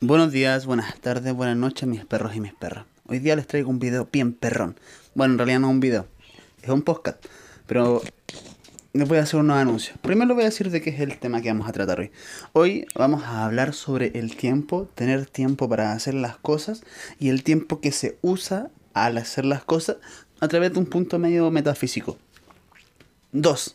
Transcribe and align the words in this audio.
Buenos 0.00 0.30
días, 0.30 0.64
buenas 0.64 0.96
tardes, 1.00 1.34
buenas 1.34 1.56
noches, 1.56 1.88
mis 1.88 2.04
perros 2.04 2.36
y 2.36 2.40
mis 2.40 2.54
perras. 2.54 2.84
Hoy 3.08 3.18
día 3.18 3.34
les 3.34 3.48
traigo 3.48 3.68
un 3.68 3.80
video 3.80 4.08
bien 4.12 4.32
perrón. 4.32 4.78
Bueno, 5.16 5.34
en 5.34 5.38
realidad 5.38 5.58
no 5.58 5.66
es 5.66 5.72
un 5.72 5.80
video, 5.80 6.06
es 6.62 6.68
un 6.68 6.82
podcast. 6.82 7.18
Pero 7.66 8.00
les 8.92 9.08
voy 9.08 9.18
a 9.18 9.22
hacer 9.22 9.40
unos 9.40 9.56
anuncios. 9.56 9.98
Primero 9.98 10.36
voy 10.36 10.44
a 10.44 10.50
decir 10.50 10.70
de 10.70 10.80
qué 10.82 10.90
es 10.90 11.00
el 11.00 11.18
tema 11.18 11.42
que 11.42 11.48
vamos 11.48 11.68
a 11.68 11.72
tratar 11.72 11.98
hoy. 11.98 12.12
Hoy 12.52 12.86
vamos 12.94 13.24
a 13.24 13.44
hablar 13.44 13.74
sobre 13.74 14.16
el 14.16 14.36
tiempo, 14.36 14.88
tener 14.94 15.26
tiempo 15.26 15.68
para 15.68 15.90
hacer 15.90 16.14
las 16.14 16.36
cosas 16.36 16.84
y 17.18 17.30
el 17.30 17.42
tiempo 17.42 17.80
que 17.80 17.90
se 17.90 18.18
usa 18.22 18.70
al 18.94 19.18
hacer 19.18 19.46
las 19.46 19.64
cosas 19.64 19.96
a 20.38 20.46
través 20.46 20.72
de 20.74 20.78
un 20.78 20.86
punto 20.86 21.18
medio 21.18 21.50
metafísico. 21.50 22.18
Dos. 23.32 23.74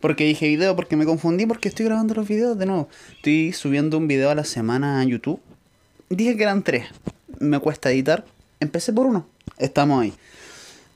Porque 0.00 0.24
dije 0.24 0.48
video 0.48 0.74
porque 0.76 0.96
me 0.96 1.04
confundí 1.04 1.44
porque 1.44 1.68
estoy 1.68 1.84
grabando 1.84 2.14
los 2.14 2.26
videos 2.26 2.56
de 2.56 2.64
nuevo. 2.64 2.88
Estoy 3.16 3.52
subiendo 3.52 3.98
un 3.98 4.08
video 4.08 4.30
a 4.30 4.34
la 4.34 4.44
semana 4.44 5.00
a 5.00 5.04
YouTube. 5.04 5.42
Dije 6.10 6.36
que 6.36 6.42
eran 6.42 6.62
tres. 6.62 6.86
Me 7.38 7.58
cuesta 7.58 7.90
editar. 7.90 8.24
Empecé 8.60 8.92
por 8.92 9.06
uno. 9.06 9.26
Estamos 9.58 10.02
ahí. 10.02 10.14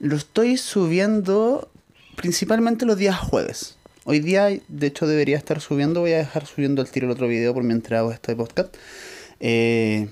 Lo 0.01 0.16
estoy 0.16 0.57
subiendo 0.57 1.71
principalmente 2.16 2.87
los 2.87 2.97
días 2.97 3.19
jueves. 3.19 3.77
Hoy 4.05 4.21
día, 4.21 4.47
de 4.47 4.87
hecho, 4.87 5.07
debería 5.07 5.37
estar 5.37 5.61
subiendo. 5.61 6.01
Voy 6.01 6.12
a 6.12 6.19
dejar 6.19 6.47
subiendo 6.47 6.83
el 6.83 6.91
tiro 6.91 7.07
el 7.07 7.12
otro 7.12 7.29
video 7.29 7.52
por 7.55 7.62
mientras 7.62 7.98
hago 8.01 8.11
este 8.11 8.35
podcast. 8.35 8.75
Eh, 9.38 10.09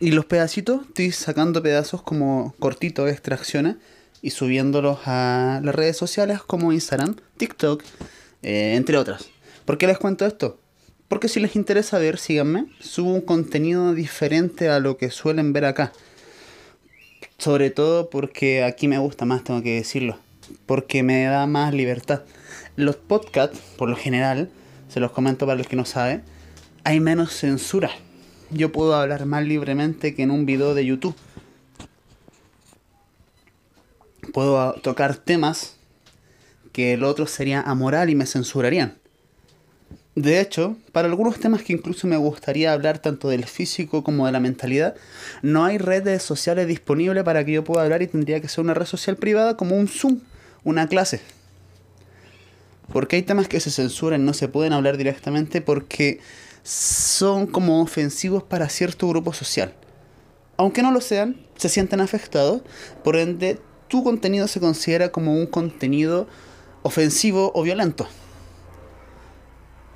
y 0.00 0.12
los 0.12 0.24
pedacitos, 0.24 0.86
estoy 0.86 1.12
sacando 1.12 1.62
pedazos 1.62 2.02
como 2.02 2.54
cortitos, 2.58 3.10
extracciones 3.10 3.76
y 4.22 4.30
subiéndolos 4.30 5.00
a 5.06 5.60
las 5.62 5.74
redes 5.74 5.96
sociales 5.96 6.40
como 6.42 6.72
Instagram, 6.72 7.16
TikTok, 7.36 7.82
eh, 8.42 8.74
entre 8.76 8.96
otras. 8.96 9.26
¿Por 9.64 9.78
qué 9.78 9.86
les 9.86 9.98
cuento 9.98 10.26
esto? 10.26 10.58
Porque 11.08 11.28
si 11.28 11.40
les 11.40 11.56
interesa 11.56 11.98
ver, 11.98 12.18
síganme. 12.18 12.66
Subo 12.80 13.12
un 13.12 13.20
contenido 13.20 13.94
diferente 13.94 14.68
a 14.68 14.80
lo 14.80 14.96
que 14.96 15.10
suelen 15.10 15.52
ver 15.52 15.64
acá. 15.64 15.92
Sobre 17.38 17.70
todo 17.70 18.10
porque 18.10 18.64
aquí 18.64 18.88
me 18.88 18.98
gusta 18.98 19.24
más, 19.24 19.44
tengo 19.44 19.62
que 19.62 19.76
decirlo. 19.76 20.18
Porque 20.66 21.02
me 21.02 21.24
da 21.24 21.46
más 21.46 21.74
libertad. 21.74 22.22
Los 22.76 22.96
podcasts, 22.96 23.58
por 23.76 23.88
lo 23.88 23.96
general, 23.96 24.50
se 24.88 25.00
los 25.00 25.12
comento 25.12 25.46
para 25.46 25.58
los 25.58 25.66
que 25.66 25.76
no 25.76 25.84
saben, 25.84 26.22
hay 26.84 27.00
menos 27.00 27.32
censura. 27.32 27.90
Yo 28.50 28.72
puedo 28.72 28.94
hablar 28.94 29.26
más 29.26 29.44
libremente 29.44 30.14
que 30.14 30.22
en 30.22 30.30
un 30.30 30.46
video 30.46 30.74
de 30.74 30.86
YouTube 30.86 31.16
puedo 34.36 34.74
tocar 34.82 35.16
temas 35.16 35.76
que 36.72 36.92
el 36.92 37.04
otro 37.04 37.26
sería 37.26 37.62
amoral 37.62 38.10
y 38.10 38.14
me 38.14 38.26
censurarían. 38.26 38.98
De 40.16 40.40
hecho, 40.40 40.76
para 40.92 41.08
algunos 41.08 41.38
temas 41.38 41.62
que 41.62 41.74
incluso 41.74 42.06
me 42.06 42.16
gustaría 42.16 42.72
hablar 42.72 42.98
tanto 43.00 43.28
del 43.28 43.44
físico 43.44 44.02
como 44.02 44.24
de 44.24 44.32
la 44.32 44.40
mentalidad, 44.40 44.94
no 45.42 45.66
hay 45.66 45.76
redes 45.76 46.22
sociales 46.22 46.66
disponibles 46.66 47.22
para 47.22 47.44
que 47.44 47.52
yo 47.52 47.64
pueda 47.64 47.82
hablar 47.84 48.00
y 48.00 48.06
tendría 48.06 48.40
que 48.40 48.48
ser 48.48 48.64
una 48.64 48.72
red 48.72 48.86
social 48.86 49.16
privada 49.16 49.58
como 49.58 49.76
un 49.76 49.88
Zoom, 49.88 50.20
una 50.64 50.88
clase. 50.88 51.20
Porque 52.90 53.16
hay 53.16 53.22
temas 53.24 53.46
que 53.46 53.60
se 53.60 53.70
censuran, 53.70 54.24
no 54.24 54.32
se 54.32 54.48
pueden 54.48 54.72
hablar 54.72 54.96
directamente 54.96 55.60
porque 55.60 56.20
son 56.62 57.46
como 57.46 57.82
ofensivos 57.82 58.42
para 58.42 58.70
cierto 58.70 59.06
grupo 59.08 59.34
social. 59.34 59.74
Aunque 60.56 60.80
no 60.80 60.92
lo 60.92 61.02
sean, 61.02 61.36
se 61.56 61.68
sienten 61.68 62.00
afectados, 62.00 62.62
por 63.04 63.16
ende 63.16 63.60
tu 63.88 64.02
contenido 64.02 64.48
se 64.48 64.60
considera 64.60 65.10
como 65.12 65.34
un 65.34 65.46
contenido 65.46 66.26
ofensivo 66.82 67.52
o 67.54 67.62
violento. 67.62 68.08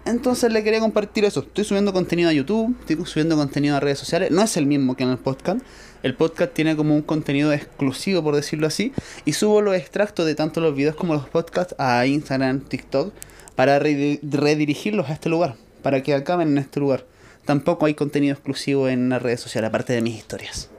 Entonces 0.05 0.53
le 0.53 0.65
quería 0.65 0.81
compartir 0.81 1.25
eso. 1.25 1.41
Estoy 1.41 1.65
subiendo 1.65 1.93
contenido 1.93 2.31
a 2.31 2.33
YouTube, 2.33 2.77
estoy 2.81 3.05
subiendo 3.05 3.37
contenido 3.37 3.77
a 3.77 3.81
redes 3.81 3.99
sociales. 3.99 4.31
No 4.31 4.43
es 4.43 4.57
el 4.57 4.67
mismo 4.67 4.97
que 4.97 5.05
en 5.05 5.11
el 5.11 5.19
podcast. 5.19 5.61
El 6.03 6.15
podcast 6.15 6.53
tiene 6.53 6.77
como 6.77 6.95
un 6.95 7.03
contenido 7.03 7.53
exclusivo, 7.53 8.23
por 8.23 8.35
decirlo 8.35 8.67
así. 8.67 8.93
Y 9.25 9.35
subo 9.35 9.61
los 9.61 9.75
extractos 9.75 10.27
de 10.27 10.35
tanto 10.35 10.61
los 10.61 10.75
videos 10.75 10.97
como 10.97 11.15
los 11.15 11.29
podcasts 11.29 11.75
a 11.79 12.07
Instagram, 12.07 12.61
TikTok, 12.61 13.13
para 13.55 13.79
redirigirlos 13.79 15.11
a 15.11 15.13
este 15.13 15.29
lugar, 15.29 15.57
para 15.83 16.03
que 16.03 16.15
acaben 16.15 16.49
en 16.49 16.59
este 16.59 16.81
lugar. 16.81 17.05
Tampoco 17.45 17.87
hay 17.87 17.95
contenido 17.95 18.33
exclusivo 18.33 18.89
en 18.89 19.11
las 19.11 19.21
redes 19.21 19.41
sociales, 19.41 19.69
aparte 19.69 19.93
de 19.93 20.01
mis 20.01 20.17
historias 20.17 20.71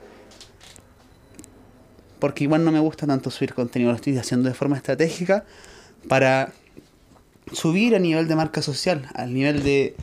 porque 2.21 2.43
igual 2.43 2.63
no 2.63 2.71
me 2.71 2.79
gusta 2.79 3.07
tanto 3.07 3.31
subir 3.31 3.55
contenido, 3.55 3.89
lo 3.89 3.95
estoy 3.95 4.15
haciendo 4.15 4.47
de 4.47 4.53
forma 4.53 4.77
estratégica 4.77 5.43
para 6.07 6.53
subir 7.51 7.95
a 7.95 7.99
nivel 7.99 8.27
de 8.27 8.35
marca 8.35 8.61
social, 8.61 9.09
al 9.13 9.33
nivel 9.33 9.63
de 9.63 9.95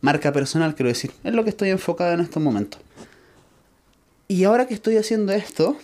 marca 0.00 0.32
personal, 0.32 0.74
quiero 0.74 0.88
decir. 0.88 1.12
Es 1.24 1.34
lo 1.34 1.44
que 1.44 1.50
estoy 1.50 1.70
enfocado 1.70 2.12
en 2.12 2.20
estos 2.20 2.42
momentos. 2.42 2.80
Y 4.28 4.44
ahora 4.44 4.66
que 4.66 4.74
estoy 4.74 4.96
haciendo 4.96 5.32
esto, 5.32 5.76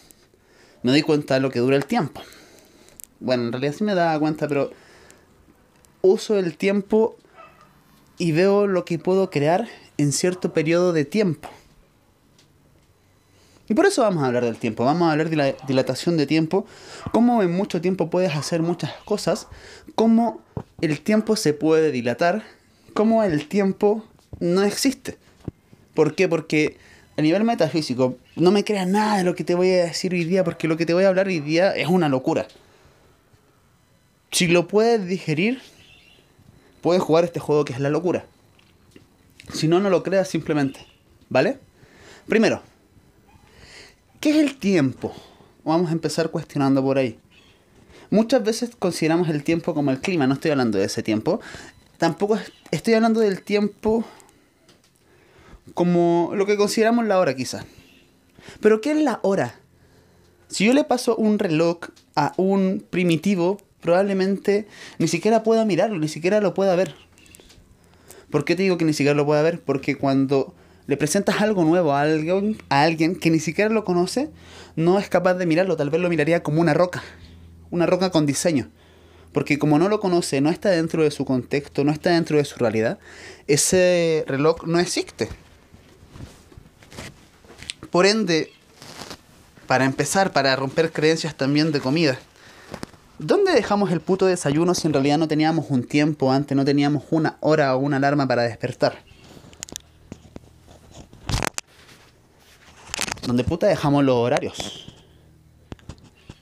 me 0.83 0.91
doy 0.91 1.03
cuenta 1.03 1.35
de 1.35 1.41
lo 1.41 1.51
que 1.51 1.61
dura 1.61 1.77
el 1.77 1.87
tiempo. 1.87 2.21
Bueno, 3.21 3.45
en 3.45 3.53
realidad 3.53 3.75
sí 3.77 3.85
me 3.85 3.95
daba 3.95 4.19
cuenta, 4.19 4.49
pero 4.49 4.71
uso 6.03 6.39
el 6.39 6.57
tiempo 6.57 7.17
y 8.19 8.33
veo 8.33 8.67
lo 8.67 8.85
que 8.85 8.99
puedo 8.99 9.31
crear 9.31 9.67
en 9.97 10.13
cierto 10.13 10.53
periodo 10.53 10.93
de 10.93 11.05
tiempo. 11.05 11.49
Y 13.67 13.75
por 13.75 13.87
eso 13.87 14.03
vamos 14.03 14.23
a 14.23 14.27
hablar 14.27 14.45
del 14.45 14.59
tiempo, 14.59 14.85
vamos 14.85 15.09
a 15.09 15.13
hablar 15.13 15.31
de 15.31 15.37
la 15.37 15.53
dilatación 15.67 16.19
de 16.19 16.27
tiempo, 16.27 16.67
cómo 17.13 17.43
en 17.43 17.51
mucho 17.51 17.81
tiempo 17.81 18.11
puedes 18.11 18.37
hacer 18.37 18.61
muchas 18.61 18.93
cosas, 19.07 19.49
cómo 19.95 20.43
el 20.85 21.01
tiempo 21.01 21.37
se 21.37 21.53
puede 21.53 21.91
dilatar, 21.91 22.43
cómo 22.93 23.23
el 23.23 23.49
tiempo 23.49 24.05
no 24.41 24.63
existe. 24.63 25.17
¿Por 25.95 26.15
qué? 26.15 26.29
Porque 26.29 26.77
a 27.17 27.23
nivel 27.23 27.45
metafísico, 27.45 28.17
no 28.37 28.51
me 28.51 28.65
creas 28.65 28.89
nada 28.89 29.19
de 29.19 29.25
lo 29.25 29.35
que 29.35 29.45
te 29.45 29.55
voy 29.55 29.71
a 29.71 29.85
decir 29.85 30.13
hoy 30.13 30.25
día, 30.25 30.45
porque 30.45 30.69
lo 30.69 30.77
que 30.77 30.87
te 30.87 30.95
voy 30.95 31.05
a 31.05 31.09
hablar 31.09 31.29
hoy 31.29 31.41
día 31.41 31.71
es 31.73 31.89
una 31.89 32.09
locura. 32.09 32.47
Si 34.33 34.49
lo 34.49 34.67
puedes 34.67 35.07
digerir, 35.07 35.61
puedes 36.81 37.03
jugar 37.03 37.25
este 37.25 37.41
juego 37.41 37.65
que 37.65 37.73
es 37.73 37.81
la 37.81 37.91
locura. 37.91 38.27
Si 39.53 39.69
no, 39.69 39.79
no 39.79 39.91
lo 39.91 40.03
creas 40.03 40.29
simplemente. 40.29 40.81
¿Vale? 41.29 41.59
Primero, 42.27 42.63
¿Qué 44.25 44.31
es 44.31 44.37
el 44.37 44.57
tiempo? 44.57 45.15
Vamos 45.65 45.91
a 45.91 45.93
empezar 45.93 46.31
cuestionando 46.31 46.83
por 46.83 46.97
ahí. 46.97 47.19
Muchas 48.11 48.43
veces 48.43 48.71
consideramos 48.79 49.29
el 49.29 49.43
tiempo 49.43 49.75
como 49.75 49.91
el 49.91 50.01
clima, 50.01 50.27
no 50.27 50.35
estoy 50.35 50.51
hablando 50.51 50.79
de 50.79 50.85
ese 50.85 51.03
tiempo. 51.03 51.41
Tampoco 51.99 52.39
estoy 52.71 52.95
hablando 52.95 53.21
del 53.21 53.43
tiempo 53.43 54.05
como 55.73 56.33
lo 56.35 56.47
que 56.47 56.57
consideramos 56.57 57.07
la 57.07 57.19
hora 57.19 57.35
quizás. 57.35 57.65
Pero 58.61 58.81
¿qué 58.81 58.93
es 58.93 58.99
la 58.99 59.21
hora? 59.23 59.55
Si 60.49 60.67
yo 60.67 60.75
le 60.75 60.85
paso 60.85 61.17
un 61.17 61.39
reloj 61.39 61.79
a 62.15 62.35
un 62.37 62.85
primitivo, 62.91 63.59
probablemente 63.81 64.67
ni 64.99 65.09
siquiera 65.09 65.43
pueda 65.43 65.65
mirarlo, 65.65 65.99
ni 65.99 66.09
siquiera 66.09 66.41
lo 66.41 66.55
pueda 66.55 66.77
ver. 66.77 66.95
¿Por 68.31 68.45
qué 68.45 68.55
te 68.57 68.63
digo 68.63 68.79
que 68.79 68.85
ni 68.85 68.93
siquiera 68.93 69.17
lo 69.17 69.27
pueda 69.27 69.43
ver? 69.43 69.61
Porque 69.61 69.97
cuando 69.97 70.55
le 70.87 70.97
presentas 70.97 71.41
algo 71.41 71.65
nuevo 71.65 71.93
a 71.93 72.03
alguien, 72.03 72.59
a 72.69 72.83
alguien 72.83 73.17
que 73.17 73.31
ni 73.31 73.41
siquiera 73.41 73.71
lo 73.71 73.85
conoce, 73.85 74.31
no 74.77 74.99
es 74.99 75.09
capaz 75.09 75.35
de 75.35 75.47
mirarlo, 75.47 75.77
tal 75.77 75.91
vez 75.91 76.01
lo 76.01 76.09
miraría 76.09 76.43
como 76.43 76.61
una 76.61 76.75
roca, 76.75 77.03
una 77.71 77.87
roca 77.87 78.11
con 78.11 78.27
diseño. 78.27 78.71
Porque 79.33 79.59
como 79.59 79.79
no 79.79 79.89
lo 79.89 80.01
conoce, 80.01 80.41
no 80.41 80.51
está 80.51 80.71
dentro 80.71 81.03
de 81.03 81.11
su 81.11 81.25
contexto, 81.25 81.85
no 81.85 81.93
está 81.93 82.11
dentro 82.11 82.39
de 82.39 82.45
su 82.45 82.57
realidad, 82.57 82.99
ese 83.47 84.25
reloj 84.27 84.65
no 84.65 84.79
existe. 84.79 85.29
Por 87.91 88.07
ende, 88.07 88.53
para 89.67 89.85
empezar, 89.85 90.33
para 90.33 90.55
romper 90.55 90.93
creencias 90.93 91.37
también 91.37 91.73
de 91.73 91.81
comida, 91.81 92.19
¿dónde 93.19 93.53
dejamos 93.53 93.91
el 93.91 94.01
puto 94.01 94.27
desayuno 94.27 94.75
si 94.75 94.87
en 94.87 94.93
realidad 94.93 95.19
no 95.19 95.27
teníamos 95.27 95.67
un 95.69 95.83
tiempo 95.83 96.31
antes, 96.31 96.57
no 96.57 96.65
teníamos 96.65 97.05
una 97.11 97.37
hora 97.41 97.75
o 97.75 97.79
una 97.79 97.97
alarma 97.97 98.29
para 98.29 98.43
despertar? 98.43 99.03
donde 103.27 103.45
puta 103.45 103.67
dejamos 103.67 104.05
los 104.05 104.17
horarios. 104.17 104.87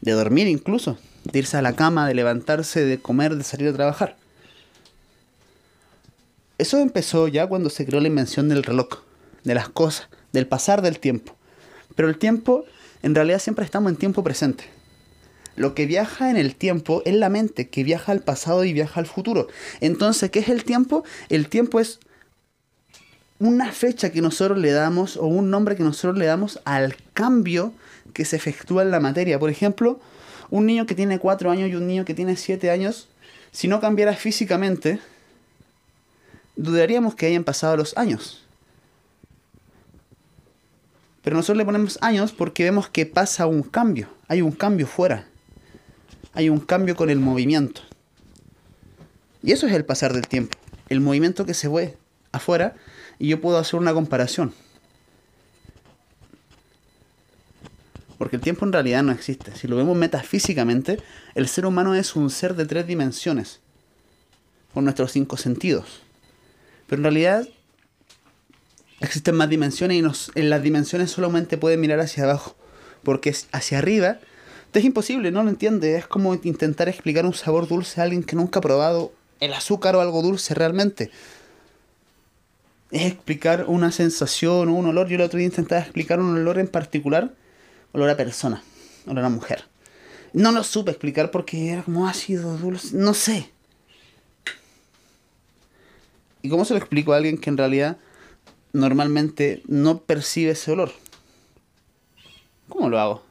De 0.00 0.12
dormir 0.12 0.48
incluso, 0.48 0.98
de 1.24 1.38
irse 1.38 1.56
a 1.56 1.62
la 1.62 1.74
cama, 1.74 2.06
de 2.06 2.14
levantarse, 2.14 2.84
de 2.84 2.98
comer, 2.98 3.36
de 3.36 3.44
salir 3.44 3.68
a 3.68 3.72
trabajar. 3.72 4.16
Eso 6.58 6.78
empezó 6.78 7.28
ya 7.28 7.46
cuando 7.46 7.70
se 7.70 7.84
creó 7.86 8.00
la 8.00 8.08
invención 8.08 8.48
del 8.48 8.62
reloj, 8.62 9.00
de 9.44 9.54
las 9.54 9.68
cosas, 9.68 10.08
del 10.32 10.46
pasar 10.46 10.82
del 10.82 10.98
tiempo. 10.98 11.36
Pero 11.96 12.08
el 12.08 12.18
tiempo, 12.18 12.64
en 13.02 13.14
realidad 13.14 13.40
siempre 13.40 13.64
estamos 13.64 13.90
en 13.90 13.96
tiempo 13.96 14.22
presente. 14.22 14.64
Lo 15.56 15.74
que 15.74 15.86
viaja 15.86 16.30
en 16.30 16.36
el 16.36 16.54
tiempo 16.54 17.02
es 17.04 17.14
la 17.14 17.28
mente, 17.28 17.68
que 17.68 17.84
viaja 17.84 18.12
al 18.12 18.20
pasado 18.20 18.64
y 18.64 18.72
viaja 18.72 19.00
al 19.00 19.06
futuro. 19.06 19.48
Entonces, 19.80 20.30
¿qué 20.30 20.38
es 20.38 20.48
el 20.48 20.64
tiempo? 20.64 21.04
El 21.28 21.48
tiempo 21.48 21.78
es 21.80 22.00
una 23.38 23.72
fecha 23.72 24.12
que 24.12 24.22
nosotros 24.22 24.58
le 24.58 24.70
damos 24.70 25.16
o 25.16 25.26
un 25.26 25.50
nombre 25.50 25.76
que 25.76 25.82
nosotros 25.82 26.16
le 26.16 26.26
damos 26.26 26.60
al 26.64 26.96
cambio 27.12 27.72
que 28.14 28.24
se 28.24 28.36
efectúa 28.36 28.82
en 28.82 28.90
la 28.90 29.00
materia. 29.00 29.38
Por 29.38 29.50
ejemplo, 29.50 30.00
un 30.52 30.66
niño 30.66 30.84
que 30.84 30.94
tiene 30.94 31.18
4 31.18 31.50
años 31.50 31.70
y 31.70 31.74
un 31.76 31.86
niño 31.86 32.04
que 32.04 32.12
tiene 32.12 32.36
7 32.36 32.70
años, 32.70 33.08
si 33.52 33.68
no 33.68 33.80
cambiara 33.80 34.14
físicamente, 34.14 35.00
dudaríamos 36.56 37.14
que 37.14 37.24
hayan 37.24 37.42
pasado 37.42 37.74
los 37.78 37.96
años. 37.96 38.44
Pero 41.22 41.36
nosotros 41.36 41.56
le 41.56 41.64
ponemos 41.64 41.98
años 42.02 42.32
porque 42.32 42.64
vemos 42.64 42.90
que 42.90 43.06
pasa 43.06 43.46
un 43.46 43.62
cambio. 43.62 44.08
Hay 44.28 44.42
un 44.42 44.52
cambio 44.52 44.86
fuera. 44.86 45.26
Hay 46.34 46.50
un 46.50 46.60
cambio 46.60 46.96
con 46.96 47.08
el 47.08 47.18
movimiento. 47.18 47.80
Y 49.42 49.52
eso 49.52 49.66
es 49.66 49.72
el 49.72 49.86
pasar 49.86 50.12
del 50.12 50.28
tiempo. 50.28 50.58
El 50.90 51.00
movimiento 51.00 51.46
que 51.46 51.54
se 51.54 51.68
ve 51.68 51.96
afuera 52.30 52.74
y 53.18 53.28
yo 53.28 53.40
puedo 53.40 53.56
hacer 53.56 53.80
una 53.80 53.94
comparación. 53.94 54.52
Porque 58.22 58.36
el 58.36 58.42
tiempo 58.42 58.64
en 58.64 58.72
realidad 58.72 59.02
no 59.02 59.10
existe. 59.10 59.50
Si 59.56 59.66
lo 59.66 59.74
vemos 59.74 59.96
metafísicamente, 59.96 61.02
el 61.34 61.48
ser 61.48 61.66
humano 61.66 61.96
es 61.96 62.14
un 62.14 62.30
ser 62.30 62.54
de 62.54 62.66
tres 62.66 62.86
dimensiones. 62.86 63.58
Con 64.72 64.84
nuestros 64.84 65.10
cinco 65.10 65.36
sentidos. 65.36 66.02
Pero 66.86 67.00
en 67.00 67.02
realidad 67.02 67.48
existen 69.00 69.34
más 69.34 69.48
dimensiones 69.48 69.96
y 69.96 70.02
nos, 70.02 70.30
en 70.36 70.50
las 70.50 70.62
dimensiones 70.62 71.10
solamente 71.10 71.58
pueden 71.58 71.80
mirar 71.80 71.98
hacia 71.98 72.22
abajo. 72.22 72.54
Porque 73.02 73.34
hacia 73.50 73.78
arriba 73.78 74.18
es 74.72 74.84
imposible, 74.84 75.32
no 75.32 75.42
lo 75.42 75.50
entiende. 75.50 75.96
Es 75.96 76.06
como 76.06 76.32
intentar 76.32 76.88
explicar 76.88 77.26
un 77.26 77.34
sabor 77.34 77.66
dulce 77.66 78.00
a 78.00 78.04
alguien 78.04 78.22
que 78.22 78.36
nunca 78.36 78.60
ha 78.60 78.62
probado 78.62 79.12
el 79.40 79.52
azúcar 79.52 79.96
o 79.96 80.00
algo 80.00 80.22
dulce 80.22 80.54
realmente. 80.54 81.10
Es 82.92 83.02
explicar 83.02 83.64
una 83.66 83.90
sensación 83.90 84.68
o 84.68 84.74
un 84.74 84.86
olor. 84.86 85.08
Yo 85.08 85.16
el 85.16 85.22
otro 85.22 85.38
día 85.38 85.46
intentaba 85.46 85.80
explicar 85.80 86.20
un 86.20 86.36
olor 86.36 86.60
en 86.60 86.68
particular. 86.68 87.32
Olor 87.92 88.10
a 88.10 88.16
persona, 88.16 88.62
olor 89.06 89.24
a 89.24 89.28
mujer. 89.28 89.64
No 90.32 90.50
lo 90.52 90.64
supe 90.64 90.90
explicar 90.90 91.30
porque 91.30 91.70
era 91.70 91.82
como 91.82 92.08
ácido, 92.08 92.56
dulce, 92.56 92.96
no 92.96 93.12
sé. 93.14 93.50
¿Y 96.40 96.48
cómo 96.48 96.64
se 96.64 96.74
lo 96.74 96.78
explico 96.78 97.12
a 97.12 97.16
alguien 97.16 97.38
que 97.38 97.50
en 97.50 97.58
realidad 97.58 97.98
normalmente 98.72 99.62
no 99.66 100.00
percibe 100.00 100.52
ese 100.52 100.72
olor? 100.72 100.92
¿Cómo 102.68 102.88
lo 102.88 102.98
hago? 102.98 103.22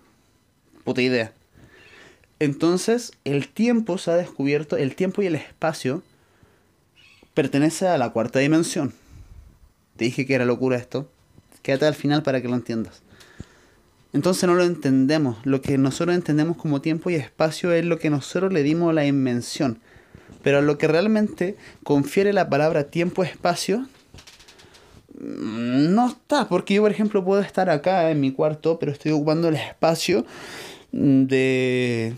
Puta 0.83 1.01
idea. 1.01 1.33
Entonces, 2.39 3.11
el 3.23 3.49
tiempo 3.49 3.97
se 3.97 4.11
ha 4.11 4.15
descubierto, 4.15 4.77
el 4.77 4.95
tiempo 4.95 5.21
y 5.21 5.27
el 5.27 5.35
espacio 5.35 6.03
pertenece 7.33 7.87
a 7.87 7.97
la 7.97 8.11
cuarta 8.11 8.39
dimensión. 8.39 8.93
Te 9.97 10.05
dije 10.05 10.25
que 10.25 10.35
era 10.35 10.45
locura 10.45 10.77
esto. 10.77 11.09
Quédate 11.61 11.85
al 11.85 11.95
final 11.95 12.23
para 12.23 12.41
que 12.41 12.47
lo 12.47 12.55
entiendas. 12.55 13.03
Entonces 14.13 14.47
no 14.47 14.55
lo 14.55 14.63
entendemos. 14.63 15.37
Lo 15.43 15.61
que 15.61 15.77
nosotros 15.77 16.15
entendemos 16.15 16.57
como 16.57 16.81
tiempo 16.81 17.09
y 17.09 17.15
espacio 17.15 17.71
es 17.71 17.85
lo 17.85 17.97
que 17.97 18.09
nosotros 18.09 18.51
le 18.51 18.63
dimos 18.63 18.93
la 18.93 19.05
invención. 19.05 19.79
Pero 20.43 20.61
lo 20.61 20.77
que 20.77 20.87
realmente 20.87 21.55
confiere 21.83 22.33
la 22.33 22.49
palabra 22.49 22.85
tiempo-espacio 22.85 23.87
mm, 25.19 25.93
no 25.93 26.07
está. 26.07 26.47
Porque 26.49 26.73
yo, 26.73 26.81
por 26.81 26.91
ejemplo, 26.91 27.23
puedo 27.23 27.41
estar 27.41 27.69
acá 27.69 28.11
en 28.11 28.19
mi 28.19 28.31
cuarto, 28.31 28.79
pero 28.79 28.91
estoy 28.91 29.11
ocupando 29.11 29.47
el 29.47 29.55
espacio 29.55 30.25
de 30.91 32.15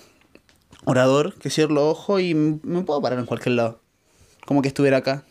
orador, 0.85 1.35
que 1.35 1.49
cierro 1.49 1.73
los 1.73 1.83
ojos 1.83 2.21
y 2.21 2.33
me 2.33 2.81
puedo 2.81 3.01
parar 3.01 3.19
en 3.19 3.25
cualquier 3.25 3.55
lado. 3.55 3.81
Como 4.45 4.61
que 4.61 4.67
estuviera 4.67 4.97
acá. 4.97 5.23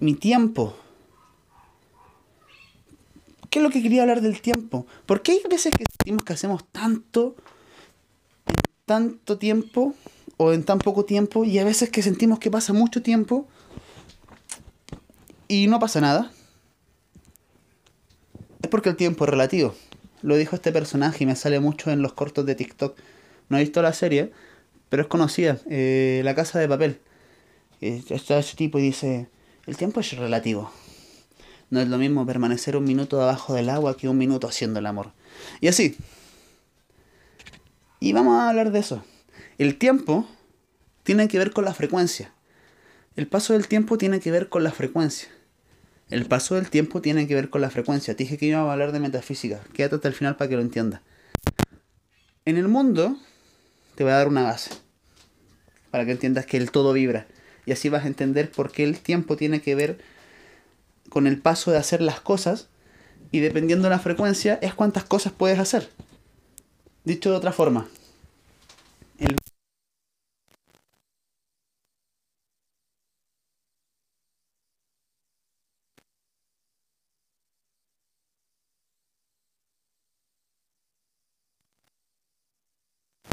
Mi 0.00 0.14
tiempo. 0.14 0.76
¿Qué 3.50 3.58
es 3.58 3.62
lo 3.62 3.70
que 3.70 3.82
quería 3.82 4.02
hablar 4.02 4.20
del 4.20 4.40
tiempo? 4.40 4.86
¿Por 5.06 5.22
qué 5.22 5.32
hay 5.32 5.40
veces 5.48 5.74
que 5.74 5.84
sentimos 5.84 6.24
que 6.24 6.32
hacemos 6.32 6.64
tanto 6.70 7.36
tanto 8.84 9.36
tiempo 9.36 9.94
o 10.38 10.52
en 10.52 10.64
tan 10.64 10.78
poco 10.78 11.04
tiempo 11.04 11.44
y 11.44 11.58
a 11.58 11.64
veces 11.64 11.90
que 11.90 12.02
sentimos 12.02 12.38
que 12.38 12.50
pasa 12.50 12.72
mucho 12.72 13.02
tiempo 13.02 13.46
y 15.46 15.66
no 15.66 15.78
pasa 15.78 16.00
nada? 16.00 16.32
Es 18.62 18.68
porque 18.68 18.90
el 18.90 18.96
tiempo 18.96 19.24
es 19.24 19.30
relativo. 19.30 19.74
Lo 20.22 20.36
dijo 20.36 20.56
este 20.56 20.72
personaje 20.72 21.24
y 21.24 21.26
me 21.26 21.36
sale 21.36 21.60
mucho 21.60 21.90
en 21.90 22.02
los 22.02 22.12
cortos 22.12 22.44
de 22.46 22.54
TikTok 22.54 22.98
no 23.48 23.56
he 23.56 23.60
visto 23.60 23.82
la 23.82 23.92
serie, 23.92 24.32
pero 24.88 25.02
es 25.02 25.08
conocida, 25.08 25.58
eh, 25.70 26.20
La 26.24 26.34
Casa 26.34 26.58
de 26.58 26.68
Papel. 26.68 27.00
Eh, 27.80 28.02
está 28.10 28.38
ese 28.38 28.56
tipo 28.56 28.78
y 28.78 28.82
dice, 28.82 29.28
el 29.66 29.76
tiempo 29.76 30.00
es 30.00 30.12
relativo. 30.12 30.70
No 31.70 31.80
es 31.80 31.88
lo 31.88 31.98
mismo 31.98 32.24
permanecer 32.24 32.76
un 32.76 32.84
minuto 32.84 33.18
debajo 33.18 33.54
del 33.54 33.68
agua 33.68 33.96
que 33.96 34.08
un 34.08 34.16
minuto 34.16 34.48
haciendo 34.48 34.78
el 34.78 34.86
amor. 34.86 35.12
Y 35.60 35.68
así. 35.68 35.96
Y 38.00 38.12
vamos 38.12 38.34
a 38.34 38.48
hablar 38.48 38.70
de 38.70 38.78
eso. 38.78 39.04
El 39.58 39.76
tiempo 39.76 40.26
tiene 41.02 41.28
que 41.28 41.38
ver 41.38 41.52
con 41.52 41.64
la 41.64 41.74
frecuencia. 41.74 42.32
El 43.16 43.26
paso 43.26 43.52
del 43.52 43.66
tiempo 43.66 43.98
tiene 43.98 44.20
que 44.20 44.30
ver 44.30 44.48
con 44.48 44.62
la 44.62 44.70
frecuencia. 44.70 45.28
El 46.10 46.24
paso 46.24 46.54
del 46.54 46.70
tiempo 46.70 47.02
tiene 47.02 47.26
que 47.26 47.34
ver 47.34 47.50
con 47.50 47.60
la 47.60 47.68
frecuencia. 47.68 48.14
Te 48.14 48.22
dije 48.22 48.38
que 48.38 48.46
íbamos 48.46 48.70
a 48.70 48.72
hablar 48.72 48.92
de 48.92 49.00
metafísica. 49.00 49.60
Quédate 49.74 49.96
hasta 49.96 50.08
el 50.08 50.14
final 50.14 50.36
para 50.36 50.48
que 50.48 50.56
lo 50.56 50.62
entiendas. 50.62 51.00
En 52.44 52.56
el 52.56 52.68
mundo 52.68 53.18
te 53.94 54.04
voy 54.04 54.12
a 54.12 54.16
dar 54.16 54.28
una 54.28 54.44
base 54.44 54.70
para 55.90 56.06
que 56.06 56.12
entiendas 56.12 56.46
que 56.46 56.56
el 56.56 56.70
todo 56.70 56.92
vibra. 56.92 57.26
Y 57.66 57.72
así 57.72 57.90
vas 57.90 58.04
a 58.04 58.06
entender 58.06 58.50
por 58.50 58.70
qué 58.72 58.84
el 58.84 59.00
tiempo 59.00 59.36
tiene 59.36 59.60
que 59.60 59.74
ver 59.74 59.98
con 61.08 61.26
el 61.26 61.40
paso 61.40 61.70
de 61.70 61.78
hacer 61.78 62.00
las 62.02 62.20
cosas 62.20 62.68
y 63.30 63.40
dependiendo 63.40 63.84
de 63.84 63.90
la 63.90 63.98
frecuencia 63.98 64.58
es 64.62 64.74
cuántas 64.74 65.04
cosas 65.04 65.32
puedes 65.32 65.58
hacer. 65.58 65.90
Dicho 67.04 67.30
de 67.30 67.36
otra 67.36 67.52
forma, 67.52 67.88
el 69.18 69.36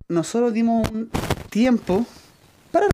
nosotros 0.07 0.53
dimos 0.53 0.89
un 0.91 1.09
tiempo 1.49 2.05
para 2.71 2.87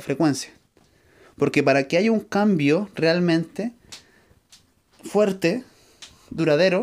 frecuencia. 0.00 0.52
Porque 1.36 1.62
para 1.62 1.88
que 1.88 1.96
haya 1.96 2.12
un 2.12 2.20
cambio 2.20 2.88
realmente 2.94 3.72
fuerte, 5.02 5.64
duradero, 6.30 6.82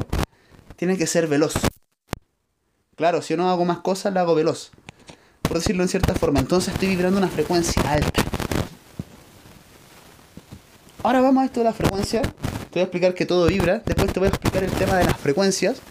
tiene 0.75 0.97
que 0.97 1.07
ser 1.07 1.27
veloz. 1.27 1.53
Claro, 2.95 3.21
si 3.21 3.33
yo 3.33 3.37
no 3.37 3.49
hago 3.49 3.65
más 3.65 3.79
cosas, 3.79 4.13
la 4.13 4.21
hago 4.21 4.35
veloz. 4.35 4.71
Por 5.41 5.57
decirlo 5.57 5.83
en 5.83 5.89
cierta 5.89 6.13
forma. 6.13 6.39
Entonces 6.39 6.73
estoy 6.73 6.89
vibrando 6.89 7.17
una 7.17 7.27
frecuencia 7.27 7.81
alta. 7.89 8.23
Ahora 11.03 11.21
vamos 11.21 11.41
a 11.41 11.45
esto 11.45 11.61
de 11.61 11.63
la 11.65 11.73
frecuencia. 11.73 12.21
Te 12.21 12.73
voy 12.73 12.81
a 12.81 12.83
explicar 12.83 13.13
que 13.13 13.25
todo 13.25 13.47
vibra. 13.47 13.81
Después 13.85 14.13
te 14.13 14.19
voy 14.19 14.27
a 14.27 14.29
explicar 14.29 14.63
el 14.63 14.71
tema 14.71 14.97
de 14.97 15.05
las 15.05 15.17
frecuencias. 15.17 15.81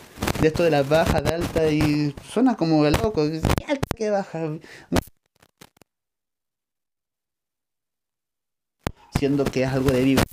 De 0.41 0.49
esto 0.49 0.63
de 0.63 0.71
las 0.71 0.89
bajas, 0.89 1.25
de 1.25 1.31
alta 1.31 1.69
y 1.69 2.15
suena 2.33 2.57
como 2.57 2.89
loco. 2.89 3.27
¿Qué 3.29 3.65
alta, 3.67 3.87
qué 3.97 4.11
baja? 4.11 4.59
Siendo 9.21 9.45
que 9.45 9.65
es 9.65 9.69
algo 9.69 9.91
de 9.91 10.03
vibra. 10.03 10.25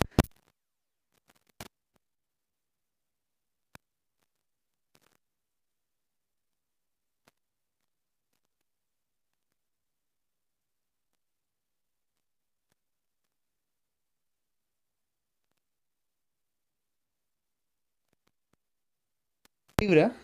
fibra 19.77 20.15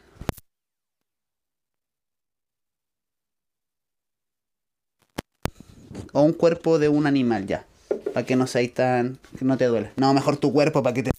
o 6.13 6.22
un 6.22 6.32
cuerpo 6.32 6.79
de 6.79 6.88
un 6.88 7.05
animal 7.05 7.46
ya 7.46 7.73
para 8.13 8.25
que 8.25 8.36
no 8.36 8.48
seas 8.48 8.74
tan 8.74 9.20
que 9.38 9.46
no 9.46 9.58
te 9.58 9.65
duele 9.65 9.91
no 9.98 10.13
mejor 10.13 10.38
tu 10.38 10.53
cuerpo 10.53 10.84
para 10.84 10.93
que 10.93 11.03
te 11.03 11.12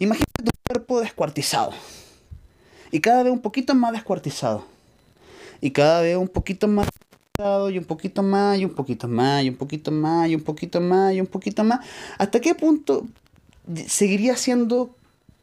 imagínate 0.00 0.44
tu 0.44 0.50
cuerpo 0.66 1.00
descuartizado. 1.00 1.72
Y 2.90 3.00
cada 3.00 3.22
vez 3.22 3.32
un 3.32 3.40
poquito 3.40 3.74
más 3.74 3.92
descuartizado. 3.92 4.64
Y 5.60 5.70
cada 5.70 6.00
vez 6.00 6.16
un 6.16 6.28
poquito 6.28 6.66
más 6.66 6.88
y 7.70 7.78
un 7.78 7.84
poquito 7.84 8.22
más 8.22 8.58
y 8.58 8.64
un 8.64 8.74
poquito 8.74 9.06
más 9.06 9.44
y 9.44 9.48
un 9.48 9.56
poquito 9.56 9.90
más 9.90 10.28
y 10.28 10.34
un 10.34 10.42
poquito 10.42 10.80
más 10.80 11.14
y 11.14 11.20
un 11.20 11.26
poquito 11.26 11.64
más. 11.64 11.80
Hasta 12.18 12.40
qué 12.40 12.54
punto 12.54 13.06
seguiría 13.86 14.36
siendo 14.36 14.96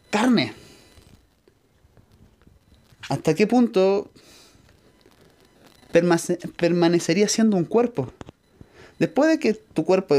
carne 0.09 0.53
¿Hasta 3.09 3.35
qué 3.35 3.47
punto 3.47 4.09
permanecería 6.57 7.29
siendo 7.29 7.55
un 7.55 7.63
cuerpo? 7.63 8.11
Después 8.99 9.29
de 9.29 9.39
que 9.39 9.53
tu 9.53 9.85
cuerpo 9.85 10.15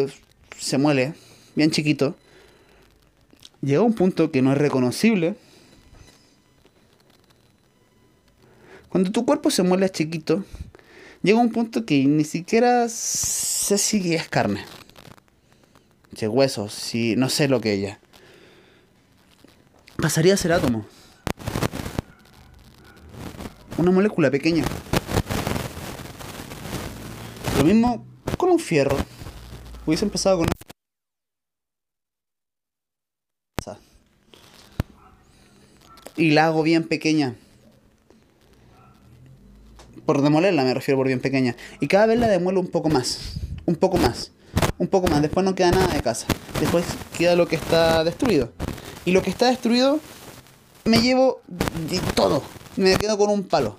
se 0.57 0.79
muele, 0.79 1.15
bien 1.57 1.71
chiquito, 1.71 2.15
llega 3.61 3.83
un 3.83 3.95
punto 3.95 4.31
que 4.31 4.43
no 4.43 4.53
es 4.53 4.59
reconocible. 4.59 5.35
Cuando 8.89 9.11
tu 9.11 9.27
cuerpo 9.27 9.51
se 9.51 9.63
muele 9.63 9.91
chiquito, 9.91 10.45
llega 11.23 11.39
un 11.39 11.51
punto 11.51 11.85
que 11.85 12.05
ni 12.05 12.25
siquiera 12.25 12.89
sé 12.89 13.79
si 13.79 14.15
es 14.15 14.29
carne. 14.29 14.65
Si 16.17 16.25
es 16.25 16.31
hueso, 16.31 16.69
si 16.69 17.17
no 17.17 17.29
sé 17.29 17.49
lo 17.49 17.61
que 17.61 17.73
ella. 17.73 17.99
Pasaría 19.97 20.35
a 20.35 20.37
ser 20.37 20.53
átomo. 20.53 20.87
Una 23.77 23.91
molécula 23.91 24.31
pequeña. 24.31 24.65
Lo 27.59 27.65
mismo 27.65 28.05
un 28.51 28.59
fierro. 28.59 28.97
Hubiese 29.87 30.05
empezado 30.05 30.39
con 30.39 30.49
y 36.19 36.33
la 36.33 36.47
hago 36.47 36.63
bien 36.63 36.87
pequeña. 36.87 37.37
Por 40.05 40.21
demolerla 40.21 40.65
me 40.65 40.75
refiero 40.75 40.99
por 40.99 41.07
bien 41.07 41.21
pequeña. 41.21 41.57
Y 41.81 41.87
cada 41.87 42.07
vez 42.07 42.19
la 42.19 42.27
demuelo 42.29 42.61
un 42.61 42.67
poco 42.67 42.89
más. 42.89 43.35
Un 43.67 43.77
poco 43.77 43.97
más. 43.97 44.33
Un 44.79 44.89
poco 44.89 45.07
más. 45.09 45.23
Después 45.23 45.45
no 45.45 45.55
queda 45.55 45.71
nada 45.71 45.95
de 45.95 46.03
casa. 46.03 46.27
Después 46.61 46.85
queda 47.17 47.37
lo 47.37 47.47
que 47.47 47.57
está 47.57 48.05
destruido. 48.05 48.53
Y 49.05 49.13
lo 49.13 49.23
que 49.23 49.31
está 49.31 49.47
destruido 49.47 50.01
me 50.85 51.01
llevo 51.01 51.41
de 51.47 52.01
todo. 52.15 52.43
Me 52.77 52.97
quedo 52.97 53.17
con 53.17 53.31
un 53.31 53.45
palo. 53.45 53.77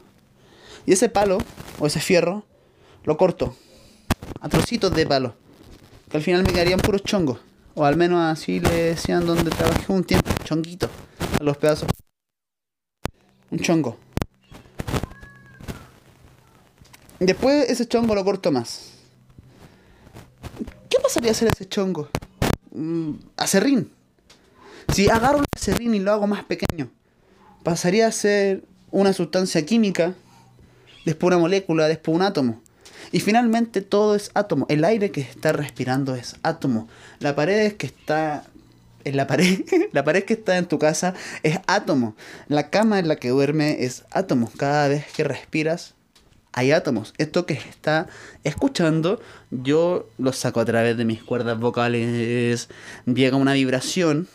Y 0.85 0.93
ese 0.93 1.09
palo, 1.09 1.39
o 1.79 1.87
ese 1.87 1.99
fierro, 1.99 2.43
lo 3.03 3.17
corto. 3.17 3.55
A 4.41 4.49
trocitos 4.49 4.93
de 4.93 5.05
palo. 5.05 5.35
Que 6.09 6.17
al 6.17 6.23
final 6.23 6.43
me 6.43 6.51
quedarían 6.51 6.79
puros 6.79 7.03
chongos. 7.03 7.39
O 7.75 7.85
al 7.85 7.97
menos 7.97 8.19
así 8.21 8.59
le 8.59 8.69
decían 8.69 9.25
donde 9.25 9.49
trabajé 9.51 9.91
un 9.91 10.03
tiempo. 10.03 10.31
Chonguito. 10.43 10.89
A 11.39 11.43
los 11.43 11.57
pedazos 11.57 11.89
un 13.51 13.59
chongo. 13.59 13.97
Después 17.19 17.69
ese 17.69 17.87
chongo 17.87 18.15
lo 18.15 18.23
corto 18.23 18.51
más. 18.51 18.93
¿Qué 20.89 20.97
pasaría 21.01 21.33
si 21.33 21.45
ese 21.45 21.67
chongo? 21.67 22.09
Mm, 22.71 23.13
acerrín. 23.35 23.91
Si 24.93 25.09
agarro 25.09 25.39
un 25.39 25.45
acerrín 25.55 25.93
y 25.95 25.99
lo 25.99 26.11
hago 26.11 26.27
más 26.27 26.43
pequeño, 26.45 26.89
pasaría 27.63 28.07
a 28.07 28.11
ser 28.11 28.63
una 28.91 29.13
sustancia 29.13 29.65
química, 29.65 30.15
después 31.05 31.27
una 31.27 31.37
molécula, 31.37 31.87
después 31.87 32.15
un 32.15 32.21
átomo. 32.21 32.61
Y 33.11 33.19
finalmente 33.19 33.81
todo 33.81 34.15
es 34.15 34.31
átomo. 34.33 34.65
El 34.69 34.83
aire 34.83 35.11
que 35.11 35.21
está 35.21 35.51
respirando 35.51 36.15
es 36.15 36.35
átomo. 36.43 36.87
La 37.19 37.35
pared 37.35 37.73
que 37.73 37.87
está 37.87 38.45
en 39.05 39.17
la 39.17 39.27
pared, 39.27 39.61
la 39.91 40.03
pared 40.03 40.23
que 40.23 40.33
está 40.33 40.57
en 40.57 40.67
tu 40.67 40.79
casa 40.79 41.13
es 41.43 41.59
átomo. 41.67 42.15
La 42.47 42.69
cama 42.69 42.99
en 42.99 43.07
la 43.07 43.15
que 43.15 43.29
duerme 43.29 43.83
es 43.83 44.03
átomo. 44.11 44.51
Cada 44.57 44.87
vez 44.87 45.05
que 45.15 45.23
respiras 45.23 45.95
hay 46.51 46.71
átomos. 46.71 47.13
Esto 47.17 47.45
que 47.45 47.53
está 47.53 48.07
escuchando, 48.43 49.21
yo 49.51 50.09
lo 50.17 50.33
saco 50.33 50.59
a 50.59 50.65
través 50.65 50.97
de 50.97 51.05
mis 51.05 51.23
cuerdas 51.23 51.59
vocales. 51.59 52.69
Llega 53.05 53.37
una 53.37 53.53
vibración 53.53 54.27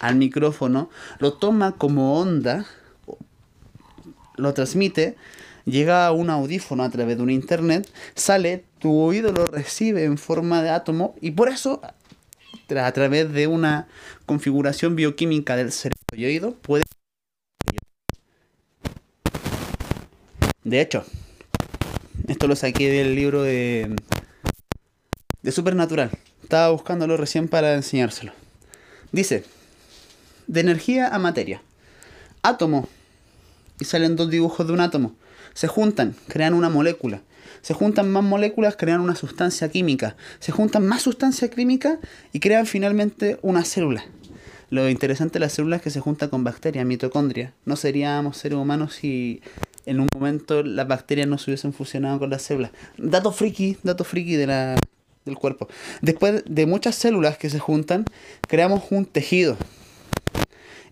al 0.00 0.16
micrófono, 0.16 0.88
lo 1.18 1.34
toma 1.34 1.72
como 1.72 2.18
onda, 2.18 2.66
lo 4.36 4.54
transmite, 4.54 5.16
llega 5.68 6.10
un 6.12 6.30
audífono 6.30 6.82
a 6.82 6.90
través 6.90 7.16
de 7.16 7.22
un 7.22 7.30
internet, 7.30 7.88
sale, 8.14 8.64
tu 8.78 8.98
oído 8.98 9.32
lo 9.32 9.46
recibe 9.46 10.04
en 10.04 10.18
forma 10.18 10.62
de 10.62 10.70
átomo 10.70 11.14
y 11.20 11.32
por 11.32 11.48
eso 11.48 11.80
a 11.82 12.92
través 12.92 13.32
de 13.32 13.46
una 13.46 13.88
configuración 14.26 14.94
bioquímica 14.94 15.56
del 15.56 15.72
cerebro 15.72 16.16
y 16.16 16.24
oído 16.24 16.54
puede... 16.54 16.84
De 20.64 20.80
hecho, 20.80 21.04
esto 22.26 22.46
lo 22.46 22.54
saqué 22.54 22.90
del 22.90 23.14
libro 23.14 23.42
de, 23.42 23.96
de 25.40 25.52
Supernatural. 25.52 26.10
Estaba 26.42 26.70
buscándolo 26.70 27.16
recién 27.16 27.48
para 27.48 27.74
enseñárselo. 27.74 28.32
Dice, 29.12 29.44
de 30.46 30.60
energía 30.60 31.08
a 31.08 31.18
materia. 31.18 31.62
Átomo. 32.42 32.88
Y 33.80 33.84
salen 33.84 34.16
dos 34.16 34.28
dibujos 34.28 34.66
de 34.66 34.72
un 34.72 34.80
átomo. 34.80 35.14
Se 35.58 35.66
juntan, 35.66 36.14
crean 36.28 36.54
una 36.54 36.70
molécula. 36.70 37.20
Se 37.62 37.74
juntan 37.74 38.08
más 38.12 38.22
moléculas, 38.22 38.76
crean 38.76 39.00
una 39.00 39.16
sustancia 39.16 39.68
química. 39.68 40.14
Se 40.38 40.52
juntan 40.52 40.86
más 40.86 41.02
sustancia 41.02 41.50
química 41.50 41.98
y 42.32 42.38
crean 42.38 42.64
finalmente 42.64 43.40
una 43.42 43.64
célula. 43.64 44.04
Lo 44.70 44.88
interesante 44.88 45.32
de 45.32 45.40
las 45.40 45.54
células 45.54 45.78
es 45.78 45.82
que 45.82 45.90
se 45.90 45.98
juntan 45.98 46.28
con 46.28 46.44
bacterias, 46.44 46.86
mitocondria. 46.86 47.54
No 47.64 47.74
seríamos 47.74 48.36
seres 48.36 48.56
humanos 48.56 48.94
si 48.94 49.42
en 49.84 49.98
un 49.98 50.06
momento 50.14 50.62
las 50.62 50.86
bacterias 50.86 51.26
no 51.26 51.38
se 51.38 51.50
hubiesen 51.50 51.72
fusionado 51.72 52.20
con 52.20 52.30
las 52.30 52.42
células. 52.42 52.70
Dato 52.96 53.32
friki, 53.32 53.78
dato 53.82 54.04
friki 54.04 54.36
de 54.36 54.46
la, 54.46 54.76
del 55.24 55.34
cuerpo. 55.34 55.66
Después 56.00 56.44
de 56.46 56.66
muchas 56.66 56.94
células 56.94 57.36
que 57.36 57.50
se 57.50 57.58
juntan, 57.58 58.04
creamos 58.46 58.84
un 58.90 59.06
tejido. 59.06 59.56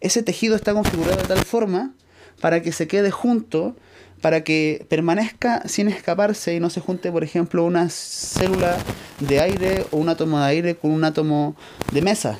Ese 0.00 0.25
tejido 0.25 0.56
está 0.56 0.73
configurado 0.73 1.18
de 1.18 1.28
tal 1.28 1.44
forma 1.44 1.94
para 2.40 2.62
que 2.62 2.73
se 2.73 2.88
quede 2.88 3.12
junto 3.12 3.76
para 4.20 4.44
que 4.44 4.87
permanezca 4.88 5.62
sin 5.66 5.88
escaparse 5.88 6.54
y 6.54 6.61
no 6.61 6.70
se 6.70 6.80
junte, 6.80 7.12
por 7.12 7.25
ejemplo, 7.25 7.64
una 7.64 7.88
célula 7.90 8.76
de 9.20 9.40
aire 9.40 9.87
o 9.90 9.99
un 9.99 10.08
átomo 10.08 10.38
de 10.38 10.44
aire 10.46 10.76
con 10.76 10.90
un 10.90 11.04
átomo 11.04 11.56
de 11.92 12.02
mesa. 12.02 12.38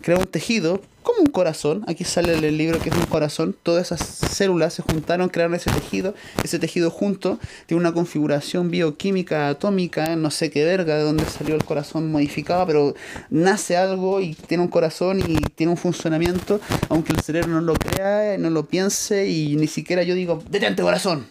Crea 0.00 0.18
un 0.18 0.26
tejido 0.26 0.80
como 1.02 1.20
un 1.20 1.26
corazón. 1.26 1.84
Aquí 1.86 2.04
sale 2.04 2.34
el 2.34 2.56
libro 2.56 2.78
que 2.78 2.90
es 2.90 2.96
un 2.96 3.06
corazón. 3.06 3.56
Todas 3.62 3.90
esas 3.90 4.00
células 4.06 4.74
se 4.74 4.82
juntaron, 4.82 5.28
crearon 5.28 5.54
ese 5.54 5.70
tejido. 5.70 6.14
Ese 6.44 6.58
tejido 6.58 6.90
junto 6.90 7.38
tiene 7.66 7.80
una 7.80 7.92
configuración 7.92 8.70
bioquímica 8.70 9.48
atómica, 9.48 10.16
no 10.16 10.30
sé 10.30 10.50
qué 10.50 10.64
verga, 10.64 10.96
de 10.96 11.02
dónde 11.02 11.24
salió 11.24 11.54
el 11.54 11.64
corazón 11.64 12.10
modificado, 12.10 12.66
pero 12.66 12.94
nace 13.30 13.76
algo 13.76 14.20
y 14.20 14.34
tiene 14.34 14.62
un 14.62 14.68
corazón 14.68 15.20
y 15.20 15.36
tiene 15.54 15.72
un 15.72 15.78
funcionamiento, 15.78 16.60
aunque 16.88 17.12
el 17.12 17.20
cerebro 17.20 17.52
no 17.52 17.60
lo 17.60 17.74
crea, 17.74 18.36
no 18.38 18.50
lo 18.50 18.66
piense 18.66 19.28
y 19.28 19.56
ni 19.56 19.66
siquiera 19.66 20.02
yo 20.02 20.14
digo, 20.14 20.42
detente 20.50 20.82
corazón. 20.82 21.26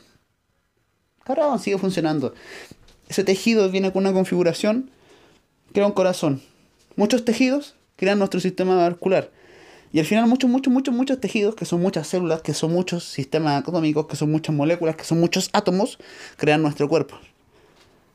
Cabrón, 1.24 1.60
sigue 1.60 1.78
funcionando. 1.78 2.34
Ese 3.08 3.24
tejido 3.24 3.70
viene 3.70 3.92
con 3.92 4.04
una 4.04 4.14
configuración, 4.14 4.90
crea 5.74 5.86
un 5.86 5.94
corazón. 5.94 6.42
Muchos 6.96 7.24
tejidos 7.24 7.76
crean 7.96 8.18
nuestro 8.20 8.40
sistema 8.40 8.76
vascular 8.76 9.32
y 9.92 10.00
al 10.00 10.06
final 10.06 10.28
muchos, 10.28 10.50
muchos, 10.50 10.72
muchos, 10.72 10.94
muchos 10.94 11.20
tejidos, 11.20 11.56
que 11.56 11.66
son 11.66 11.82
muchas 11.82 12.08
células, 12.08 12.42
que 12.42 12.54
son 12.54 12.72
muchos 12.72 13.04
sistemas 13.04 13.62
atómicos, 13.62 14.06
que 14.08 14.16
son 14.16 14.32
muchas 14.32 14.56
moléculas, 14.56 14.96
que 14.96 15.04
son 15.04 15.20
muchos 15.20 15.50
átomos, 15.52 15.98
crean 16.38 16.62
nuestro 16.62 16.88
cuerpo. 16.88 17.18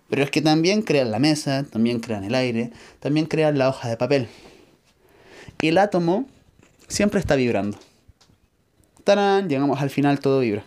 Pero 0.09 0.23
es 0.23 0.31
que 0.31 0.41
también 0.41 0.83
crean 0.83 1.11
la 1.11 1.19
mesa, 1.19 1.65
también 1.65 1.99
crean 1.99 2.23
el 2.23 2.35
aire, 2.35 2.71
también 3.01 3.27
crean 3.27 3.59
la 3.59 3.69
hoja 3.69 3.89
de 3.89 3.97
papel. 3.97 4.29
Y 5.61 5.69
el 5.69 5.79
átomo 5.79 6.29
siempre 6.87 7.19
está 7.19 7.35
vibrando. 7.35 7.79
¡Tarán! 9.03 9.49
Llegamos 9.49 9.81
al 9.83 9.91
final, 9.91 10.21
todo 10.21 10.41
vibra. 10.41 10.65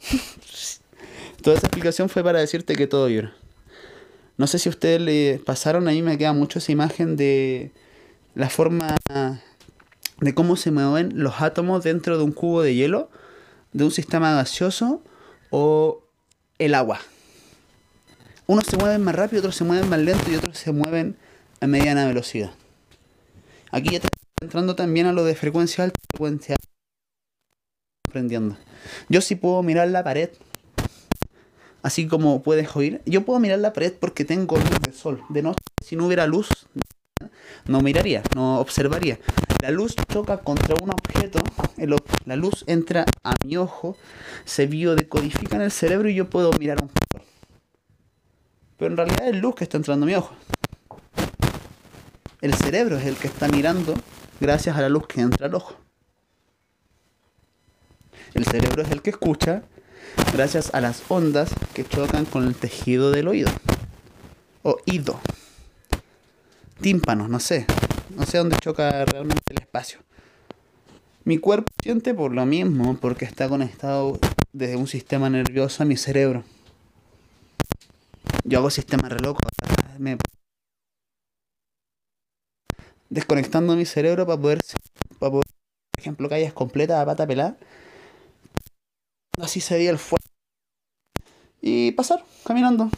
Toda 1.42 1.56
esa 1.56 1.66
explicación 1.66 2.08
fue 2.08 2.24
para 2.24 2.40
decirte 2.40 2.74
que 2.74 2.86
todo 2.86 3.06
vibra. 3.06 3.34
No 4.38 4.46
sé 4.46 4.58
si 4.58 4.68
ustedes 4.68 5.00
le 5.00 5.40
pasaron, 5.44 5.86
a 5.86 5.92
mí 5.92 6.02
me 6.02 6.18
queda 6.18 6.32
mucho 6.32 6.58
esa 6.58 6.72
imagen 6.72 7.16
de 7.16 7.70
la 8.34 8.48
forma 8.48 8.96
de 10.24 10.34
cómo 10.34 10.56
se 10.56 10.70
mueven 10.70 11.22
los 11.22 11.42
átomos 11.42 11.84
dentro 11.84 12.16
de 12.16 12.24
un 12.24 12.32
cubo 12.32 12.62
de 12.62 12.74
hielo, 12.74 13.10
de 13.72 13.84
un 13.84 13.90
sistema 13.90 14.34
gaseoso 14.34 15.02
o 15.50 16.02
el 16.58 16.74
agua. 16.74 16.98
Unos 18.46 18.64
se 18.64 18.78
mueven 18.78 19.02
más 19.02 19.14
rápido, 19.14 19.40
otros 19.40 19.56
se 19.56 19.64
mueven 19.64 19.88
más 19.90 19.98
lento 19.98 20.30
y 20.30 20.36
otros 20.36 20.56
se 20.56 20.72
mueven 20.72 21.18
a 21.60 21.66
mediana 21.66 22.06
velocidad. 22.06 22.52
Aquí 23.70 23.90
ya 23.90 23.96
está 23.96 24.08
entrando 24.40 24.74
también 24.74 25.06
a 25.06 25.12
lo 25.12 25.24
de 25.24 25.34
frecuencia 25.34 25.84
alta, 25.84 26.00
frecuencia 26.10 26.54
alta. 26.54 26.68
Aprendiendo. 28.08 28.56
Yo 29.10 29.20
sí 29.20 29.34
puedo 29.34 29.62
mirar 29.62 29.88
la 29.88 30.04
pared, 30.04 30.30
así 31.82 32.06
como 32.06 32.42
puedes 32.42 32.74
oír. 32.74 33.02
Yo 33.04 33.26
puedo 33.26 33.40
mirar 33.40 33.58
la 33.58 33.74
pared 33.74 33.92
porque 33.92 34.24
tengo 34.24 34.56
luz 34.56 34.80
de 34.80 34.92
sol. 34.92 35.22
De 35.28 35.42
noche, 35.42 35.58
si 35.84 35.96
no 35.96 36.06
hubiera 36.06 36.26
luz, 36.26 36.48
no 37.66 37.82
miraría, 37.82 38.22
no 38.34 38.60
observaría. 38.60 39.18
La 39.64 39.70
luz 39.70 39.96
choca 40.12 40.36
contra 40.36 40.74
un 40.82 40.90
objeto, 40.90 41.38
la 42.26 42.36
luz 42.36 42.64
entra 42.66 43.06
a 43.22 43.32
mi 43.46 43.56
ojo, 43.56 43.96
se 44.44 44.66
biodecodifica 44.66 45.56
en 45.56 45.62
el 45.62 45.70
cerebro 45.70 46.10
y 46.10 46.14
yo 46.14 46.28
puedo 46.28 46.52
mirar 46.58 46.82
un 46.82 46.88
color. 46.88 47.26
Pero 48.76 48.90
en 48.90 48.96
realidad 48.98 49.26
es 49.26 49.36
luz 49.40 49.54
que 49.54 49.64
está 49.64 49.78
entrando 49.78 50.04
a 50.04 50.06
mi 50.06 50.14
ojo. 50.16 50.34
El 52.42 52.52
cerebro 52.52 52.98
es 52.98 53.06
el 53.06 53.16
que 53.16 53.26
está 53.26 53.48
mirando 53.48 53.94
gracias 54.38 54.76
a 54.76 54.82
la 54.82 54.90
luz 54.90 55.06
que 55.06 55.22
entra 55.22 55.46
al 55.46 55.54
ojo. 55.54 55.74
El 58.34 58.44
cerebro 58.44 58.82
es 58.82 58.90
el 58.90 59.00
que 59.00 59.08
escucha 59.08 59.62
gracias 60.34 60.74
a 60.74 60.82
las 60.82 61.02
ondas 61.08 61.48
que 61.72 61.86
chocan 61.86 62.26
con 62.26 62.46
el 62.46 62.54
tejido 62.54 63.12
del 63.12 63.28
oído. 63.28 63.50
Oído. 64.62 65.18
Tímpano, 66.82 67.28
no 67.28 67.40
sé. 67.40 67.64
No 68.16 68.26
sé 68.26 68.38
dónde 68.38 68.56
choca 68.62 69.04
realmente 69.04 69.42
el 69.48 69.60
espacio. 69.60 69.98
Mi 71.24 71.38
cuerpo 71.38 71.72
siente 71.82 72.14
por 72.14 72.32
lo 72.32 72.46
mismo, 72.46 72.96
porque 73.00 73.24
está 73.24 73.48
conectado 73.48 74.18
desde 74.52 74.76
un 74.76 74.86
sistema 74.86 75.28
nervioso 75.30 75.82
a 75.82 75.86
mi 75.86 75.96
cerebro. 75.96 76.44
Yo 78.44 78.58
hago 78.58 78.70
sistema 78.70 79.08
re 79.08 79.18
loco. 79.20 79.40
Me... 79.98 80.16
Desconectando 83.08 83.74
mi 83.74 83.84
cerebro 83.84 84.26
para 84.26 84.40
poder, 84.40 84.60
para 85.18 85.32
por 85.32 85.44
ejemplo, 85.98 86.28
calles 86.28 86.52
completas 86.52 87.00
a 87.00 87.06
pata 87.06 87.26
pelada. 87.26 87.56
Así 89.40 89.60
se 89.60 89.76
veía 89.76 89.90
el 89.90 89.98
fuego. 89.98 90.24
Y 91.60 91.92
pasar, 91.92 92.24
caminando. 92.44 92.90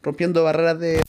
Rompiendo 0.00 0.44
barreras 0.44 0.78
de 0.78 1.02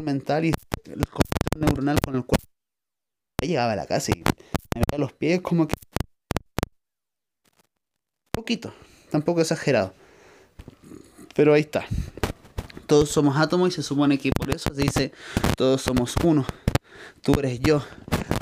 mental 0.00 0.44
y 0.44 0.52
el 0.92 1.60
neuronal 1.60 2.00
con 2.00 2.16
el 2.16 2.24
cuerpo. 2.24 2.46
Llegaba 3.42 3.72
a 3.72 3.76
la 3.76 3.86
casa 3.86 4.12
y 4.12 4.18
me 4.18 4.82
veía 4.90 4.98
los 4.98 5.12
pies 5.12 5.40
como 5.40 5.66
que 5.66 5.74
poquito, 8.32 8.72
tampoco 9.10 9.40
exagerado. 9.40 9.94
Pero 11.34 11.54
ahí 11.54 11.62
está. 11.62 11.86
Todos 12.86 13.10
somos 13.10 13.36
átomos 13.36 13.68
y 13.68 13.72
se 13.72 13.82
supone 13.82 14.18
que 14.18 14.30
por 14.36 14.50
eso 14.50 14.74
se 14.74 14.82
dice 14.82 15.12
todos 15.56 15.82
somos 15.82 16.14
uno. 16.24 16.44
Tú 17.22 17.38
eres 17.38 17.60
yo. 17.60 17.82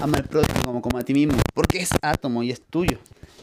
Ama 0.03 0.19
al 0.19 0.25
prójimo 0.25 0.63
como, 0.65 0.83
como 0.83 0.99
a 0.99 1.03
ti 1.03 1.15
mismo. 1.15 1.39
Porque 1.55 1.79
es 1.79 1.91
átomo 2.03 2.43
y 2.43 2.51
es 2.51 2.61
tuyo. 2.61 2.99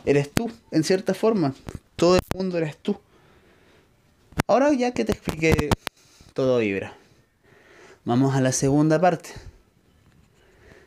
Eres 0.06 0.32
tú, 0.32 0.52
en 0.72 0.84
cierta 0.84 1.14
forma. 1.14 1.54
Todo 1.96 2.16
el 2.16 2.22
mundo 2.34 2.58
eres 2.58 2.78
tú. 2.78 2.98
Ahora 4.48 4.72
ya 4.74 4.94
que 4.94 5.06
te 5.06 5.12
expliqué, 5.12 5.70
todo 6.34 6.60
vibra. 6.60 6.96
Vamos 8.06 8.36
a 8.36 8.42
la 8.42 8.52
segunda 8.52 9.02
parte. 9.02 9.32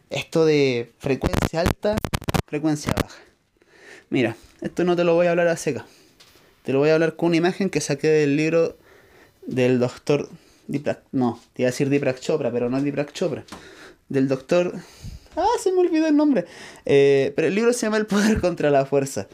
Esto 0.09 0.47
de 0.47 0.93
frecuencia 0.99 1.63
alta, 1.63 1.97
frecuencia 2.47 2.93
baja. 2.93 3.19
Mira, 4.09 4.37
esto 4.61 4.85
no 4.85 4.95
te 4.95 5.03
lo 5.03 5.15
voy 5.15 5.27
a 5.27 5.31
hablar 5.31 5.49
a 5.49 5.57
seca. 5.57 5.85
Te 6.63 6.73
lo 6.73 6.79
voy 6.79 6.91
a 6.91 6.95
hablar 6.95 7.17
con 7.17 7.31
una 7.31 7.39
imagen 7.39 7.71
que 7.71 7.81
saqué 7.81 8.07
del 8.07 8.37
libro 8.37 8.77
del 9.49 9.81
doctor. 9.81 10.29
No, 11.11 11.41
te 11.55 11.63
iba 11.63 11.69
a 11.69 11.73
decir 11.73 11.91
Diprak 11.91 12.21
Chopra, 12.21 12.53
pero 12.53 12.71
no 12.71 12.79
es 12.79 13.13
Chopra. 13.13 13.43
Del 14.09 14.29
doctor. 14.29 14.75
Ah, 15.35 15.59
se 15.61 15.73
me 15.73 15.81
olvidó 15.81 16.07
el 16.07 16.17
nombre. 16.17 16.45
Eh, 16.87 17.33
pero 17.35 17.49
el 17.49 17.55
libro 17.57 17.73
se 17.73 17.87
llama 17.87 17.97
El 17.97 18.07
poder 18.07 18.41
contra 18.41 18.71
la 18.71 18.87
fuerza. 18.87 19.27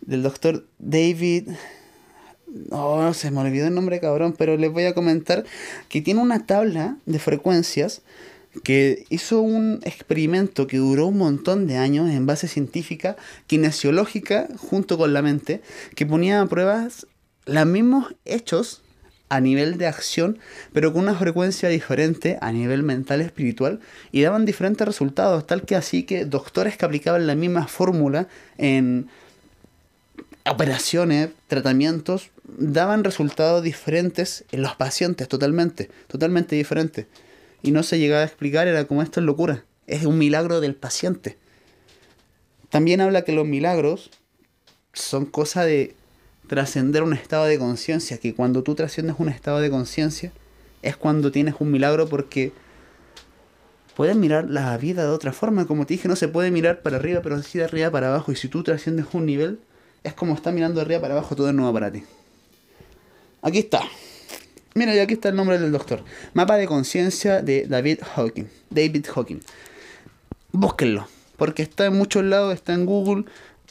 Del 0.00 0.24
doctor 0.24 0.66
David. 0.80 1.50
No, 2.70 3.02
no 3.02 3.14
se 3.14 3.30
me 3.30 3.40
olvidó 3.40 3.66
el 3.66 3.74
nombre, 3.74 4.00
cabrón. 4.00 4.34
Pero 4.36 4.56
les 4.56 4.72
voy 4.72 4.84
a 4.84 4.94
comentar 4.94 5.44
que 5.88 6.00
tiene 6.00 6.20
una 6.20 6.46
tabla 6.46 6.96
de 7.06 7.18
frecuencias 7.18 8.02
que 8.64 9.04
hizo 9.10 9.40
un 9.40 9.80
experimento 9.84 10.66
que 10.66 10.78
duró 10.78 11.06
un 11.06 11.18
montón 11.18 11.66
de 11.66 11.76
años 11.76 12.10
en 12.10 12.26
base 12.26 12.48
científica, 12.48 13.16
kinesiológica, 13.46 14.48
junto 14.56 14.98
con 14.98 15.12
la 15.12 15.22
mente, 15.22 15.60
que 15.94 16.06
ponía 16.06 16.40
a 16.40 16.46
pruebas 16.46 17.06
los 17.46 17.66
mismos 17.66 18.14
hechos 18.24 18.82
a 19.28 19.40
nivel 19.40 19.76
de 19.76 19.86
acción, 19.86 20.38
pero 20.72 20.92
con 20.92 21.02
una 21.02 21.14
frecuencia 21.14 21.68
diferente 21.68 22.38
a 22.40 22.50
nivel 22.50 22.82
mental 22.82 23.20
espiritual, 23.20 23.80
y 24.10 24.22
daban 24.22 24.46
diferentes 24.46 24.86
resultados, 24.86 25.46
tal 25.46 25.62
que 25.62 25.76
así 25.76 26.04
que 26.04 26.24
doctores 26.24 26.76
que 26.76 26.86
aplicaban 26.86 27.26
la 27.26 27.34
misma 27.34 27.68
fórmula 27.68 28.28
en 28.56 29.08
operaciones, 30.46 31.30
tratamientos, 31.46 32.30
daban 32.56 33.04
resultados 33.04 33.62
diferentes 33.62 34.44
en 34.50 34.62
los 34.62 34.74
pacientes, 34.74 35.28
totalmente, 35.28 35.90
totalmente 36.06 36.56
diferentes 36.56 37.06
y 37.62 37.70
no 37.70 37.82
se 37.82 37.98
llegaba 37.98 38.22
a 38.22 38.26
explicar, 38.26 38.68
era 38.68 38.84
como 38.86 39.02
esto 39.02 39.20
es 39.20 39.26
locura, 39.26 39.64
es 39.86 40.04
un 40.04 40.18
milagro 40.18 40.60
del 40.60 40.74
paciente. 40.74 41.36
También 42.70 43.00
habla 43.00 43.22
que 43.22 43.32
los 43.32 43.46
milagros 43.46 44.10
son 44.92 45.26
cosa 45.26 45.64
de 45.64 45.94
trascender 46.46 47.02
un 47.02 47.12
estado 47.12 47.44
de 47.44 47.58
conciencia, 47.58 48.18
que 48.18 48.34
cuando 48.34 48.62
tú 48.62 48.74
trasciendes 48.74 49.16
un 49.18 49.28
estado 49.28 49.60
de 49.60 49.70
conciencia 49.70 50.32
es 50.82 50.96
cuando 50.96 51.32
tienes 51.32 51.56
un 51.58 51.70
milagro 51.70 52.08
porque 52.08 52.52
puedes 53.96 54.16
mirar 54.16 54.48
la 54.48 54.76
vida 54.78 55.02
de 55.02 55.10
otra 55.10 55.32
forma, 55.32 55.66
como 55.66 55.84
te 55.84 55.94
dije, 55.94 56.08
no 56.08 56.16
se 56.16 56.28
puede 56.28 56.50
mirar 56.50 56.82
para 56.82 56.96
arriba, 56.96 57.20
pero 57.22 57.42
sí 57.42 57.58
de 57.58 57.64
arriba 57.64 57.90
para 57.90 58.08
abajo, 58.08 58.30
y 58.30 58.36
si 58.36 58.48
tú 58.48 58.62
trasciendes 58.62 59.06
un 59.12 59.26
nivel, 59.26 59.58
es 60.04 60.14
como 60.14 60.34
está 60.34 60.52
mirando 60.52 60.76
de 60.76 60.86
arriba 60.86 61.00
para 61.00 61.14
abajo, 61.14 61.34
todo 61.34 61.48
es 61.48 61.54
nuevo 61.54 61.72
para 61.72 61.90
ti. 61.90 62.04
Aquí 63.42 63.58
está. 63.58 63.82
Mira, 64.74 64.94
y 64.94 64.98
aquí 64.98 65.14
está 65.14 65.28
el 65.28 65.36
nombre 65.36 65.58
del 65.58 65.72
doctor. 65.72 66.04
Mapa 66.34 66.56
de 66.56 66.66
conciencia 66.66 67.42
de 67.42 67.66
David 67.66 68.00
Hawking. 68.14 68.44
David 68.70 69.06
Hawking. 69.12 69.40
Búsquenlo, 70.52 71.06
porque 71.36 71.62
está 71.62 71.86
en 71.86 71.96
muchos 71.96 72.24
lados, 72.24 72.54
está 72.54 72.74
en 72.74 72.86
Google. 72.86 73.24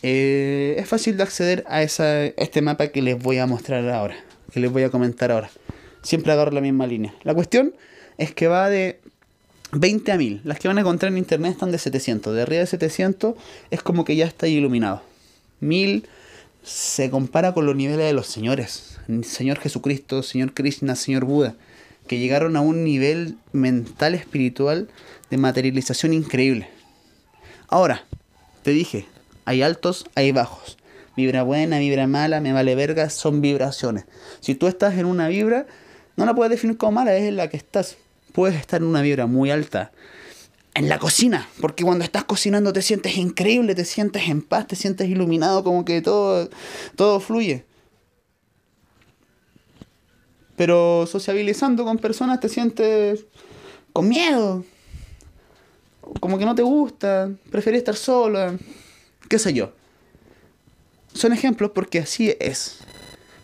Eh, 0.04 0.76
es 0.78 0.88
fácil 0.88 1.18
de 1.18 1.24
acceder 1.24 1.64
a 1.68 1.82
esa, 1.82 2.26
este 2.26 2.62
mapa 2.62 2.88
que 2.90 3.02
les 3.02 3.22
voy 3.22 3.40
a 3.40 3.48
mostrar 3.48 3.88
ahora, 3.90 4.16
que 4.52 4.60
les 4.60 4.72
voy 4.72 4.84
a 4.84 4.90
comentar 4.90 5.32
ahora. 5.32 5.50
Siempre 6.02 6.32
agarro 6.32 6.52
la 6.52 6.62
misma 6.62 6.88
línea. 6.88 7.14
La 7.24 7.34
cuestión 7.34 7.74
es 8.18 8.34
que 8.34 8.48
va 8.48 8.70
de 8.70 9.00
20 9.72 10.12
a 10.12 10.18
1000. 10.18 10.42
Las 10.44 10.60
que 10.60 10.68
van 10.68 10.78
a 10.78 10.82
encontrar 10.82 11.12
en 11.12 11.18
internet 11.18 11.54
están 11.54 11.72
de 11.72 11.78
700. 11.78 12.36
De 12.36 12.42
arriba 12.42 12.62
de 12.62 12.68
700 12.68 13.36
es 13.72 13.82
como 13.82 14.06
que 14.06 14.16
ya 14.16 14.26
está 14.26 14.48
iluminado. 14.48 15.02
1000 15.60 16.08
se 16.64 17.10
compara 17.10 17.54
con 17.54 17.66
los 17.66 17.76
niveles 17.76 18.06
de 18.06 18.14
los 18.14 18.28
señores. 18.28 18.97
Señor 19.24 19.60
Jesucristo, 19.60 20.24
Señor 20.24 20.54
Krishna, 20.54 20.96
Señor 20.96 21.26
Buda, 21.26 21.56
que 22.08 22.20
llegaron 22.20 22.56
a 22.56 22.62
un 22.62 22.84
nivel 22.84 23.38
mental 23.54 24.16
espiritual 24.16 24.90
de 25.30 25.38
materialización 25.38 26.14
increíble. 26.14 26.70
Ahora, 27.68 28.06
te 28.64 28.72
dije, 28.72 29.06
hay 29.46 29.62
altos, 29.62 30.06
hay 30.16 30.32
bajos. 30.32 30.78
Vibra 31.16 31.44
buena, 31.44 31.80
vibra 31.80 32.06
mala, 32.08 32.42
me 32.42 32.54
vale 32.54 32.76
verga, 32.76 33.10
son 33.10 33.42
vibraciones. 33.42 34.06
Si 34.40 34.56
tú 34.56 34.68
estás 34.68 34.98
en 34.98 35.06
una 35.06 35.28
vibra, 35.28 35.66
no 36.16 36.26
la 36.26 36.36
puedes 36.36 36.52
definir 36.52 36.78
como 36.78 36.94
mala, 36.94 37.16
es 37.16 37.24
en 37.24 37.38
la 37.38 37.50
que 37.50 37.58
estás. 37.58 37.98
Puedes 38.34 38.60
estar 38.60 38.82
en 38.82 38.88
una 38.88 39.02
vibra 39.02 39.26
muy 39.26 39.50
alta, 39.52 39.92
en 40.76 40.90
la 40.90 41.00
cocina, 41.00 41.48
porque 41.60 41.84
cuando 41.84 42.04
estás 42.04 42.24
cocinando 42.24 42.72
te 42.72 42.84
sientes 42.84 43.18
increíble, 43.18 43.74
te 43.74 43.84
sientes 43.84 44.28
en 44.30 44.42
paz, 44.42 44.68
te 44.68 44.76
sientes 44.76 45.10
iluminado, 45.10 45.64
como 45.64 45.86
que 45.86 46.02
todo, 46.02 46.50
todo 46.96 47.20
fluye. 47.20 47.67
Pero 50.58 51.06
sociabilizando 51.08 51.86
con 51.86 52.00
personas 52.00 52.42
te 52.42 52.50
sientes 52.50 53.26
con 53.94 54.10
miedo. 54.10 54.66
Como 56.20 56.38
que 56.38 56.46
no 56.46 56.56
te 56.56 56.64
gusta, 56.64 57.32
prefieres 57.52 57.80
estar 57.80 57.96
sola, 57.96 58.58
qué 59.30 59.40
sé 59.40 59.54
yo. 59.54 59.72
Son 61.14 61.32
ejemplos 61.32 61.72
porque 61.74 62.00
así 62.00 62.36
es. 62.40 62.80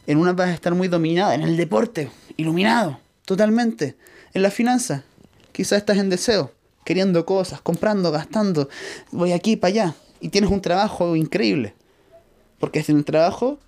En 0.08 0.18
una 0.18 0.34
vas 0.34 0.50
a 0.50 0.54
estar 0.54 0.74
muy 0.76 0.88
dominada, 0.88 1.36
en 1.36 1.44
el 1.44 1.56
deporte, 1.56 2.10
iluminado, 2.36 3.00
totalmente. 3.26 3.96
En 4.34 4.42
la 4.42 4.52
finanza, 4.52 5.04
quizás 5.52 5.78
estás 5.78 5.98
en 5.98 6.10
deseo, 6.10 6.52
queriendo 6.84 7.26
cosas, 7.26 7.62
comprando, 7.62 8.12
gastando, 8.12 8.70
voy 9.12 9.32
aquí 9.32 9.56
para 9.56 9.70
allá. 9.70 9.96
Y 10.20 10.30
tienes 10.30 10.50
un 10.50 10.62
trabajo 10.62 11.16
increíble. 11.16 11.74
Porque 12.60 12.84
en 12.88 12.98
el 12.98 13.06
trabajo, 13.06 13.60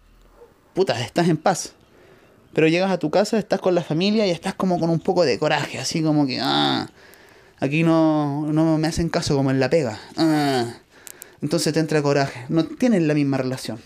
puta, 0.74 1.00
estás 1.02 1.28
en 1.28 1.38
paz. 1.38 1.74
Pero 2.56 2.68
llegas 2.70 2.90
a 2.90 2.98
tu 2.98 3.12
casa, 3.12 3.38
estás 3.38 3.60
con 3.60 3.76
la 3.76 3.84
familia 3.84 4.26
y 4.26 4.32
estás 4.32 4.56
como 4.56 4.80
con 4.80 4.90
un 4.90 5.00
poco 5.00 5.26
de 5.26 5.38
coraje, 5.38 5.78
así 5.78 6.02
como 6.02 6.26
que, 6.26 6.40
ah, 6.42 6.90
aquí 7.60 7.84
no, 7.84 8.52
no 8.52 8.78
me 8.78 8.88
hacen 8.88 9.10
caso 9.10 9.36
como 9.36 9.52
en 9.52 9.60
la 9.60 9.70
pega. 9.70 10.00
Ah. 10.16 10.74
Entonces 11.42 11.74
te 11.74 11.80
entra 11.80 12.02
coraje. 12.02 12.46
No 12.50 12.64
tienen 12.64 13.08
la 13.08 13.14
misma 13.14 13.38
relación. 13.38 13.80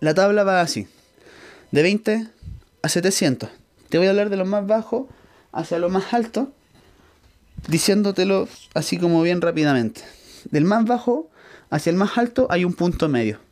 La 0.00 0.12
tabla 0.12 0.44
va 0.44 0.60
así. 0.60 0.88
De 1.70 1.82
20 1.82 2.26
a 2.82 2.88
700. 2.88 3.48
Te 3.88 3.98
voy 3.98 4.08
a 4.08 4.10
hablar 4.10 4.28
de 4.28 4.36
lo 4.36 4.44
más 4.44 4.66
bajo 4.66 5.08
hacia 5.52 5.78
lo 5.78 5.88
más 5.88 6.12
alto, 6.12 6.52
diciéndotelo 7.68 8.48
así 8.74 8.98
como 8.98 9.22
bien 9.22 9.40
rápidamente. 9.40 10.02
Del 10.50 10.64
más 10.64 10.84
bajo 10.84 11.30
hacia 11.70 11.90
el 11.90 11.96
más 11.96 12.18
alto 12.18 12.48
hay 12.50 12.64
un 12.64 12.74
punto 12.74 13.08
medio. 13.08 13.45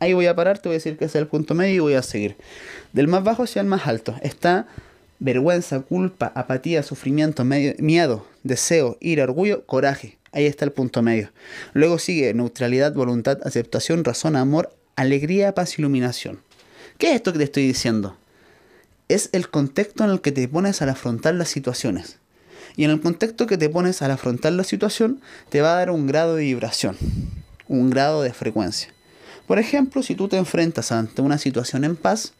Ahí 0.00 0.12
voy 0.12 0.26
a 0.26 0.36
parar, 0.36 0.58
te 0.58 0.68
voy 0.68 0.74
a 0.74 0.78
decir 0.78 0.96
que 0.96 1.06
es 1.06 1.14
el 1.16 1.26
punto 1.26 1.54
medio 1.54 1.74
y 1.74 1.78
voy 1.80 1.94
a 1.94 2.02
seguir. 2.02 2.36
Del 2.92 3.08
más 3.08 3.24
bajo 3.24 3.42
hacia 3.42 3.60
el 3.60 3.66
más 3.66 3.86
alto 3.86 4.14
está 4.22 4.66
vergüenza, 5.18 5.80
culpa, 5.80 6.32
apatía, 6.34 6.82
sufrimiento, 6.82 7.44
miedo, 7.44 8.26
deseo, 8.44 8.96
ira, 9.00 9.24
orgullo, 9.24 9.66
coraje. 9.66 10.18
Ahí 10.32 10.46
está 10.46 10.64
el 10.64 10.72
punto 10.72 11.02
medio. 11.02 11.30
Luego 11.72 11.98
sigue 11.98 12.32
neutralidad, 12.34 12.92
voluntad, 12.92 13.38
aceptación, 13.44 14.04
razón, 14.04 14.36
amor, 14.36 14.74
alegría, 14.94 15.54
paz, 15.54 15.78
iluminación. 15.78 16.40
¿Qué 16.98 17.10
es 17.10 17.16
esto 17.16 17.32
que 17.32 17.38
te 17.38 17.44
estoy 17.44 17.66
diciendo? 17.66 18.16
Es 19.08 19.30
el 19.32 19.48
contexto 19.48 20.04
en 20.04 20.10
el 20.10 20.20
que 20.20 20.32
te 20.32 20.46
pones 20.48 20.82
al 20.82 20.90
afrontar 20.90 21.34
las 21.34 21.48
situaciones. 21.48 22.18
Y 22.76 22.84
en 22.84 22.90
el 22.90 23.00
contexto 23.00 23.46
que 23.46 23.56
te 23.56 23.68
pones 23.68 24.02
al 24.02 24.10
afrontar 24.10 24.52
la 24.52 24.64
situación, 24.64 25.20
te 25.48 25.62
va 25.62 25.72
a 25.72 25.76
dar 25.76 25.90
un 25.90 26.06
grado 26.06 26.36
de 26.36 26.44
vibración, 26.44 26.96
un 27.66 27.90
grado 27.90 28.22
de 28.22 28.32
frecuencia. 28.32 28.92
Por 29.48 29.58
ejemplo, 29.58 30.02
si 30.02 30.14
tú 30.14 30.28
te 30.28 30.36
enfrentas 30.36 30.92
ante 30.92 31.22
una 31.22 31.38
situación 31.38 31.82
en 31.84 31.96
paz, 31.96 32.34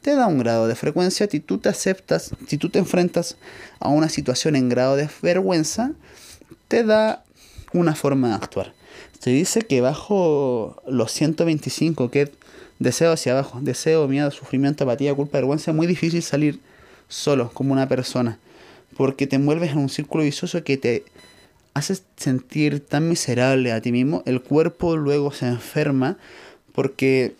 te 0.00 0.16
da 0.16 0.26
un 0.26 0.38
grado 0.38 0.66
de 0.66 0.74
frecuencia, 0.74 1.28
si 1.30 1.38
tú 1.38 1.58
te 1.58 1.68
aceptas, 1.68 2.30
si 2.48 2.56
tú 2.56 2.70
te 2.70 2.78
enfrentas 2.78 3.36
a 3.80 3.88
una 3.90 4.08
situación 4.08 4.56
en 4.56 4.70
grado 4.70 4.96
de 4.96 5.08
vergüenza, 5.20 5.92
te 6.68 6.82
da 6.82 7.22
una 7.74 7.94
forma 7.94 8.28
de 8.28 8.34
actuar. 8.36 8.72
Se 9.20 9.28
dice 9.30 9.60
que 9.60 9.82
bajo 9.82 10.82
los 10.88 11.12
125, 11.12 12.10
que 12.10 12.22
es 12.22 12.30
deseo 12.78 13.12
hacia 13.12 13.32
abajo, 13.32 13.58
deseo, 13.60 14.08
miedo, 14.08 14.30
sufrimiento, 14.30 14.84
apatía, 14.84 15.14
culpa, 15.14 15.38
vergüenza, 15.38 15.70
es 15.70 15.76
muy 15.76 15.86
difícil 15.86 16.22
salir 16.22 16.60
solo 17.08 17.50
como 17.52 17.74
una 17.74 17.88
persona, 17.88 18.38
porque 18.96 19.26
te 19.26 19.36
envuelves 19.36 19.72
en 19.72 19.78
un 19.78 19.90
círculo 19.90 20.24
vicioso 20.24 20.64
que 20.64 20.78
te 20.78 21.04
hace 21.74 21.98
sentir 22.16 22.80
tan 22.80 23.06
miserable 23.08 23.70
a 23.72 23.82
ti 23.82 23.92
mismo, 23.92 24.22
el 24.24 24.40
cuerpo 24.40 24.96
luego 24.96 25.30
se 25.30 25.46
enferma 25.46 26.16
porque 26.74 27.36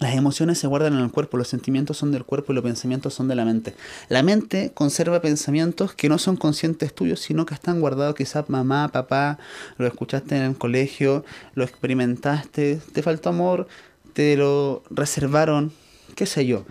las 0.00 0.16
emociones 0.16 0.58
se 0.58 0.66
guardan 0.66 0.94
en 0.94 1.00
el 1.00 1.12
cuerpo, 1.12 1.36
los 1.36 1.48
sentimientos 1.48 1.98
son 1.98 2.10
del 2.10 2.24
cuerpo 2.24 2.52
y 2.52 2.56
los 2.56 2.64
pensamientos 2.64 3.14
son 3.14 3.28
de 3.28 3.36
la 3.36 3.44
mente. 3.44 3.74
La 4.08 4.22
mente 4.22 4.72
conserva 4.74 5.20
pensamientos 5.20 5.94
que 5.94 6.08
no 6.08 6.18
son 6.18 6.36
conscientes 6.36 6.94
tuyos, 6.94 7.20
sino 7.20 7.46
que 7.46 7.54
están 7.54 7.80
guardados 7.80 8.16
quizás 8.16 8.48
mamá, 8.48 8.88
papá, 8.88 9.38
lo 9.78 9.86
escuchaste 9.86 10.36
en 10.36 10.42
el 10.42 10.58
colegio, 10.58 11.24
lo 11.54 11.62
experimentaste, 11.62 12.80
te 12.92 13.02
faltó 13.02 13.28
amor, 13.28 13.68
te 14.14 14.36
lo 14.36 14.82
reservaron, 14.90 15.72
qué 16.16 16.26
sé 16.26 16.44
yo. 16.46 16.64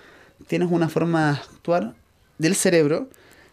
Tienes 0.47 0.69
una 0.71 0.89
forma 0.89 1.31
de 1.31 1.37
actuar 1.37 1.93
del 2.39 2.55
cerebro 2.55 3.07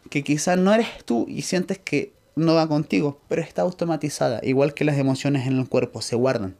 que 0.09 0.25
quizás 0.25 0.59
no 0.59 0.73
eres 0.73 0.89
tú 1.05 1.27
y 1.29 1.43
sientes 1.43 1.79
que 1.79 2.13
no 2.35 2.55
va 2.55 2.67
contigo, 2.67 3.21
pero 3.29 3.43
está 3.43 3.63
automatizada, 3.63 4.41
igual 4.43 4.75
que 4.75 4.85
las 4.85 4.99
emociones 4.99 5.47
en 5.47 5.59
el 5.59 5.69
cuerpo, 5.69 6.03
se 6.03 6.17
guardan 6.17 6.57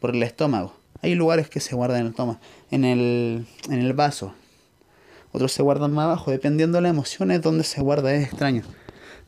por 0.00 0.14
el 0.14 0.22
estómago. 0.22 0.74
Hay 1.02 1.14
lugares 1.14 1.48
que 1.48 1.60
se 1.60 1.74
guardan 1.74 2.00
en 2.00 2.06
el 2.06 2.10
estómago, 2.10 2.40
en 2.70 2.84
el, 2.84 3.46
en 3.68 3.78
el 3.78 3.92
vaso. 3.92 4.34
Otros 5.32 5.52
se 5.52 5.62
guardan 5.62 5.92
más 5.92 6.06
abajo, 6.06 6.30
dependiendo 6.30 6.78
de 6.78 6.82
las 6.82 6.90
emociones 6.90 7.40
donde 7.40 7.64
se 7.64 7.80
guarda, 7.80 8.12
es 8.12 8.26
extraño. 8.26 8.64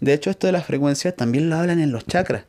De 0.00 0.12
hecho, 0.12 0.30
esto 0.30 0.48
de 0.48 0.52
las 0.52 0.66
frecuencias 0.66 1.14
también 1.14 1.48
lo 1.48 1.56
hablan 1.56 1.78
en 1.78 1.92
los 1.92 2.04
chakras. 2.06 2.44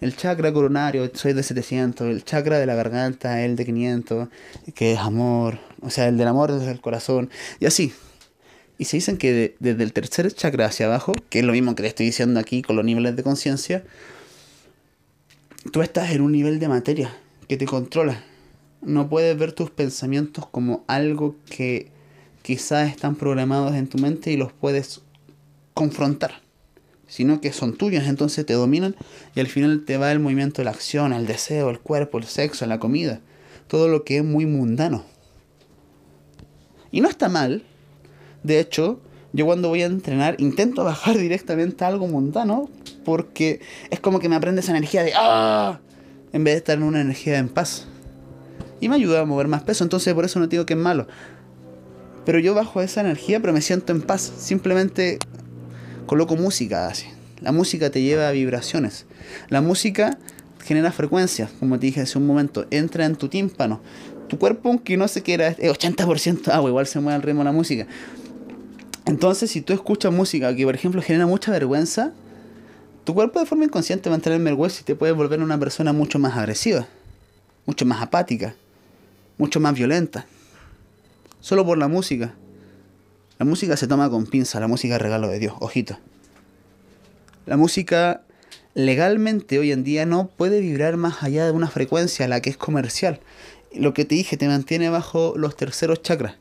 El 0.00 0.16
chakra 0.16 0.52
coronario, 0.52 1.08
soy 1.14 1.32
de 1.32 1.42
700, 1.42 2.08
el 2.08 2.24
chakra 2.24 2.58
de 2.58 2.66
la 2.66 2.74
garganta, 2.74 3.44
el 3.44 3.54
de 3.54 3.64
500, 3.64 4.28
que 4.74 4.92
es 4.92 4.98
amor, 4.98 5.58
o 5.80 5.90
sea, 5.90 6.08
el 6.08 6.18
del 6.18 6.26
amor 6.26 6.52
desde 6.52 6.72
el 6.72 6.80
corazón, 6.80 7.30
y 7.60 7.66
así. 7.66 7.92
Y 8.76 8.84
se 8.84 8.96
dicen 8.96 9.16
que 9.16 9.56
desde 9.60 9.82
el 9.82 9.92
tercer 9.92 10.30
chakra 10.32 10.66
hacia 10.66 10.86
abajo, 10.86 11.12
que 11.30 11.38
es 11.38 11.44
lo 11.44 11.52
mismo 11.52 11.74
que 11.74 11.84
te 11.84 11.88
estoy 11.88 12.06
diciendo 12.06 12.38
aquí 12.40 12.62
con 12.62 12.76
los 12.76 12.84
niveles 12.84 13.16
de 13.16 13.22
conciencia, 13.22 13.84
tú 15.72 15.82
estás 15.82 16.10
en 16.10 16.20
un 16.20 16.32
nivel 16.32 16.58
de 16.58 16.68
materia 16.68 17.12
que 17.48 17.56
te 17.56 17.66
controla. 17.66 18.22
No 18.82 19.08
puedes 19.08 19.36
ver 19.36 19.52
tus 19.52 19.70
pensamientos 19.70 20.46
como 20.46 20.84
algo 20.86 21.34
que 21.50 21.90
quizás 22.42 22.88
están 22.90 23.16
programados 23.16 23.74
en 23.74 23.88
tu 23.88 23.98
mente 23.98 24.30
y 24.30 24.36
los 24.36 24.52
puedes 24.52 25.00
confrontar, 25.74 26.42
sino 27.06 27.40
que 27.40 27.52
son 27.52 27.76
tuyos, 27.76 28.04
entonces 28.06 28.46
te 28.46 28.52
dominan 28.52 28.96
y 29.34 29.40
al 29.40 29.48
final 29.48 29.84
te 29.84 29.96
va 29.96 30.12
el 30.12 30.20
movimiento 30.20 30.62
la 30.62 30.70
acción, 30.70 31.12
el 31.12 31.26
deseo, 31.26 31.70
el 31.70 31.80
cuerpo, 31.80 32.18
el 32.18 32.24
sexo, 32.24 32.66
la 32.66 32.78
comida, 32.78 33.20
todo 33.66 33.88
lo 33.88 34.04
que 34.04 34.18
es 34.18 34.24
muy 34.24 34.46
mundano. 34.46 35.04
Y 36.90 37.00
no 37.00 37.08
está 37.08 37.28
mal, 37.28 37.64
de 38.42 38.60
hecho, 38.60 39.00
yo 39.32 39.44
cuando 39.46 39.68
voy 39.68 39.82
a 39.82 39.86
entrenar 39.86 40.36
intento 40.38 40.84
bajar 40.84 41.18
directamente 41.18 41.84
a 41.84 41.88
algo 41.88 42.06
mundano 42.06 42.68
porque 43.04 43.60
es 43.90 44.00
como 44.00 44.20
que 44.20 44.28
me 44.28 44.36
aprende 44.36 44.60
esa 44.60 44.72
energía 44.72 45.02
de 45.02 45.12
¡ah! 45.14 45.80
En 46.32 46.44
vez 46.44 46.54
de 46.54 46.58
estar 46.58 46.78
en 46.78 46.84
una 46.84 47.00
energía 47.00 47.38
en 47.38 47.48
paz. 47.48 47.86
Y 48.80 48.88
me 48.88 48.96
ayuda 48.96 49.20
a 49.20 49.24
mover 49.24 49.48
más 49.48 49.62
peso, 49.62 49.84
entonces 49.84 50.14
por 50.14 50.24
eso 50.24 50.38
no 50.38 50.46
digo 50.46 50.66
que 50.66 50.74
es 50.74 50.78
malo. 50.78 51.06
Pero 52.24 52.38
yo 52.38 52.54
bajo 52.54 52.80
esa 52.80 53.00
energía, 53.00 53.40
pero 53.40 53.52
me 53.52 53.60
siento 53.60 53.92
en 53.92 54.02
paz. 54.02 54.32
Simplemente 54.38 55.18
coloco 56.06 56.36
música 56.36 56.86
así. 56.86 57.06
La 57.40 57.52
música 57.52 57.90
te 57.90 58.02
lleva 58.02 58.28
a 58.28 58.32
vibraciones. 58.32 59.06
La 59.48 59.60
música 59.60 60.18
genera 60.64 60.92
frecuencias, 60.92 61.50
como 61.58 61.78
te 61.78 61.86
dije 61.86 62.02
hace 62.02 62.18
un 62.18 62.26
momento, 62.26 62.66
entra 62.70 63.06
en 63.06 63.16
tu 63.16 63.28
tímpano. 63.28 63.80
Tu 64.28 64.38
cuerpo, 64.38 64.68
aunque 64.68 64.96
no 64.96 65.08
se 65.08 65.22
quiera, 65.22 65.48
es 65.48 65.58
80% 65.58 66.48
agua, 66.48 66.68
igual 66.68 66.86
se 66.86 67.00
mueve 67.00 67.16
al 67.16 67.22
ritmo 67.22 67.40
de 67.40 67.44
la 67.46 67.52
música. 67.52 67.86
Entonces, 69.06 69.50
si 69.50 69.62
tú 69.62 69.72
escuchas 69.72 70.12
música 70.12 70.54
que, 70.54 70.66
por 70.66 70.74
ejemplo, 70.74 71.00
genera 71.00 71.26
mucha 71.26 71.50
vergüenza, 71.50 72.12
tu 73.08 73.14
cuerpo 73.14 73.40
de 73.40 73.46
forma 73.46 73.64
inconsciente 73.64 74.10
va 74.10 74.16
a 74.16 74.18
entrar 74.18 74.36
en 74.36 74.44
vergüenza 74.44 74.82
y 74.82 74.84
te 74.84 74.94
puede 74.94 75.12
volver 75.12 75.40
una 75.40 75.58
persona 75.58 75.94
mucho 75.94 76.18
más 76.18 76.36
agresiva, 76.36 76.86
mucho 77.64 77.86
más 77.86 78.02
apática, 78.02 78.54
mucho 79.38 79.60
más 79.60 79.72
violenta. 79.72 80.26
Solo 81.40 81.64
por 81.64 81.78
la 81.78 81.88
música. 81.88 82.34
La 83.38 83.46
música 83.46 83.78
se 83.78 83.86
toma 83.86 84.10
con 84.10 84.26
pinza, 84.26 84.60
la 84.60 84.68
música 84.68 84.96
es 84.96 85.00
regalo 85.00 85.28
de 85.28 85.38
Dios, 85.38 85.54
ojito. 85.60 85.98
La 87.46 87.56
música 87.56 88.24
legalmente 88.74 89.58
hoy 89.58 89.72
en 89.72 89.84
día 89.84 90.04
no 90.04 90.28
puede 90.28 90.60
vibrar 90.60 90.98
más 90.98 91.22
allá 91.22 91.46
de 91.46 91.52
una 91.52 91.68
frecuencia, 91.68 92.28
la 92.28 92.42
que 92.42 92.50
es 92.50 92.58
comercial. 92.58 93.20
Lo 93.74 93.94
que 93.94 94.04
te 94.04 94.16
dije, 94.16 94.36
te 94.36 94.48
mantiene 94.48 94.90
bajo 94.90 95.32
los 95.34 95.56
terceros 95.56 96.02
chakras. 96.02 96.34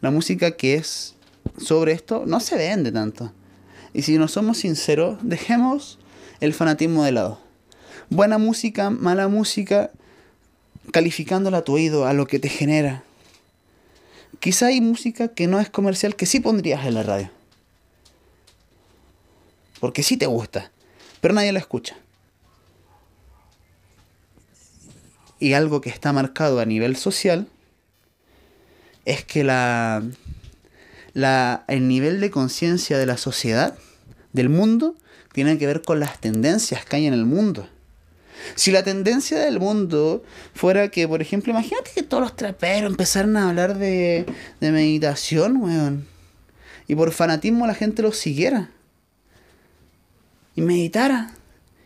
La 0.00 0.10
música 0.10 0.52
que 0.52 0.76
es 0.76 1.16
sobre 1.58 1.92
esto 1.92 2.24
no 2.24 2.40
se 2.40 2.56
vende 2.56 2.92
tanto. 2.92 3.30
Y 3.92 4.00
si 4.00 4.16
no 4.16 4.26
somos 4.26 4.56
sinceros, 4.56 5.18
dejemos 5.20 5.98
el 6.44 6.54
fanatismo 6.54 7.04
de 7.04 7.12
lado. 7.12 7.40
Buena 8.10 8.38
música, 8.38 8.90
mala 8.90 9.28
música, 9.28 9.90
calificándola 10.92 11.58
a 11.58 11.64
tu 11.64 11.74
oído, 11.74 12.06
a 12.06 12.12
lo 12.12 12.26
que 12.26 12.38
te 12.38 12.48
genera. 12.48 13.02
Quizá 14.40 14.66
hay 14.66 14.80
música 14.80 15.28
que 15.28 15.46
no 15.46 15.60
es 15.60 15.70
comercial 15.70 16.16
que 16.16 16.26
sí 16.26 16.40
pondrías 16.40 16.84
en 16.86 16.94
la 16.94 17.02
radio. 17.02 17.30
Porque 19.80 20.02
sí 20.02 20.16
te 20.16 20.26
gusta, 20.26 20.70
pero 21.20 21.34
nadie 21.34 21.52
la 21.52 21.58
escucha. 21.58 21.96
Y 25.40 25.52
algo 25.54 25.80
que 25.80 25.90
está 25.90 26.12
marcado 26.12 26.60
a 26.60 26.64
nivel 26.64 26.96
social 26.96 27.48
es 29.04 29.24
que 29.24 29.44
la 29.44 30.02
la, 31.14 31.64
el 31.68 31.88
nivel 31.88 32.20
de 32.20 32.30
conciencia 32.30 32.98
de 32.98 33.06
la 33.06 33.16
sociedad, 33.16 33.78
del 34.32 34.48
mundo, 34.50 34.96
tiene 35.34 35.58
que 35.58 35.66
ver 35.66 35.82
con 35.82 35.98
las 35.98 36.20
tendencias 36.20 36.86
que 36.86 36.96
hay 36.96 37.06
en 37.06 37.12
el 37.12 37.26
mundo. 37.26 37.68
Si 38.54 38.70
la 38.70 38.84
tendencia 38.84 39.38
del 39.38 39.58
mundo 39.58 40.22
fuera 40.54 40.88
que, 40.88 41.08
por 41.08 41.20
ejemplo, 41.20 41.50
imagínate 41.50 41.90
que 41.92 42.04
todos 42.04 42.22
los 42.22 42.36
traperos 42.36 42.90
empezaran 42.90 43.36
a 43.36 43.48
hablar 43.48 43.76
de, 43.76 44.26
de 44.60 44.70
meditación, 44.70 45.56
weón. 45.56 46.06
Y 46.86 46.94
por 46.94 47.10
fanatismo 47.10 47.66
la 47.66 47.74
gente 47.74 48.02
los 48.02 48.16
siguiera. 48.16 48.70
Y 50.54 50.62
meditara. 50.62 51.34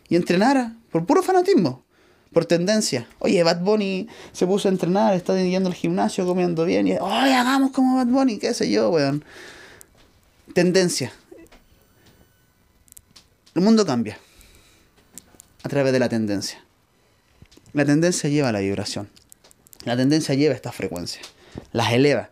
Y 0.07 0.15
entrenara. 0.15 0.75
Por 0.91 1.05
puro 1.05 1.23
fanatismo 1.23 1.83
por 2.31 2.45
tendencia. 2.45 3.07
Oye, 3.19 3.41
Bad 3.43 3.61
Bunny 3.61 4.07
se 4.33 4.45
puso 4.45 4.67
a 4.67 4.71
entrenar, 4.71 5.13
está 5.15 5.35
yendo 5.41 5.69
al 5.69 5.75
gimnasio, 5.75 6.25
comiendo 6.25 6.65
bien. 6.65 6.87
Y, 6.87 6.91
oye, 6.93 7.33
hagamos 7.33 7.71
como 7.71 7.97
Bad 7.97 8.07
Bunny, 8.07 8.37
qué 8.37 8.53
sé 8.53 8.69
yo, 8.69 8.89
weón. 8.89 9.23
Tendencia. 10.53 11.11
El 13.59 13.65
mundo 13.65 13.85
cambia 13.85 14.17
a 15.63 15.67
través 15.67 15.91
de 15.91 15.99
la 15.99 16.07
tendencia. 16.07 16.63
La 17.73 17.83
tendencia 17.83 18.29
lleva 18.29 18.47
a 18.47 18.51
la 18.53 18.61
vibración. 18.61 19.09
La 19.83 19.97
tendencia 19.97 20.33
lleva 20.33 20.55
estas 20.55 20.73
frecuencias. 20.73 21.27
Las 21.73 21.91
eleva. 21.91 22.29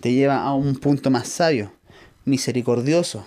Te 0.00 0.12
lleva 0.12 0.42
a 0.42 0.52
un 0.52 0.74
punto 0.74 1.12
más 1.12 1.28
sabio, 1.28 1.72
misericordioso, 2.24 3.24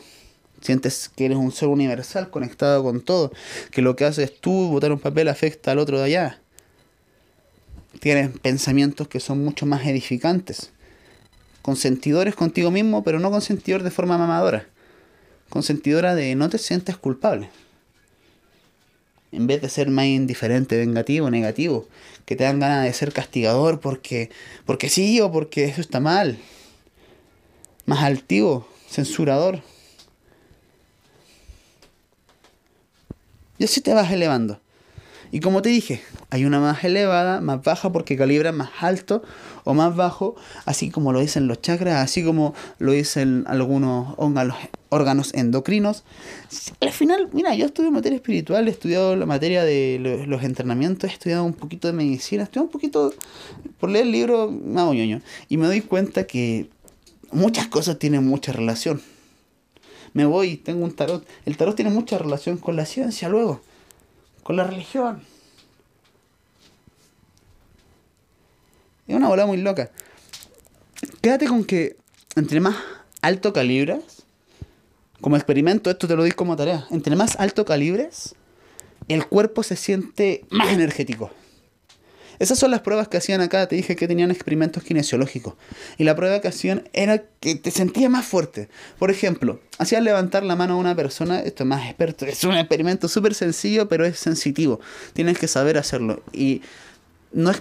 Sientes 0.60 1.10
que 1.16 1.24
eres 1.24 1.38
un 1.38 1.54
ser 1.54 1.70
universal 1.70 2.30
conectado 2.30 2.84
con 2.84 3.00
todo, 3.00 3.32
que 3.72 3.82
lo 3.82 3.96
que 3.96 4.04
haces 4.04 4.38
tú, 4.42 4.68
botar 4.68 4.92
un 4.92 5.00
papel, 5.00 5.30
afecta 5.30 5.72
al 5.72 5.80
otro 5.80 6.00
de 6.00 6.04
allá. 6.04 6.42
Tienes 8.02 8.38
pensamientos 8.40 9.08
que 9.08 9.22
son 9.22 9.42
mucho 9.42 9.66
más 9.66 9.86
edificantes. 9.86 10.74
Consentidores 11.62 12.36
contigo 12.36 12.72
mismo, 12.72 13.06
pero 13.06 13.22
no 13.22 13.32
consentidor 13.32 13.84
de 13.84 13.92
forma 13.92 14.18
mamadora. 14.18 14.68
Consentidora 15.54 16.16
de 16.16 16.34
no 16.34 16.50
te 16.50 16.58
sientes 16.58 16.98
culpable. 16.98 17.48
En 19.32 19.46
vez 19.46 19.62
de 19.62 19.70
ser 19.70 19.88
más 19.88 20.06
indiferente, 20.06 20.80
vengativo, 20.80 21.30
negativo, 21.30 21.88
que 22.26 22.36
te 22.36 22.44
dan 22.44 22.60
ganas 22.60 22.84
de 22.86 22.92
ser 22.92 23.14
castigador 23.14 23.80
porque, 23.80 24.32
porque 24.66 24.90
sí 24.90 25.22
o 25.22 25.32
porque 25.32 25.66
eso 25.66 25.80
está 25.80 26.00
mal. 26.00 26.40
Más 27.86 28.02
altivo, 28.02 28.68
censurador. 28.90 29.62
Y 33.60 33.66
así 33.66 33.80
te 33.80 33.94
vas 33.94 34.12
elevando. 34.12 34.60
Y 35.34 35.40
como 35.40 35.64
te 35.64 35.70
dije, 35.70 36.00
hay 36.30 36.46
una 36.46 36.60
más 36.60 36.84
elevada, 36.84 37.42
más 37.42 37.64
baja 37.64 37.92
porque 37.92 38.16
calibra 38.16 38.52
más 38.52 38.70
alto 38.82 39.24
o 39.64 39.74
más 39.74 39.96
bajo, 39.96 40.36
así 40.66 40.92
como 40.92 41.12
lo 41.12 41.22
dicen 41.22 41.48
los 41.48 41.60
chakras, 41.60 42.04
así 42.04 42.24
como 42.24 42.54
lo 42.78 42.92
dicen 42.92 43.44
algunos 43.48 44.14
órganos 44.90 45.34
endocrinos. 45.34 46.04
Al 46.82 46.92
final, 46.92 47.30
mira, 47.34 47.56
yo 47.56 47.66
estudio 47.66 47.90
materia 47.90 48.18
espiritual, 48.18 48.68
he 48.68 48.70
estudiado 48.70 49.16
la 49.16 49.26
materia 49.26 49.64
de 49.64 50.24
los 50.28 50.44
entrenamientos, 50.44 51.10
he 51.10 51.14
estudiado 51.14 51.44
un 51.46 51.54
poquito 51.54 51.88
de 51.88 51.94
medicina, 51.94 52.44
estudiado 52.44 52.68
un 52.68 52.72
poquito, 52.72 53.12
por 53.80 53.90
leer 53.90 54.06
el 54.06 54.12
libro, 54.12 54.52
me 54.52 54.82
hago 54.82 54.94
ñoño. 54.94 55.20
Y 55.50 55.58
me 55.58 55.66
doy 55.66 55.82
cuenta 55.82 56.28
que 56.28 56.70
muchas 57.32 57.66
cosas 57.70 57.98
tienen 57.98 58.24
mucha 58.24 58.52
relación. 58.52 59.02
Me 60.14 60.26
voy, 60.26 60.58
tengo 60.58 60.86
un 60.86 60.92
tarot. 60.92 61.26
El 61.48 61.58
tarot 61.58 61.76
tiene 61.76 61.90
mucha 61.90 62.20
relación 62.20 62.58
con 62.58 62.76
la 62.76 62.86
ciencia 62.86 63.30
luego, 63.30 63.62
con 64.44 64.58
la 64.58 64.66
religión. 64.66 65.24
Es 69.08 69.16
una 69.16 69.28
bola 69.28 69.46
muy 69.46 69.58
loca. 69.58 69.92
Quédate 71.22 71.48
con 71.48 71.66
que 71.66 71.98
entre 72.36 72.60
más 72.60 72.76
alto 73.22 73.54
calibres, 73.54 74.24
como 75.22 75.38
experimento, 75.38 75.90
esto 75.90 76.08
te 76.08 76.16
lo 76.16 76.24
doy 76.24 76.32
como 76.32 76.56
tarea, 76.56 76.86
entre 76.92 77.16
más 77.16 77.40
alto 77.40 77.66
calibres, 77.66 78.36
el 79.08 79.26
cuerpo 79.26 79.64
se 79.64 79.76
siente 79.76 80.46
más 80.50 80.70
energético. 80.70 81.32
Esas 82.40 82.60
son 82.60 82.72
las 82.72 82.82
pruebas 82.82 83.08
que 83.08 83.18
hacían 83.18 83.42
acá. 83.42 83.68
Te 83.68 83.76
dije 83.76 83.96
que 83.96 84.08
tenían 84.08 84.32
experimentos 84.32 84.84
kinesiológicos. 84.84 85.56
Y 85.98 86.04
la 86.04 86.16
prueba 86.16 86.42
que 86.42 86.48
hacían 86.48 86.90
era 86.94 87.24
que 87.40 87.56
te 87.56 87.72
sentías 87.72 88.10
más 88.10 88.26
fuerte. 88.26 88.70
Por 89.00 89.12
ejemplo, 89.12 89.60
hacían 89.78 90.04
levantar 90.04 90.44
la 90.44 90.56
mano 90.56 90.74
a 90.74 90.78
una 90.78 90.96
persona. 90.96 91.42
Esto 91.42 91.64
es 91.64 91.68
más 91.68 91.86
experto. 91.88 92.26
Es 92.26 92.44
un 92.44 92.56
experimento 92.56 93.08
súper 93.08 93.34
sencillo, 93.34 93.88
pero 93.88 94.06
es 94.06 94.20
sensitivo. 94.20 94.80
Tienes 95.14 95.38
que 95.38 95.48
saber 95.48 95.78
hacerlo. 95.78 96.24
Y 96.32 96.62
no, 97.32 97.52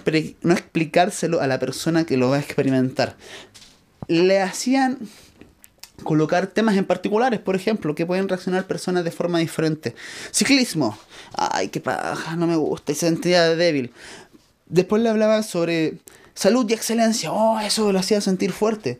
no 0.41 0.53
explicárselo 0.53 1.41
a 1.41 1.47
la 1.47 1.59
persona 1.59 2.05
que 2.05 2.17
lo 2.17 2.29
va 2.29 2.37
a 2.37 2.39
experimentar. 2.39 3.15
Le 4.07 4.41
hacían 4.41 4.99
colocar 6.03 6.47
temas 6.47 6.75
en 6.75 6.85
particulares, 6.85 7.39
por 7.39 7.55
ejemplo, 7.55 7.95
que 7.95 8.05
pueden 8.05 8.27
reaccionar 8.27 8.65
personas 8.65 9.03
de 9.03 9.11
forma 9.11 9.39
diferente. 9.39 9.95
Ciclismo. 10.31 10.97
Ay, 11.33 11.69
qué 11.69 11.79
paja, 11.79 12.35
no 12.35 12.47
me 12.47 12.55
gusta. 12.55 12.91
Y 12.91 12.95
se 12.95 13.07
sentía 13.07 13.55
débil. 13.55 13.91
Después 14.73 15.03
le 15.03 15.09
hablaba 15.09 15.43
sobre 15.43 15.99
salud 16.33 16.67
y 16.67 16.73
excelencia. 16.73 17.31
Oh, 17.31 17.59
eso 17.59 17.91
lo 17.91 17.99
hacía 17.99 18.21
sentir 18.21 18.51
fuerte. 18.51 18.97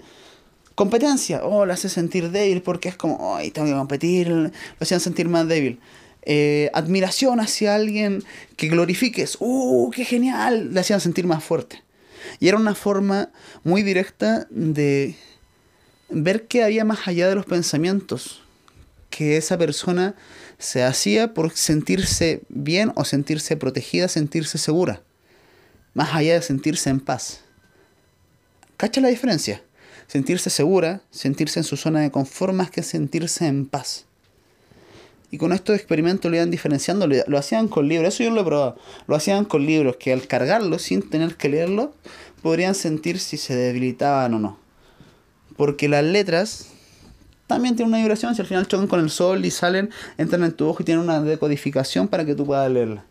Competencia. 0.75 1.43
Oh, 1.43 1.65
lo 1.65 1.73
hace 1.73 1.89
sentir 1.89 2.29
débil 2.29 2.61
porque 2.61 2.89
es 2.89 2.95
como, 2.95 3.35
ay, 3.35 3.49
tengo 3.49 3.67
que 3.67 3.73
competir. 3.73 4.27
Lo 4.27 4.51
hacían 4.79 4.99
sentir 4.99 5.29
más 5.29 5.47
débil. 5.47 5.79
Eh, 6.21 6.69
admiración 6.75 7.39
hacia 7.39 7.73
alguien 7.73 8.23
que 8.55 8.67
glorifiques. 8.67 9.37
¡Uh, 9.39 9.89
qué 9.89 10.05
genial! 10.05 10.75
Le 10.75 10.79
hacían 10.79 11.01
sentir 11.01 11.25
más 11.25 11.43
fuerte. 11.43 11.81
Y 12.39 12.49
era 12.49 12.57
una 12.57 12.75
forma 12.75 13.31
muy 13.63 13.81
directa 13.81 14.45
de 14.51 15.15
ver 16.11 16.45
que 16.45 16.63
había 16.63 16.85
más 16.85 17.07
allá 17.07 17.27
de 17.27 17.33
los 17.33 17.47
pensamientos. 17.47 18.43
Que 19.09 19.37
esa 19.37 19.57
persona 19.57 20.13
se 20.59 20.83
hacía 20.83 21.33
por 21.33 21.51
sentirse 21.51 22.43
bien 22.49 22.91
o 22.93 23.05
sentirse 23.05 23.57
protegida, 23.57 24.07
sentirse 24.07 24.59
segura 24.59 25.01
más 25.93 26.13
allá 26.13 26.33
de 26.33 26.41
sentirse 26.41 26.89
en 26.89 26.99
paz. 26.99 27.41
¿Cacha 28.77 29.01
la 29.01 29.09
diferencia? 29.09 29.61
Sentirse 30.07 30.49
segura, 30.49 31.01
sentirse 31.11 31.59
en 31.59 31.63
su 31.63 31.77
zona 31.77 32.01
de 32.01 32.11
confort 32.11 32.53
más 32.53 32.71
que 32.71 32.83
sentirse 32.83 33.47
en 33.47 33.65
paz. 33.65 34.05
Y 35.31 35.37
con 35.37 35.51
estos 35.51 35.75
experimentos 35.75 36.29
lo 36.29 36.37
iban 36.37 36.51
diferenciando, 36.51 37.07
lo 37.07 37.37
hacían 37.37 37.67
con 37.67 37.87
libros, 37.87 38.13
eso 38.13 38.23
yo 38.23 38.29
lo 38.29 38.41
he 38.41 38.45
probado, 38.45 38.77
lo 39.07 39.15
hacían 39.15 39.45
con 39.45 39.65
libros 39.65 39.95
que 39.95 40.13
al 40.13 40.27
cargarlos 40.27 40.83
sin 40.83 41.09
tener 41.09 41.37
que 41.37 41.49
leerlos, 41.49 41.89
podrían 42.43 42.75
sentir 42.75 43.19
si 43.19 43.37
se 43.37 43.55
debilitaban 43.55 44.35
o 44.35 44.39
no. 44.39 44.59
Porque 45.57 45.89
las 45.89 46.03
letras 46.03 46.67
también 47.47 47.75
tienen 47.75 47.93
una 47.93 47.99
vibración, 47.99 48.35
si 48.35 48.41
al 48.41 48.47
final 48.47 48.67
chocan 48.67 48.87
con 48.87 48.99
el 48.99 49.09
sol 49.09 49.43
y 49.45 49.49
salen, 49.49 49.89
entran 50.17 50.43
en 50.43 50.51
tu 50.51 50.67
ojo 50.67 50.83
y 50.83 50.85
tienen 50.85 51.03
una 51.03 51.21
decodificación 51.21 52.07
para 52.07 52.25
que 52.25 52.35
tú 52.35 52.45
puedas 52.45 52.69
leerla. 52.69 53.05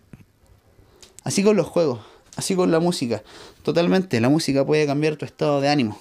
Así 1.24 1.42
con 1.42 1.56
los 1.56 1.66
juegos. 1.66 2.11
Así 2.36 2.54
con 2.54 2.70
la 2.70 2.80
música. 2.80 3.22
Totalmente, 3.62 4.20
la 4.20 4.28
música 4.28 4.64
puede 4.64 4.86
cambiar 4.86 5.16
tu 5.16 5.24
estado 5.24 5.60
de 5.60 5.68
ánimo. 5.68 6.00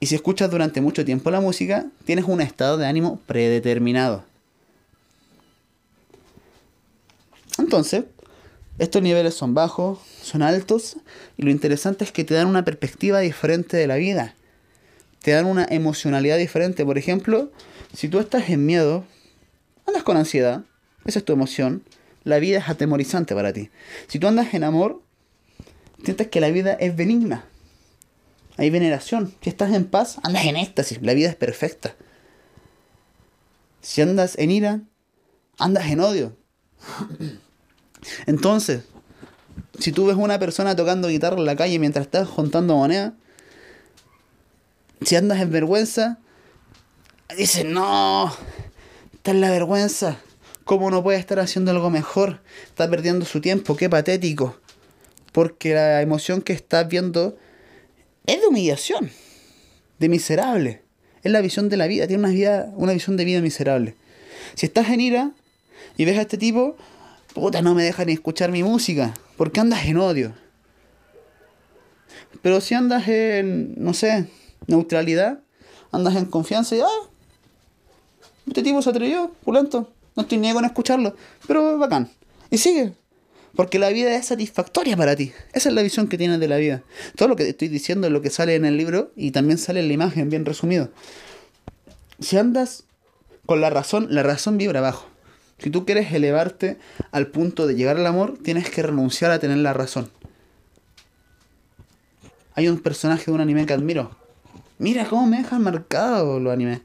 Y 0.00 0.06
si 0.06 0.14
escuchas 0.14 0.50
durante 0.50 0.80
mucho 0.80 1.04
tiempo 1.04 1.30
la 1.30 1.40
música, 1.40 1.86
tienes 2.04 2.24
un 2.26 2.40
estado 2.40 2.76
de 2.76 2.86
ánimo 2.86 3.20
predeterminado. 3.26 4.24
Entonces, 7.58 8.04
estos 8.78 9.02
niveles 9.02 9.34
son 9.34 9.54
bajos, 9.54 9.98
son 10.22 10.42
altos, 10.42 10.96
y 11.36 11.42
lo 11.42 11.50
interesante 11.50 12.04
es 12.04 12.12
que 12.12 12.22
te 12.22 12.34
dan 12.34 12.46
una 12.46 12.64
perspectiva 12.64 13.18
diferente 13.18 13.76
de 13.76 13.88
la 13.88 13.96
vida. 13.96 14.36
Te 15.20 15.32
dan 15.32 15.46
una 15.46 15.66
emocionalidad 15.68 16.38
diferente. 16.38 16.84
Por 16.84 16.96
ejemplo, 16.96 17.50
si 17.92 18.08
tú 18.08 18.20
estás 18.20 18.48
en 18.50 18.64
miedo, 18.64 19.04
andas 19.84 20.04
con 20.04 20.16
ansiedad, 20.16 20.62
esa 21.04 21.18
es 21.18 21.24
tu 21.24 21.32
emoción, 21.32 21.82
la 22.28 22.38
vida 22.38 22.58
es 22.58 22.68
atemorizante 22.68 23.34
para 23.34 23.52
ti. 23.52 23.70
Si 24.06 24.18
tú 24.18 24.28
andas 24.28 24.54
en 24.54 24.64
amor, 24.64 25.02
sientes 26.04 26.28
que 26.28 26.40
la 26.40 26.50
vida 26.50 26.74
es 26.74 26.94
benigna. 26.94 27.44
Hay 28.56 28.70
veneración. 28.70 29.34
Si 29.40 29.50
estás 29.50 29.72
en 29.72 29.84
paz, 29.84 30.18
andas 30.22 30.44
en 30.44 30.56
éxtasis. 30.56 31.00
La 31.02 31.14
vida 31.14 31.28
es 31.28 31.36
perfecta. 31.36 31.94
Si 33.80 34.02
andas 34.02 34.36
en 34.38 34.50
ira, 34.50 34.80
andas 35.58 35.86
en 35.86 36.00
odio. 36.00 36.36
Entonces, 38.26 38.84
si 39.78 39.92
tú 39.92 40.06
ves 40.06 40.16
una 40.16 40.38
persona 40.38 40.74
tocando 40.76 41.08
guitarra 41.08 41.36
en 41.36 41.46
la 41.46 41.56
calle 41.56 41.78
mientras 41.78 42.06
estás 42.06 42.28
juntando 42.28 42.76
moneda, 42.76 43.14
si 45.02 45.16
andas 45.16 45.40
en 45.40 45.50
vergüenza, 45.50 46.18
dices, 47.36 47.64
no, 47.64 48.32
esta 49.14 49.30
es 49.30 49.36
la 49.36 49.50
vergüenza. 49.50 50.18
¿Cómo 50.68 50.90
no 50.90 51.02
puede 51.02 51.18
estar 51.18 51.40
haciendo 51.40 51.70
algo 51.70 51.88
mejor? 51.88 52.42
Está 52.66 52.90
perdiendo 52.90 53.24
su 53.24 53.40
tiempo, 53.40 53.74
qué 53.74 53.88
patético. 53.88 54.60
Porque 55.32 55.72
la 55.72 56.02
emoción 56.02 56.42
que 56.42 56.52
estás 56.52 56.86
viendo 56.86 57.38
es 58.26 58.42
de 58.42 58.48
humillación, 58.48 59.10
de 59.98 60.08
miserable. 60.10 60.82
Es 61.22 61.32
la 61.32 61.40
visión 61.40 61.70
de 61.70 61.78
la 61.78 61.86
vida, 61.86 62.06
tiene 62.06 62.22
una, 62.22 62.32
vida, 62.34 62.70
una 62.76 62.92
visión 62.92 63.16
de 63.16 63.24
vida 63.24 63.40
miserable. 63.40 63.94
Si 64.56 64.66
estás 64.66 64.90
en 64.90 65.00
ira 65.00 65.30
y 65.96 66.04
ves 66.04 66.18
a 66.18 66.20
este 66.20 66.36
tipo, 66.36 66.76
puta, 67.32 67.62
no 67.62 67.74
me 67.74 67.82
deja 67.82 68.04
ni 68.04 68.12
escuchar 68.12 68.50
mi 68.50 68.62
música, 68.62 69.14
porque 69.38 69.60
andas 69.60 69.86
en 69.86 69.96
odio. 69.96 70.34
Pero 72.42 72.60
si 72.60 72.74
andas 72.74 73.08
en, 73.08 73.72
no 73.82 73.94
sé, 73.94 74.28
neutralidad, 74.66 75.40
andas 75.92 76.14
en 76.16 76.26
confianza 76.26 76.76
y, 76.76 76.80
ah, 76.80 77.08
este 78.46 78.62
tipo 78.62 78.82
se 78.82 78.90
atrevió, 78.90 79.32
pulento, 79.42 79.94
no 80.18 80.22
estoy 80.22 80.38
ni 80.38 80.52
con 80.52 80.64
escucharlo, 80.64 81.14
pero 81.46 81.78
bacán. 81.78 82.10
Y 82.50 82.58
sigue. 82.58 82.92
Porque 83.54 83.78
la 83.78 83.88
vida 83.90 84.16
es 84.16 84.26
satisfactoria 84.26 84.96
para 84.96 85.14
ti. 85.14 85.30
Esa 85.52 85.68
es 85.68 85.74
la 85.76 85.82
visión 85.82 86.08
que 86.08 86.18
tienes 86.18 86.40
de 86.40 86.48
la 86.48 86.56
vida. 86.56 86.82
Todo 87.14 87.28
lo 87.28 87.36
que 87.36 87.48
estoy 87.48 87.68
diciendo 87.68 88.08
es 88.08 88.12
lo 88.12 88.20
que 88.20 88.28
sale 88.28 88.56
en 88.56 88.64
el 88.64 88.76
libro 88.76 89.12
y 89.14 89.30
también 89.30 89.58
sale 89.58 89.78
en 89.78 89.86
la 89.86 89.94
imagen, 89.94 90.28
bien 90.28 90.44
resumido. 90.44 90.90
Si 92.18 92.36
andas 92.36 92.82
con 93.46 93.60
la 93.60 93.70
razón, 93.70 94.08
la 94.10 94.24
razón 94.24 94.58
vibra 94.58 94.80
abajo. 94.80 95.06
Si 95.58 95.70
tú 95.70 95.86
quieres 95.86 96.12
elevarte 96.12 96.78
al 97.12 97.28
punto 97.28 97.68
de 97.68 97.76
llegar 97.76 97.96
al 97.96 98.06
amor, 98.06 98.38
tienes 98.42 98.68
que 98.70 98.82
renunciar 98.82 99.30
a 99.30 99.38
tener 99.38 99.58
la 99.58 99.72
razón. 99.72 100.10
Hay 102.54 102.66
un 102.66 102.80
personaje 102.80 103.26
de 103.26 103.32
un 103.32 103.40
anime 103.40 103.66
que 103.66 103.72
admiro. 103.72 104.16
Mira 104.78 105.04
cómo 105.04 105.28
me 105.28 105.38
dejan 105.38 105.62
marcado 105.62 106.40
los 106.40 106.52
animes. 106.52 106.80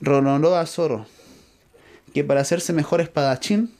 Ronoroa 0.00 0.66
Zoro 0.66 1.06
que 2.14 2.22
para 2.22 2.40
hacerse 2.40 2.72
mejor 2.72 3.00
espadachín 3.00 3.74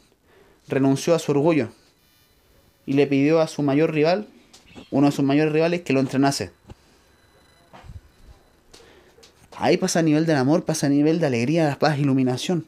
renunció 0.67 1.15
a 1.15 1.21
su 1.21 1.31
orgullo 1.31 1.69
y 2.85 2.95
le 2.95 3.07
pidió 3.07 3.41
a 3.41 3.47
su 3.47 3.63
mayor 3.63 3.95
rival, 3.95 4.29
uno 4.91 5.07
de 5.07 5.13
sus 5.13 5.25
mayores 5.25 5.53
rivales, 5.53 5.83
que 5.83 5.93
lo 5.93 6.01
entrenase. 6.01 6.51
Ahí 9.57 9.77
pasa 9.77 10.01
a 10.01 10.03
nivel 10.03 10.27
del 10.27 10.37
amor, 10.37 10.65
pasa 10.65 10.87
a 10.87 10.91
nivel 10.91 11.21
de 11.21 11.27
alegría, 11.27 11.69
de 11.69 11.77
paz, 11.77 11.97
iluminación. 11.97 12.67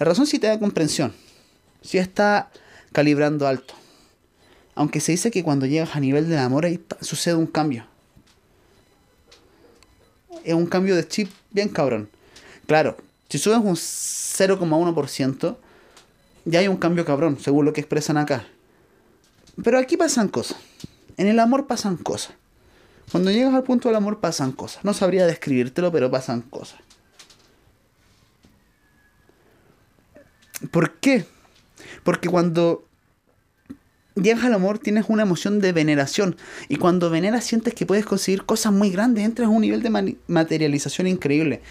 La 0.00 0.04
razón 0.04 0.26
sí 0.26 0.40
te 0.40 0.48
da 0.48 0.58
comprensión, 0.58 1.14
sí 1.80 1.98
está 1.98 2.50
calibrando 2.92 3.46
alto. 3.46 3.74
Aunque 4.74 5.00
se 5.00 5.12
dice 5.12 5.30
que 5.30 5.44
cuando 5.44 5.66
llegas 5.66 5.94
a 5.94 6.00
nivel 6.00 6.28
del 6.28 6.38
amor 6.38 6.66
ahí 6.66 6.84
sucede 7.00 7.36
un 7.36 7.46
cambio. 7.46 7.86
Es 10.44 10.54
un 10.54 10.66
cambio 10.66 10.96
de 10.96 11.06
chip 11.06 11.30
bien 11.52 11.68
cabrón. 11.68 12.10
Claro, 12.66 12.96
si 13.28 13.38
subes 13.38 13.58
un 13.58 13.76
0,1%, 13.76 15.56
ya 16.44 16.60
hay 16.60 16.68
un 16.68 16.76
cambio 16.78 17.04
cabrón, 17.04 17.38
según 17.38 17.66
lo 17.66 17.72
que 17.72 17.80
expresan 17.80 18.16
acá. 18.16 18.46
Pero 19.62 19.78
aquí 19.78 19.96
pasan 19.96 20.28
cosas. 20.28 20.58
En 21.16 21.26
el 21.26 21.38
amor 21.40 21.66
pasan 21.66 21.96
cosas. 21.96 22.34
Cuando 23.10 23.30
llegas 23.30 23.54
al 23.54 23.64
punto 23.64 23.88
del 23.88 23.96
amor 23.96 24.20
pasan 24.20 24.52
cosas. 24.52 24.84
No 24.84 24.94
sabría 24.94 25.26
describírtelo, 25.26 25.90
pero 25.90 26.10
pasan 26.10 26.42
cosas. 26.42 26.80
¿Por 30.70 30.94
qué? 30.94 31.24
Porque 32.04 32.28
cuando 32.28 32.84
llegas 34.14 34.44
al 34.44 34.54
amor 34.54 34.78
tienes 34.78 35.06
una 35.08 35.22
emoción 35.22 35.60
de 35.60 35.72
veneración. 35.72 36.36
Y 36.68 36.76
cuando 36.76 37.10
veneras 37.10 37.44
sientes 37.44 37.74
que 37.74 37.86
puedes 37.86 38.04
conseguir 38.06 38.44
cosas 38.44 38.72
muy 38.72 38.90
grandes. 38.90 39.24
Entras 39.24 39.48
a 39.48 39.50
un 39.50 39.62
nivel 39.62 39.82
de 39.82 40.16
materialización 40.26 41.06
increíble. 41.06 41.62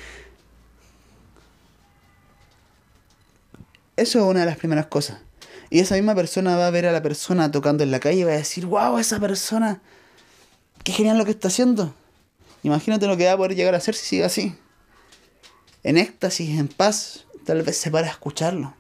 Eso 3.98 4.20
es 4.20 4.26
una 4.26 4.42
de 4.42 4.46
las 4.46 4.58
primeras 4.58 4.86
cosas. 4.86 5.18
Y 5.70 5.80
esa 5.80 5.96
misma 5.96 6.16
persona 6.16 6.56
va 6.56 6.68
a 6.68 6.72
ver 6.72 6.86
a 6.86 6.92
la 6.92 7.02
persona 7.02 7.52
tocando 7.52 7.84
en 7.84 7.92
la 7.92 8.00
calle 8.00 8.20
y 8.20 8.24
va 8.24 8.32
a 8.32 8.38
decir, 8.38 8.66
wow, 8.66 8.98
esa 9.00 9.20
persona, 9.20 9.82
qué 10.84 10.94
genial 10.94 11.18
lo 11.18 11.26
que 11.26 11.32
está 11.32 11.50
haciendo. 11.50 11.94
Imagínate 12.64 13.08
lo 13.08 13.18
que 13.18 13.26
va 13.26 13.34
a 13.34 13.38
poder 13.38 13.56
llegar 13.56 13.74
a 13.74 13.78
hacer 13.78 13.96
si 13.96 14.06
sigue 14.06 14.24
así. 14.24 14.56
En 15.84 15.98
éxtasis, 15.98 16.58
en 16.60 16.68
paz, 16.68 17.26
tal 17.46 17.64
vez 17.64 17.78
se 17.78 17.92
para 17.92 18.08
a 18.08 18.12
escucharlo. 18.12 18.76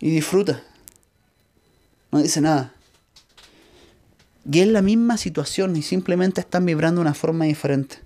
Y 0.00 0.10
disfruta. 0.10 0.62
No 2.10 2.20
dice 2.20 2.40
nada. 2.40 2.72
Y 4.50 4.60
es 4.60 4.66
la 4.66 4.82
misma 4.82 5.16
situación 5.16 5.76
y 5.76 5.82
simplemente 5.82 6.40
están 6.40 6.66
vibrando 6.66 7.00
de 7.00 7.02
una 7.02 7.14
forma 7.14 7.44
diferente. 7.44 7.98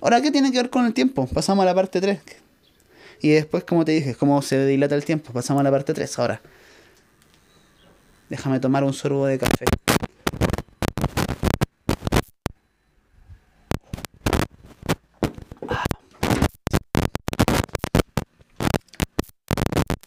Ahora, 0.00 0.20
¿qué 0.20 0.32
tiene 0.32 0.50
que 0.50 0.58
ver 0.58 0.70
con 0.70 0.84
el 0.84 0.92
tiempo? 0.92 1.28
Pasamos 1.28 1.62
a 1.62 1.66
la 1.66 1.74
parte 1.74 2.00
3. 2.00 2.20
Y 3.22 3.30
después, 3.30 3.62
como 3.62 3.84
te 3.84 3.92
dije, 3.92 4.16
cómo 4.16 4.42
se 4.42 4.66
dilata 4.66 4.96
el 4.96 5.04
tiempo. 5.04 5.32
Pasamos 5.32 5.60
a 5.60 5.62
la 5.62 5.70
parte 5.70 5.94
3 5.94 6.18
ahora. 6.18 6.40
Déjame 8.28 8.58
tomar 8.58 8.82
un 8.82 8.92
sorbo 8.92 9.26
de 9.26 9.38
café. 9.38 9.64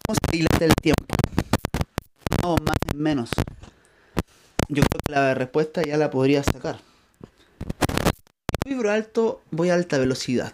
¿Cómo 0.05 0.17
se 0.29 0.37
dilata 0.37 0.65
el 0.65 0.75
tiempo? 0.75 1.05
No, 2.43 2.57
más 2.57 2.75
menos. 2.93 3.29
Yo 4.67 4.83
creo 4.83 4.99
que 5.05 5.11
la 5.13 5.33
respuesta 5.35 5.81
ya 5.83 5.95
la 5.95 6.11
podría 6.11 6.43
sacar. 6.43 6.79
Vibro 8.65 8.91
alto, 8.91 9.41
voy 9.51 9.69
a 9.69 9.75
alta 9.75 9.97
velocidad. 9.97 10.51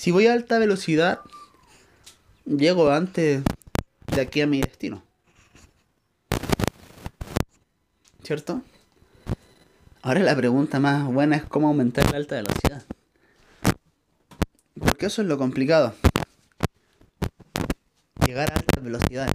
Si 0.00 0.12
voy 0.12 0.28
a 0.28 0.32
alta 0.32 0.58
velocidad, 0.58 1.20
llego 2.46 2.90
antes 2.90 3.42
de 4.06 4.20
aquí 4.22 4.40
a 4.40 4.46
mi 4.46 4.62
destino. 4.62 5.02
¿Cierto? 8.24 8.62
Ahora 10.00 10.20
la 10.20 10.34
pregunta 10.34 10.80
más 10.80 11.04
buena 11.04 11.36
es 11.36 11.44
cómo 11.44 11.68
aumentar 11.68 12.10
la 12.12 12.16
alta 12.16 12.36
velocidad. 12.36 12.82
Porque 14.78 15.04
eso 15.04 15.20
es 15.20 15.28
lo 15.28 15.36
complicado. 15.36 15.94
Llegar 18.24 18.52
a 18.52 18.54
altas 18.54 18.82
velocidades. 18.82 19.34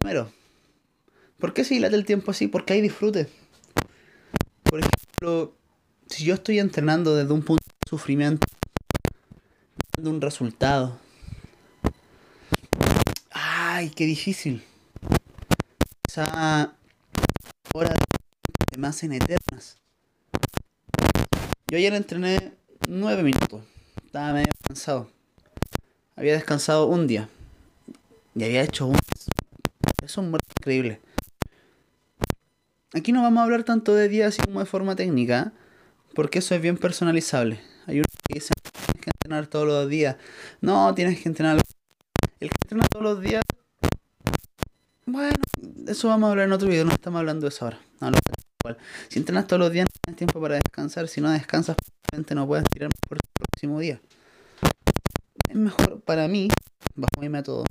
Primero, 0.00 0.32
¿por 1.38 1.52
qué 1.52 1.64
se 1.64 1.74
dilata 1.74 1.96
el 1.96 2.06
tiempo 2.06 2.30
así? 2.30 2.48
Porque 2.48 2.72
hay 2.72 2.80
disfrute. 2.80 3.28
Por 4.62 4.80
ejemplo, 4.80 5.54
si 6.08 6.24
yo 6.24 6.34
estoy 6.34 6.58
entrenando 6.58 7.14
desde 7.14 7.32
un 7.32 7.42
punto 7.42 7.64
de 7.64 7.88
sufrimiento, 7.88 8.46
de 9.96 10.08
un 10.08 10.20
resultado. 10.20 10.98
Ay, 13.30 13.90
qué 13.90 14.04
difícil. 14.04 14.64
Esa 16.06 16.74
hora 17.74 17.94
se 18.72 18.78
me 18.78 18.86
hacen 18.86 19.12
eternas. 19.12 19.78
Yo 21.68 21.78
ayer 21.78 21.94
entrené 21.94 22.52
nueve 22.88 23.22
minutos. 23.22 23.62
Estaba 24.04 24.32
medio 24.32 24.52
cansado. 24.66 25.10
Había 26.14 26.34
descansado 26.34 26.86
un 26.86 27.06
día. 27.06 27.28
Y 28.36 28.44
había 28.44 28.62
hecho 28.62 28.86
un... 28.86 28.98
Es 30.04 30.16
un 30.18 30.30
muerto 30.30 30.48
increíble. 30.60 31.00
Aquí 32.92 33.10
no 33.10 33.22
vamos 33.22 33.40
a 33.40 33.44
hablar 33.44 33.64
tanto 33.64 33.94
de 33.94 34.08
días 34.08 34.36
como 34.36 34.60
de 34.60 34.66
forma 34.66 34.94
técnica. 34.94 35.52
Porque 36.14 36.38
eso 36.38 36.54
es 36.54 36.62
bien 36.62 36.76
personalizable. 36.76 37.60
Hay 37.86 37.96
uno 37.96 38.04
que 38.26 38.34
dice, 38.34 38.52
tienes 38.62 39.04
que 39.04 39.10
entrenar 39.14 39.46
todos 39.48 39.66
los 39.66 39.88
días. 39.88 40.16
No, 40.60 40.94
tienes 40.94 41.20
que 41.20 41.28
entrenar. 41.28 41.60
El 42.40 42.50
que 42.50 42.56
entrena 42.64 42.86
todos 42.88 43.04
los 43.04 43.20
días. 43.20 43.42
Bueno, 45.06 45.34
eso 45.86 46.08
vamos 46.08 46.28
a 46.28 46.30
hablar 46.30 46.46
en 46.46 46.52
otro 46.52 46.68
video. 46.68 46.84
No 46.84 46.92
estamos 46.92 47.18
hablando 47.18 47.42
de 47.44 47.48
eso 47.48 47.64
ahora. 47.64 47.80
No, 48.00 48.10
no, 48.10 48.18
igual. 48.62 48.78
Si 49.08 49.18
entrenas 49.18 49.46
todos 49.46 49.60
los 49.60 49.72
días, 49.72 49.86
no 49.86 50.00
tienes 50.02 50.18
tiempo 50.18 50.40
para 50.40 50.54
descansar. 50.54 51.08
Si 51.08 51.20
no 51.20 51.30
descansas, 51.30 51.76
no 52.34 52.46
puedes 52.46 52.64
tirar 52.70 52.90
mejor 53.02 53.18
el 53.22 53.30
próximo 53.32 53.80
día. 53.80 54.00
Es 55.48 55.56
mejor 55.56 56.00
para 56.02 56.28
mí, 56.28 56.48
bajo 56.94 57.20
mi 57.20 57.28
método, 57.28 57.64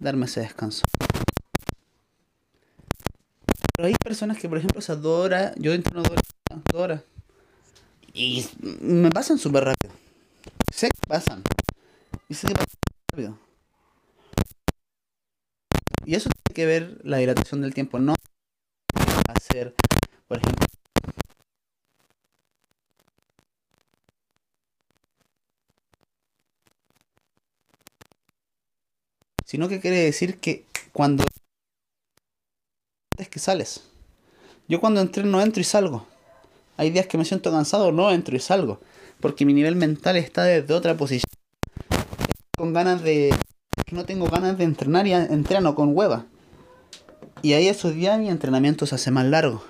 darme 0.00 0.26
ese 0.26 0.40
descanso. 0.40 0.82
Pero 3.76 3.88
hay 3.88 3.94
personas 3.94 4.38
que, 4.38 4.48
por 4.48 4.58
ejemplo, 4.58 4.82
dos 4.96 5.24
horas, 5.24 5.52
yo 5.56 5.72
entreno 5.72 6.02
dos 6.02 6.18
dos 6.72 6.80
horas 6.80 7.02
y 8.18 8.44
me 8.60 9.10
pasan 9.10 9.38
súper 9.38 9.64
rápido. 9.64 9.94
Sé 10.74 10.88
que 10.88 11.06
pasan. 11.06 11.44
Y 12.28 12.34
sé 12.34 12.48
que 12.48 12.54
pasan 12.54 12.80
rápido. 13.12 13.38
Y 16.04 16.16
eso 16.16 16.28
tiene 16.28 16.54
que 16.54 16.66
ver 16.66 17.00
la 17.04 17.18
dilatación 17.18 17.60
del 17.60 17.74
tiempo. 17.74 18.00
No 18.00 18.14
hacer, 19.28 19.72
por 20.26 20.38
ejemplo, 20.38 20.66
sino 29.44 29.68
que 29.68 29.80
quiere 29.80 29.98
decir 29.98 30.40
que 30.40 30.64
cuando 30.92 31.24
es 33.16 33.28
que 33.28 33.38
sales. 33.38 33.84
Yo 34.66 34.80
cuando 34.80 35.00
entreno 35.00 35.40
entro 35.40 35.60
y 35.60 35.64
salgo. 35.64 36.17
Hay 36.78 36.90
días 36.90 37.06
que 37.08 37.18
me 37.18 37.24
siento 37.24 37.50
cansado, 37.50 37.92
no 37.92 38.10
entro 38.12 38.36
y 38.36 38.38
salgo. 38.40 38.80
Porque 39.20 39.44
mi 39.44 39.52
nivel 39.52 39.74
mental 39.74 40.16
está 40.16 40.44
desde 40.44 40.72
otra 40.72 40.96
posición. 40.96 41.28
Con 42.56 42.72
ganas 42.72 43.02
de. 43.02 43.34
No 43.90 44.04
tengo 44.04 44.26
ganas 44.28 44.56
de 44.56 44.64
entrenar 44.64 45.08
y 45.08 45.12
entreno 45.12 45.74
con 45.74 45.94
hueva. 45.94 46.26
Y 47.42 47.54
ahí 47.54 47.66
esos 47.66 47.94
días 47.94 48.18
mi 48.20 48.30
entrenamiento 48.30 48.86
se 48.86 48.94
hace 48.94 49.10
más 49.10 49.26
largo. 49.26 49.64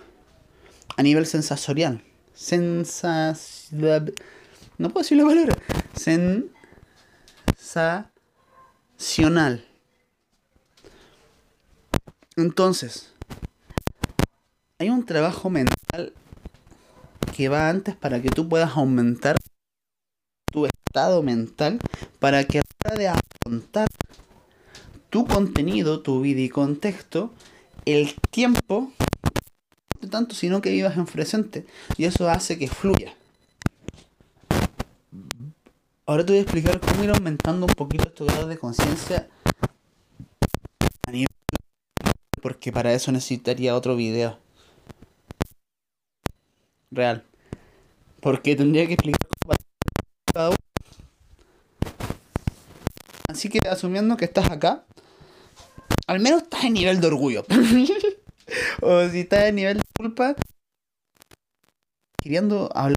A 0.97 1.03
nivel 1.03 1.25
sensorial. 1.27 2.03
Sensas... 2.35 3.69
No 3.71 4.91
puedo 4.91 5.03
decir 5.03 5.17
la 5.17 5.25
palabra. 5.25 5.57
Sensacional. 8.99 9.65
Entonces, 12.37 13.13
hay 14.79 14.91
un 14.91 15.07
trabajo 15.07 15.49
mental 15.51 16.13
que 17.39 17.49
va 17.49 17.69
antes 17.69 17.95
para 17.95 18.21
que 18.21 18.31
tú 18.31 18.49
puedas 18.49 18.77
aumentar 18.77 19.37
tu 20.51 20.67
estado 20.67 21.23
mental 21.23 21.79
para 22.19 22.43
que 22.43 22.59
a 22.59 22.63
la 22.63 22.91
hora 22.91 22.99
de 22.99 23.09
afrontar 23.11 23.87
tu 25.09 25.25
contenido, 25.25 26.01
tu 26.01 26.21
vida 26.21 26.41
y 26.41 26.49
contexto, 26.49 27.33
el 27.85 28.17
tiempo, 28.33 28.93
no 30.01 30.09
tanto 30.11 30.35
sino 30.35 30.61
que 30.61 30.71
vivas 30.71 30.97
en 30.97 31.07
presente 31.07 31.65
y 31.97 32.07
eso 32.07 32.29
hace 32.29 32.59
que 32.59 32.67
fluya. 32.67 33.15
Ahora 36.07 36.27
te 36.27 36.33
voy 36.33 36.41
a 36.41 36.43
explicar 36.43 36.81
cómo 36.81 37.05
ir 37.05 37.11
aumentando 37.11 37.67
un 37.67 37.75
poquito 37.75 38.11
tu 38.11 38.27
grado 38.27 38.49
de 38.49 38.59
conciencia 38.59 39.29
a 41.07 41.13
nivel 41.13 41.29
porque 42.43 42.73
para 42.73 42.93
eso 42.95 43.13
necesitaría 43.13 43.77
otro 43.77 43.95
video 43.95 44.48
real. 46.91 47.25
Porque 48.21 48.57
tendría 48.57 48.87
que 48.87 48.95
explicar 48.95 49.21
cada 50.33 50.49
uno. 50.51 50.57
Así 53.29 53.49
que 53.49 53.61
asumiendo 53.69 54.17
que 54.17 54.25
estás 54.25 54.51
acá, 54.51 54.85
al 56.07 56.21
menos 56.21 56.43
estás 56.43 56.65
en 56.65 56.75
nivel 56.75 57.01
de 57.01 57.07
orgullo. 57.07 57.45
o 58.83 59.09
si 59.09 59.21
estás 59.21 59.45
en 59.45 59.57
nivel 59.57 59.79
de 59.79 59.85
culpa, 59.97 60.35
queriendo 62.21 62.71
hablar. 62.75 62.97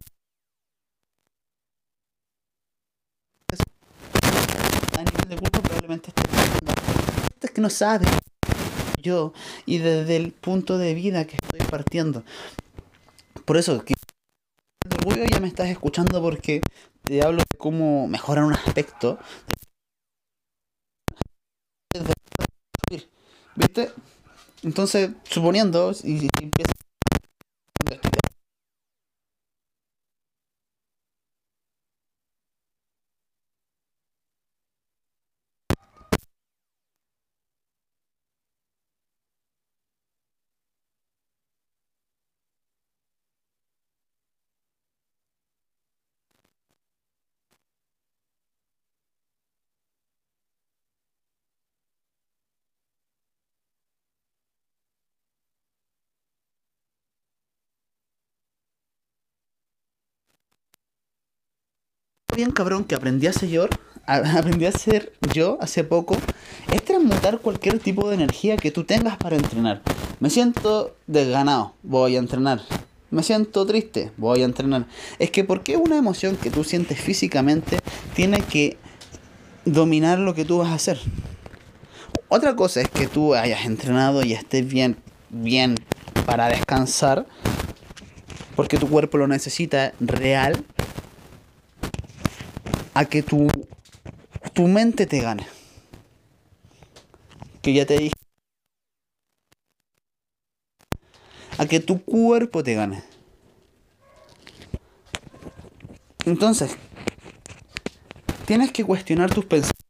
A 4.97 5.03
nivel 5.03 5.29
de 5.29 5.35
culpa 5.37 5.61
probablemente 5.61 6.09
estés 6.09 6.31
es 7.41 7.51
que 7.51 7.61
no 7.61 7.69
sabes 7.69 8.07
yo 9.01 9.33
y 9.65 9.79
desde 9.79 10.15
el 10.15 10.31
punto 10.31 10.77
de 10.77 10.93
vida 10.93 11.25
que 11.25 11.35
estoy 11.35 11.59
partiendo. 11.69 12.23
Por 13.45 13.57
eso, 13.57 13.83
que 13.83 13.93
orgullo 14.97 15.25
ya 15.25 15.39
me 15.39 15.47
estás 15.47 15.69
escuchando 15.69 16.21
porque 16.21 16.61
te 17.03 17.21
hablo 17.23 17.39
de 17.39 17.57
cómo 17.57 18.07
mejorar 18.07 18.45
un 18.45 18.53
aspecto. 18.53 19.19
¿Viste? 23.55 23.91
Entonces, 24.63 25.11
suponiendo, 25.23 25.91
y 26.03 26.27
empiezas 26.41 26.80
bien 62.41 62.51
cabrón 62.51 62.85
que 62.85 62.95
aprendí 62.95 63.27
a 63.27 63.33
ser 63.33 63.49
yo, 63.49 63.67
aprendí 64.07 64.65
yo 65.31 65.59
hace 65.61 65.83
poco, 65.83 66.17
es 66.73 66.83
transmutar 66.83 67.37
cualquier 67.37 67.77
tipo 67.77 68.09
de 68.09 68.15
energía 68.15 68.57
que 68.57 68.71
tú 68.71 68.83
tengas 68.83 69.15
para 69.17 69.35
entrenar. 69.35 69.83
Me 70.19 70.31
siento 70.31 70.95
desganado, 71.05 71.75
voy 71.83 72.15
a 72.15 72.19
entrenar. 72.19 72.61
Me 73.11 73.21
siento 73.21 73.67
triste, 73.67 74.11
voy 74.17 74.41
a 74.41 74.45
entrenar. 74.45 74.87
Es 75.19 75.29
que 75.29 75.43
porque 75.43 75.77
una 75.77 75.97
emoción 75.97 76.35
que 76.35 76.49
tú 76.49 76.63
sientes 76.63 76.99
físicamente 76.99 77.77
tiene 78.15 78.39
que 78.39 78.77
dominar 79.65 80.17
lo 80.17 80.33
que 80.33 80.45
tú 80.45 80.57
vas 80.57 80.69
a 80.69 80.75
hacer. 80.75 80.99
Otra 82.27 82.55
cosa 82.55 82.81
es 82.81 82.89
que 82.89 83.05
tú 83.05 83.35
hayas 83.35 83.65
entrenado 83.65 84.23
y 84.23 84.33
estés 84.33 84.65
bien, 84.65 84.97
bien 85.29 85.75
para 86.25 86.47
descansar, 86.47 87.27
porque 88.55 88.77
tu 88.77 88.89
cuerpo 88.89 89.19
lo 89.19 89.27
necesita 89.27 89.93
real, 89.99 90.65
a 92.93 93.05
que 93.05 93.23
tu, 93.23 93.47
tu 94.53 94.67
mente 94.67 95.05
te 95.05 95.19
gane. 95.19 95.47
Que 97.61 97.73
ya 97.73 97.85
te 97.85 97.97
dije. 97.97 98.13
A 101.57 101.65
que 101.65 101.79
tu 101.79 102.03
cuerpo 102.03 102.63
te 102.63 102.75
gane. 102.75 103.03
Entonces, 106.25 106.75
tienes 108.45 108.71
que 108.71 108.83
cuestionar 108.83 109.33
tus 109.33 109.45
pensamientos. 109.45 109.80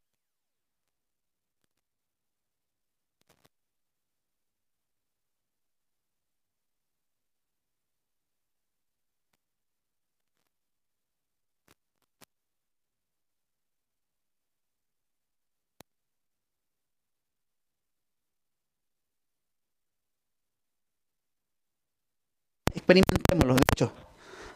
Experimentémoslo, 22.91 23.55
de 23.55 23.61
hecho. 23.73 23.93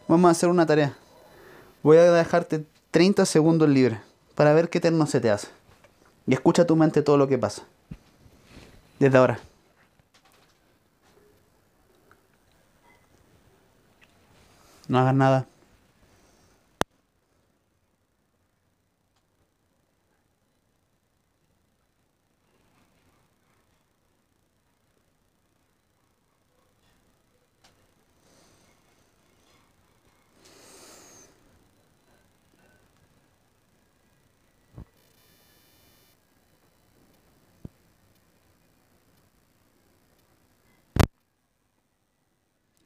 Vamos 0.10 0.28
a 0.28 0.32
hacer 0.32 0.50
una 0.50 0.66
tarea. 0.66 0.94
Voy 1.84 1.98
a 1.98 2.12
dejarte 2.12 2.66
30 2.92 3.26
segundos 3.26 3.70
libres 3.70 4.00
para 4.36 4.54
ver 4.54 4.70
qué 4.70 4.80
eterno 4.80 5.06
se 5.06 5.22
te 5.22 5.32
hace. 5.32 5.48
Y 6.28 6.34
escucha 6.34 6.68
tu 6.68 6.76
mente 6.76 7.02
todo 7.02 7.18
lo 7.18 7.30
que 7.30 7.38
pasa. 7.38 7.64
Desde 9.00 9.18
ahora. 9.18 9.40
No 14.90 15.00
hagas 15.00 15.16
nada. 15.16 15.48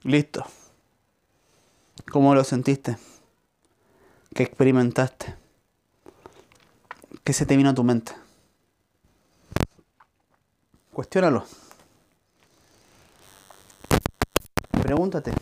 Listo. 0.03 0.45
¿Cómo 2.11 2.33
lo 2.33 2.43
sentiste? 2.43 2.97
¿Qué 4.33 4.43
experimentaste? 4.43 5.35
¿Qué 7.23 7.33
se 7.33 7.45
te 7.45 7.57
vino 7.57 7.69
a 7.69 7.73
tu 7.73 7.83
mente? 7.83 8.13
Cuestiónalo. 10.93 11.45
Pregúntate. 14.81 15.33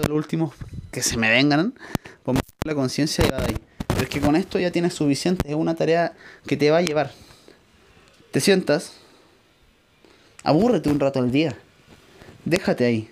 De 0.00 0.08
los 0.08 0.16
últimos 0.16 0.54
que 0.90 1.02
se 1.02 1.16
me 1.16 1.30
vengan, 1.30 1.74
ponme 2.22 2.40
la 2.64 2.74
conciencia 2.74 3.24
y 3.24 3.32
ahí. 3.32 3.56
Pero 3.88 4.02
es 4.02 4.08
que 4.08 4.20
con 4.20 4.36
esto 4.36 4.58
ya 4.58 4.70
tienes 4.70 4.94
suficiente, 4.94 5.48
es 5.48 5.54
una 5.54 5.74
tarea 5.74 6.14
que 6.46 6.56
te 6.56 6.70
va 6.70 6.78
a 6.78 6.82
llevar. 6.82 7.12
Te 8.30 8.40
sientas, 8.40 8.94
abúrrete 10.42 10.90
un 10.90 10.98
rato 10.98 11.20
al 11.20 11.30
día, 11.30 11.56
déjate 12.44 12.84
ahí. 12.84 13.08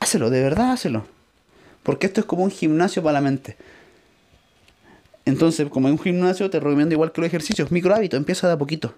Hácelo, 0.00 0.30
de 0.30 0.40
verdad 0.40 0.72
hácelo. 0.72 1.06
Porque 1.82 2.06
esto 2.06 2.20
es 2.20 2.26
como 2.26 2.42
un 2.44 2.50
gimnasio 2.50 3.02
para 3.02 3.14
la 3.14 3.20
mente. 3.20 3.56
Entonces, 5.24 5.68
como 5.68 5.88
en 5.88 5.94
un 5.94 6.00
gimnasio, 6.00 6.48
te 6.50 6.60
recomiendo 6.60 6.94
igual 6.94 7.12
que 7.12 7.20
los 7.20 7.28
ejercicios, 7.28 7.70
micro 7.70 7.94
hábito, 7.94 8.16
empieza 8.16 8.46
de 8.46 8.54
a 8.54 8.58
poquito. 8.58 8.94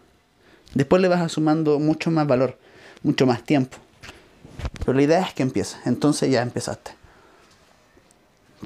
Después 0.75 1.01
le 1.01 1.09
vas 1.09 1.33
sumando 1.33 1.79
mucho 1.79 2.11
más 2.11 2.27
valor, 2.27 2.59
mucho 3.03 3.27
más 3.27 3.43
tiempo. 3.43 3.79
Pero 4.89 4.97
la 4.97 5.03
idea 5.03 5.21
es 5.21 5.35
que 5.35 5.43
empieces. 5.43 5.77
Entonces 5.85 6.31
ya 6.31 6.41
empezaste. 6.41 6.93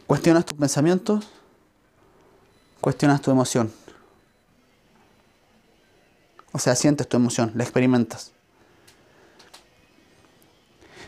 Cuestionas 0.07 0.47
tus 0.47 0.57
pensamientos, 0.57 1.29
cuestionas 2.81 3.21
tu 3.21 3.33
emoción. 3.33 3.73
O 6.53 6.61
sea, 6.61 6.77
sientes 6.77 7.09
tu 7.09 7.17
emoción, 7.17 7.51
la 7.57 7.65
experimentas. 7.65 8.31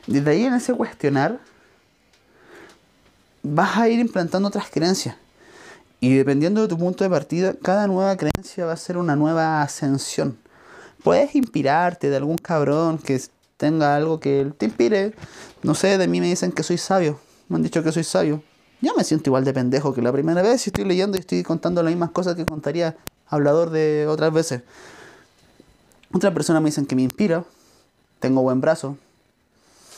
Desde 0.08 0.32
ahí 0.32 0.46
en 0.46 0.54
ese 0.54 0.74
cuestionar, 0.74 1.38
vas 3.44 3.76
a 3.76 3.88
ir 3.88 4.00
implantando 4.00 4.48
otras 4.48 4.68
creencias. 4.68 5.14
Y 6.00 6.12
dependiendo 6.16 6.60
de 6.62 6.66
tu 6.66 6.76
punto 6.76 7.04
de 7.04 7.10
partida, 7.10 7.54
cada 7.62 7.86
nueva 7.86 8.16
creencia 8.16 8.66
va 8.66 8.72
a 8.72 8.76
ser 8.76 8.96
una 8.96 9.14
nueva 9.14 9.62
ascensión. 9.62 10.36
Puedes 11.04 11.36
inspirarte 11.36 12.10
de 12.10 12.16
algún 12.16 12.36
cabrón 12.36 12.98
que 12.98 13.20
tenga 13.64 13.96
algo 13.96 14.20
que 14.20 14.52
te 14.58 14.66
inspire. 14.66 15.14
No 15.62 15.74
sé, 15.74 15.96
de 15.96 16.06
mí 16.06 16.20
me 16.20 16.26
dicen 16.26 16.52
que 16.52 16.62
soy 16.62 16.76
sabio. 16.76 17.18
Me 17.48 17.56
han 17.56 17.62
dicho 17.62 17.82
que 17.82 17.92
soy 17.92 18.04
sabio. 18.04 18.42
Yo 18.82 18.92
me 18.94 19.04
siento 19.04 19.30
igual 19.30 19.42
de 19.42 19.54
pendejo 19.54 19.94
que 19.94 20.02
la 20.02 20.12
primera 20.12 20.42
vez 20.42 20.60
si 20.60 20.68
estoy 20.68 20.84
leyendo 20.84 21.16
y 21.16 21.20
estoy 21.20 21.42
contando 21.42 21.82
las 21.82 21.90
mismas 21.90 22.10
cosas 22.10 22.34
que 22.34 22.44
contaría 22.44 22.94
hablador 23.26 23.70
de 23.70 24.06
otras 24.06 24.34
veces. 24.34 24.60
Otra 26.12 26.34
persona 26.34 26.60
me 26.60 26.66
dicen 26.66 26.84
que 26.84 26.94
me 26.94 27.00
inspira. 27.00 27.42
Tengo 28.20 28.42
buen 28.42 28.60
brazo. 28.60 28.98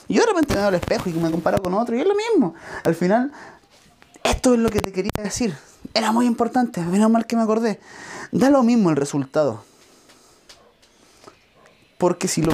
Y 0.06 0.14
yo 0.14 0.20
de 0.20 0.28
repente 0.28 0.54
me 0.54 0.60
veo 0.60 0.68
al 0.68 0.76
espejo 0.76 1.10
y 1.10 1.14
me 1.14 1.32
comparo 1.32 1.60
con 1.60 1.74
otro 1.74 1.96
y 1.96 2.00
es 2.00 2.06
lo 2.06 2.14
mismo. 2.14 2.54
Al 2.84 2.94
final, 2.94 3.32
esto 4.22 4.54
es 4.54 4.60
lo 4.60 4.70
que 4.70 4.78
te 4.78 4.92
quería 4.92 5.10
decir. 5.24 5.56
Era 5.92 6.12
muy 6.12 6.26
importante, 6.26 6.82
menos 6.82 7.10
mal 7.10 7.26
que 7.26 7.34
me 7.34 7.42
acordé. 7.42 7.80
Da 8.30 8.48
lo 8.48 8.62
mismo 8.62 8.90
el 8.90 8.96
resultado. 8.96 9.64
Porque 11.98 12.28
si 12.28 12.42
lo 12.42 12.52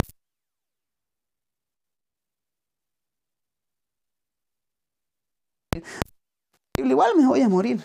igual 6.78 7.16
me 7.16 7.26
voy 7.26 7.40
a 7.42 7.48
morir. 7.48 7.82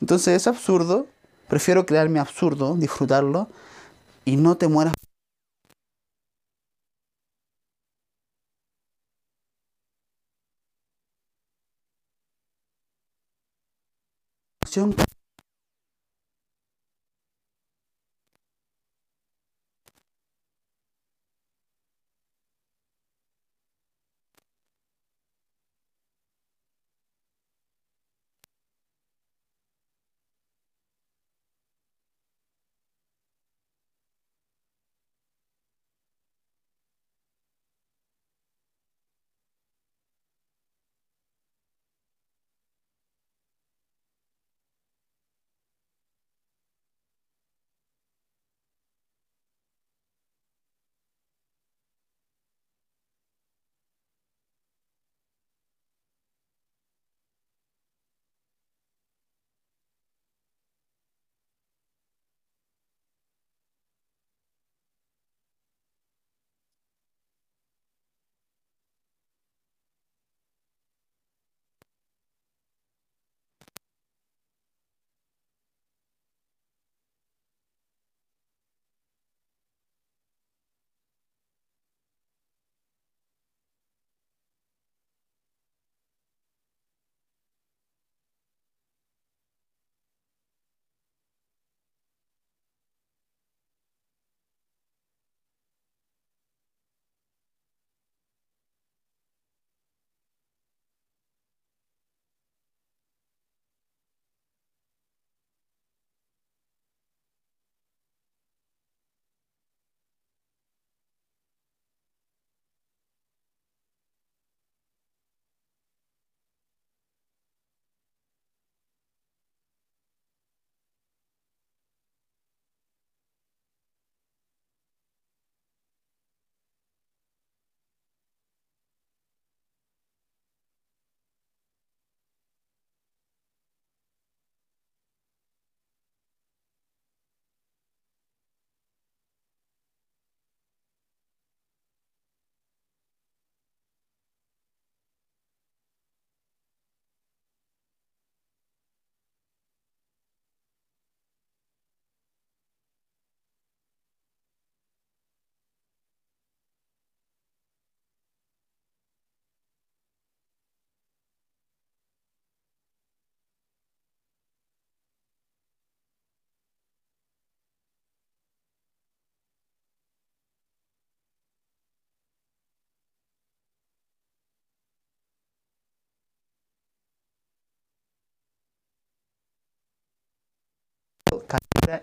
Entonces 0.00 0.34
es 0.34 0.46
absurdo. 0.46 1.06
Prefiero 1.48 1.86
crearme 1.86 2.20
absurdo, 2.20 2.76
disfrutarlo 2.76 3.48
y 4.24 4.36
no 4.36 4.56
te 4.56 4.68
mueras. 4.68 4.94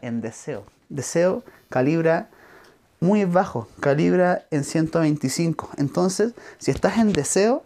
En 0.01 0.21
deseo. 0.21 0.63
Deseo 0.89 1.43
calibra 1.69 2.29
muy 2.99 3.25
bajo, 3.25 3.67
calibra 3.79 4.45
en 4.51 4.63
125. 4.63 5.69
Entonces, 5.77 6.33
si 6.57 6.71
estás 6.71 6.97
en 6.97 7.13
deseo, 7.13 7.63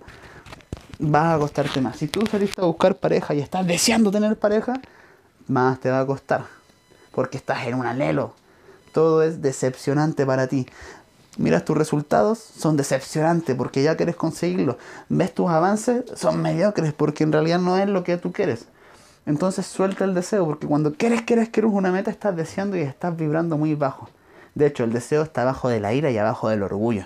vas 0.99 1.35
a 1.35 1.39
costarte 1.39 1.81
más. 1.81 1.97
Si 1.97 2.07
tú 2.07 2.25
saliste 2.25 2.61
a 2.61 2.65
buscar 2.65 2.95
pareja 2.95 3.33
y 3.33 3.39
estás 3.39 3.65
deseando 3.65 4.11
tener 4.11 4.37
pareja, 4.37 4.81
más 5.47 5.79
te 5.79 5.89
va 5.89 6.01
a 6.01 6.05
costar. 6.05 6.45
Porque 7.11 7.37
estás 7.37 7.65
en 7.67 7.75
un 7.75 7.85
anhelo. 7.85 8.33
Todo 8.93 9.23
es 9.23 9.41
decepcionante 9.41 10.25
para 10.25 10.47
ti. 10.47 10.65
miras 11.37 11.63
tus 11.63 11.77
resultados, 11.77 12.39
son 12.39 12.75
decepcionantes 12.75 13.55
porque 13.55 13.81
ya 13.81 13.95
quieres 13.95 14.15
conseguirlo. 14.15 14.77
Ves 15.07 15.33
tus 15.33 15.49
avances, 15.49 16.03
son 16.15 16.41
mediocres 16.41 16.91
porque 16.93 17.23
en 17.23 17.31
realidad 17.31 17.59
no 17.59 17.77
es 17.77 17.87
lo 17.87 18.03
que 18.03 18.17
tú 18.17 18.33
quieres. 18.33 18.65
Entonces 19.29 19.67
suelta 19.67 20.05
el 20.05 20.15
deseo 20.15 20.43
porque 20.43 20.65
cuando 20.65 20.95
quieres, 20.95 21.21
quieres, 21.21 21.49
quieres 21.49 21.71
una 21.71 21.91
meta, 21.91 22.09
estás 22.09 22.35
deseando 22.35 22.75
y 22.75 22.79
estás 22.79 23.15
vibrando 23.15 23.59
muy 23.59 23.75
bajo. 23.75 24.09
De 24.55 24.65
hecho, 24.65 24.83
el 24.83 24.91
deseo 24.91 25.21
está 25.21 25.43
abajo 25.43 25.69
de 25.69 25.79
la 25.79 25.93
ira 25.93 26.09
y 26.09 26.17
abajo 26.17 26.49
del 26.49 26.63
orgullo. 26.63 27.05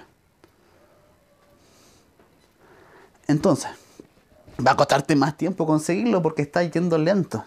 Entonces, 3.27 3.71
va 4.65 4.71
a 4.71 4.77
costarte 4.77 5.17
más 5.17 5.35
tiempo 5.35 5.65
conseguirlo 5.65 6.21
porque 6.21 6.43
estás 6.43 6.71
yendo 6.71 6.97
lento. 6.97 7.43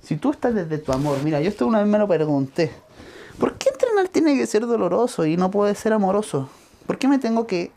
Si 0.00 0.16
tú 0.16 0.30
estás 0.30 0.54
desde 0.54 0.78
tu 0.78 0.92
amor, 0.92 1.18
mira, 1.22 1.38
yo 1.42 1.50
esto 1.50 1.66
una 1.66 1.80
vez 1.80 1.88
me 1.88 1.98
lo 1.98 2.08
pregunté. 2.08 2.72
¿Por 3.38 3.58
qué 3.58 3.68
entrenar 3.68 4.08
tiene 4.08 4.34
que 4.38 4.46
ser 4.46 4.66
doloroso 4.66 5.26
y 5.26 5.36
no 5.36 5.50
puede 5.50 5.74
ser 5.74 5.92
amoroso? 5.92 6.48
¿Por 6.86 6.96
qué 6.96 7.06
me 7.06 7.18
tengo 7.18 7.46
que 7.46 7.70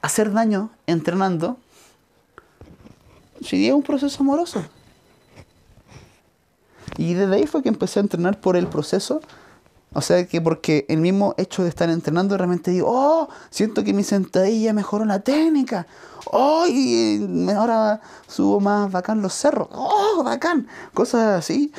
hacer 0.00 0.32
daño 0.32 0.70
entrenando 0.88 1.58
si 3.42 3.66
es 3.68 3.74
un 3.74 3.82
proceso 3.82 4.22
amoroso? 4.22 4.62
Y 6.96 7.14
desde 7.14 7.34
ahí 7.34 7.46
fue 7.46 7.62
que 7.62 7.68
empecé 7.68 8.00
a 8.00 8.02
entrenar 8.02 8.40
por 8.40 8.56
el 8.56 8.66
proceso. 8.66 9.20
O 9.94 10.00
sea 10.00 10.26
que 10.26 10.40
porque 10.40 10.86
el 10.88 10.98
mismo 10.98 11.34
hecho 11.36 11.62
de 11.62 11.68
estar 11.68 11.90
entrenando 11.90 12.36
realmente 12.36 12.70
digo, 12.70 12.88
oh, 12.90 13.28
siento 13.50 13.84
que 13.84 13.92
mi 13.92 14.04
sentadilla 14.04 14.72
mejoró 14.72 15.04
la 15.04 15.20
técnica. 15.20 15.86
Oh, 16.30 16.66
y 16.66 17.46
ahora 17.54 18.00
subo 18.26 18.60
más 18.60 18.90
bacán 18.90 19.20
los 19.20 19.34
cerros. 19.34 19.68
Oh, 19.72 20.22
bacán. 20.24 20.66
Cosas 20.94 21.38
así. 21.38 21.72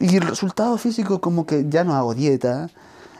Y 0.00 0.16
el 0.16 0.22
resultado 0.22 0.78
físico 0.78 1.20
como 1.20 1.46
que 1.46 1.66
ya 1.68 1.84
no 1.84 1.94
hago 1.94 2.14
dieta. 2.14 2.70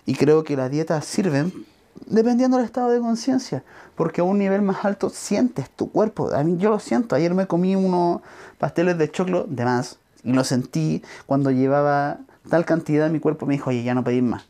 Y 0.06 0.14
creo 0.14 0.44
que 0.44 0.56
las 0.56 0.70
dietas 0.70 1.04
sirven 1.04 1.66
dependiendo 2.06 2.56
del 2.56 2.66
estado 2.66 2.90
de 2.90 3.00
conciencia. 3.00 3.62
Porque 3.94 4.20
a 4.20 4.24
un 4.24 4.38
nivel 4.38 4.62
más 4.62 4.84
alto 4.84 5.08
sientes 5.10 5.70
tu 5.70 5.90
cuerpo. 5.90 6.32
A 6.34 6.44
mí 6.44 6.56
yo 6.58 6.70
lo 6.70 6.78
siento. 6.78 7.16
Ayer 7.16 7.34
me 7.34 7.46
comí 7.46 7.76
unos 7.76 8.20
pasteles 8.58 8.98
de 8.98 9.10
choclo 9.10 9.44
de 9.48 9.64
más. 9.64 9.98
Y 10.22 10.32
lo 10.32 10.44
sentí 10.44 11.02
cuando 11.26 11.50
llevaba 11.50 12.18
tal 12.50 12.64
cantidad. 12.64 13.08
Mi 13.10 13.20
cuerpo 13.20 13.46
me 13.46 13.54
dijo, 13.54 13.70
oye, 13.70 13.82
ya 13.82 13.94
no 13.94 14.04
pedís 14.04 14.22
más. 14.22 14.44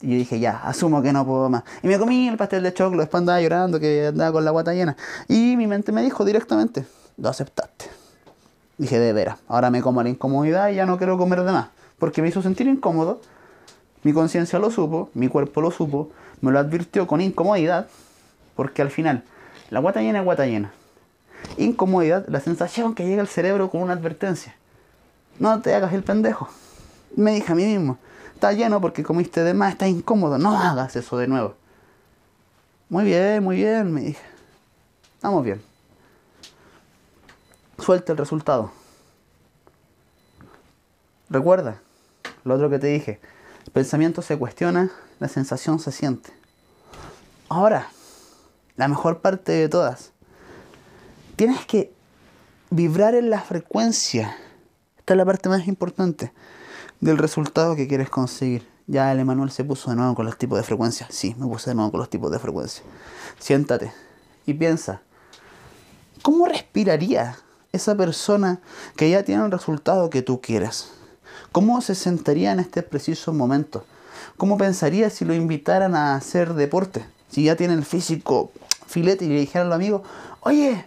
Y 0.00 0.10
yo 0.10 0.16
dije, 0.16 0.40
ya, 0.40 0.58
asumo 0.58 1.02
que 1.02 1.12
no 1.12 1.24
puedo 1.24 1.48
más. 1.48 1.64
Y 1.82 1.88
me 1.88 1.98
comí 1.98 2.28
el 2.28 2.36
pastel 2.36 2.62
de 2.62 2.74
choclo. 2.74 3.00
Después 3.00 3.20
andaba 3.20 3.40
llorando 3.40 3.80
que 3.80 4.06
andaba 4.08 4.32
con 4.32 4.44
la 4.44 4.50
guata 4.50 4.74
llena. 4.74 4.96
Y 5.28 5.56
mi 5.56 5.66
mente 5.66 5.92
me 5.92 6.02
dijo 6.02 6.24
directamente, 6.24 6.84
lo 7.16 7.28
aceptaste. 7.28 7.86
Dije, 8.78 8.98
de 8.98 9.12
veras, 9.12 9.38
ahora 9.48 9.70
me 9.70 9.80
como 9.80 10.02
la 10.02 10.08
incomodidad 10.08 10.70
y 10.70 10.74
ya 10.74 10.86
no 10.86 10.98
quiero 10.98 11.16
comer 11.16 11.44
de 11.44 11.52
más. 11.52 11.68
Porque 11.98 12.20
me 12.20 12.28
hizo 12.28 12.42
sentir 12.42 12.66
incómodo. 12.66 13.20
Mi 14.02 14.12
conciencia 14.12 14.58
lo 14.58 14.72
supo, 14.72 15.10
mi 15.14 15.28
cuerpo 15.28 15.60
lo 15.60 15.70
supo, 15.70 16.10
me 16.42 16.52
lo 16.52 16.58
advirtió 16.58 17.06
con 17.06 17.22
incomodidad. 17.22 17.88
Porque 18.54 18.82
al 18.82 18.90
final, 18.90 19.24
la 19.70 19.80
guata 19.80 20.02
llena 20.02 20.18
es 20.18 20.24
guata 20.26 20.44
llena. 20.44 20.72
Incomodidad, 21.56 22.26
la 22.28 22.40
sensación 22.40 22.94
que 22.94 23.06
llega 23.06 23.22
al 23.22 23.28
cerebro 23.28 23.70
con 23.70 23.80
una 23.80 23.94
advertencia. 23.94 24.54
No 25.38 25.62
te 25.62 25.74
hagas 25.74 25.94
el 25.94 26.02
pendejo. 26.02 26.48
Me 27.16 27.32
dije 27.32 27.50
a 27.50 27.54
mí 27.54 27.64
mismo, 27.64 27.96
está 28.34 28.52
lleno 28.52 28.80
porque 28.82 29.02
comiste 29.02 29.42
de 29.42 29.54
más, 29.54 29.72
está 29.72 29.88
incómodo, 29.88 30.36
no 30.36 30.58
hagas 30.58 30.94
eso 30.96 31.16
de 31.16 31.28
nuevo. 31.28 31.54
Muy 32.90 33.04
bien, 33.04 33.42
muy 33.42 33.56
bien, 33.56 33.90
me 33.90 34.02
dije. 34.02 34.22
Estamos 35.14 35.42
bien 35.42 35.72
suelta 37.82 38.12
el 38.12 38.18
resultado. 38.18 38.70
Recuerda 41.28 41.80
lo 42.44 42.54
otro 42.54 42.70
que 42.70 42.78
te 42.78 42.86
dije. 42.86 43.20
Pensamiento 43.72 44.20
se 44.20 44.38
cuestiona, 44.38 44.90
la 45.18 45.28
sensación 45.28 45.78
se 45.78 45.92
siente. 45.92 46.30
Ahora, 47.48 47.88
la 48.76 48.86
mejor 48.86 49.20
parte 49.20 49.52
de 49.52 49.68
todas. 49.68 50.12
Tienes 51.36 51.64
que 51.64 51.92
vibrar 52.68 53.14
en 53.14 53.30
la 53.30 53.40
frecuencia. 53.40 54.36
Esta 54.98 55.14
es 55.14 55.16
la 55.16 55.24
parte 55.24 55.48
más 55.48 55.66
importante 55.66 56.32
del 57.00 57.16
resultado 57.16 57.74
que 57.74 57.88
quieres 57.88 58.10
conseguir. 58.10 58.68
Ya 58.86 59.10
el 59.10 59.20
Emanuel 59.20 59.50
se 59.50 59.64
puso 59.64 59.90
de 59.90 59.96
nuevo 59.96 60.14
con 60.14 60.26
los 60.26 60.36
tipos 60.36 60.58
de 60.58 60.64
frecuencia. 60.64 61.06
Sí, 61.10 61.34
me 61.38 61.46
puse 61.46 61.70
de 61.70 61.74
nuevo 61.74 61.90
con 61.92 62.00
los 62.00 62.10
tipos 62.10 62.30
de 62.30 62.38
frecuencia. 62.38 62.82
Siéntate 63.38 63.92
y 64.44 64.54
piensa, 64.54 65.00
¿cómo 66.20 66.46
respiraría 66.46 67.38
esa 67.72 67.94
persona 67.94 68.60
que 68.96 69.08
ya 69.08 69.22
tiene 69.22 69.44
el 69.44 69.50
resultado 69.50 70.10
que 70.10 70.20
tú 70.20 70.40
quieres? 70.42 70.90
¿Cómo 71.52 71.80
se 71.80 71.94
sentaría 71.94 72.52
en 72.52 72.60
este 72.60 72.82
preciso 72.82 73.32
momento? 73.32 73.84
¿Cómo 74.36 74.56
pensaría 74.56 75.10
si 75.10 75.24
lo 75.24 75.34
invitaran 75.34 75.94
a 75.94 76.14
hacer 76.14 76.54
deporte? 76.54 77.04
Si 77.30 77.44
ya 77.44 77.56
tiene 77.56 77.74
el 77.74 77.84
físico 77.84 78.52
filete 78.86 79.24
y 79.24 79.28
le 79.28 79.40
dijeran 79.40 79.68
al 79.68 79.72
amigo, 79.72 80.02
oye, 80.40 80.84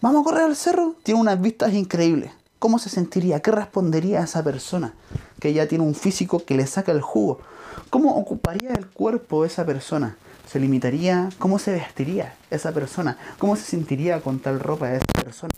vamos 0.00 0.22
a 0.22 0.24
correr 0.24 0.44
al 0.44 0.56
cerro, 0.56 0.94
tiene 1.02 1.20
unas 1.20 1.40
vistas 1.40 1.72
increíbles. 1.74 2.32
¿Cómo 2.58 2.78
se 2.78 2.88
sentiría? 2.88 3.40
¿Qué 3.40 3.50
respondería 3.50 4.20
a 4.20 4.24
esa 4.24 4.42
persona 4.44 4.94
que 5.40 5.52
ya 5.52 5.66
tiene 5.66 5.84
un 5.84 5.94
físico 5.94 6.44
que 6.44 6.56
le 6.56 6.66
saca 6.66 6.92
el 6.92 7.00
jugo? 7.00 7.40
¿Cómo 7.90 8.16
ocuparía 8.16 8.70
el 8.70 8.86
cuerpo 8.86 9.44
esa 9.44 9.66
persona? 9.66 10.16
¿Se 10.48 10.60
limitaría? 10.60 11.28
¿Cómo 11.38 11.58
se 11.58 11.72
vestiría 11.72 12.34
esa 12.50 12.72
persona? 12.72 13.18
¿Cómo 13.38 13.56
se 13.56 13.64
sentiría 13.64 14.20
con 14.20 14.38
tal 14.38 14.60
ropa 14.60 14.92
esa 14.92 15.06
persona? 15.24 15.52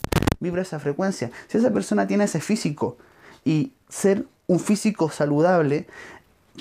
vibra 0.44 0.62
esa 0.62 0.78
frecuencia. 0.78 1.30
Si 1.48 1.58
esa 1.58 1.70
persona 1.70 2.06
tiene 2.06 2.24
ese 2.24 2.40
físico 2.40 2.96
y 3.44 3.72
ser 3.88 4.26
un 4.46 4.60
físico 4.60 5.10
saludable 5.10 5.86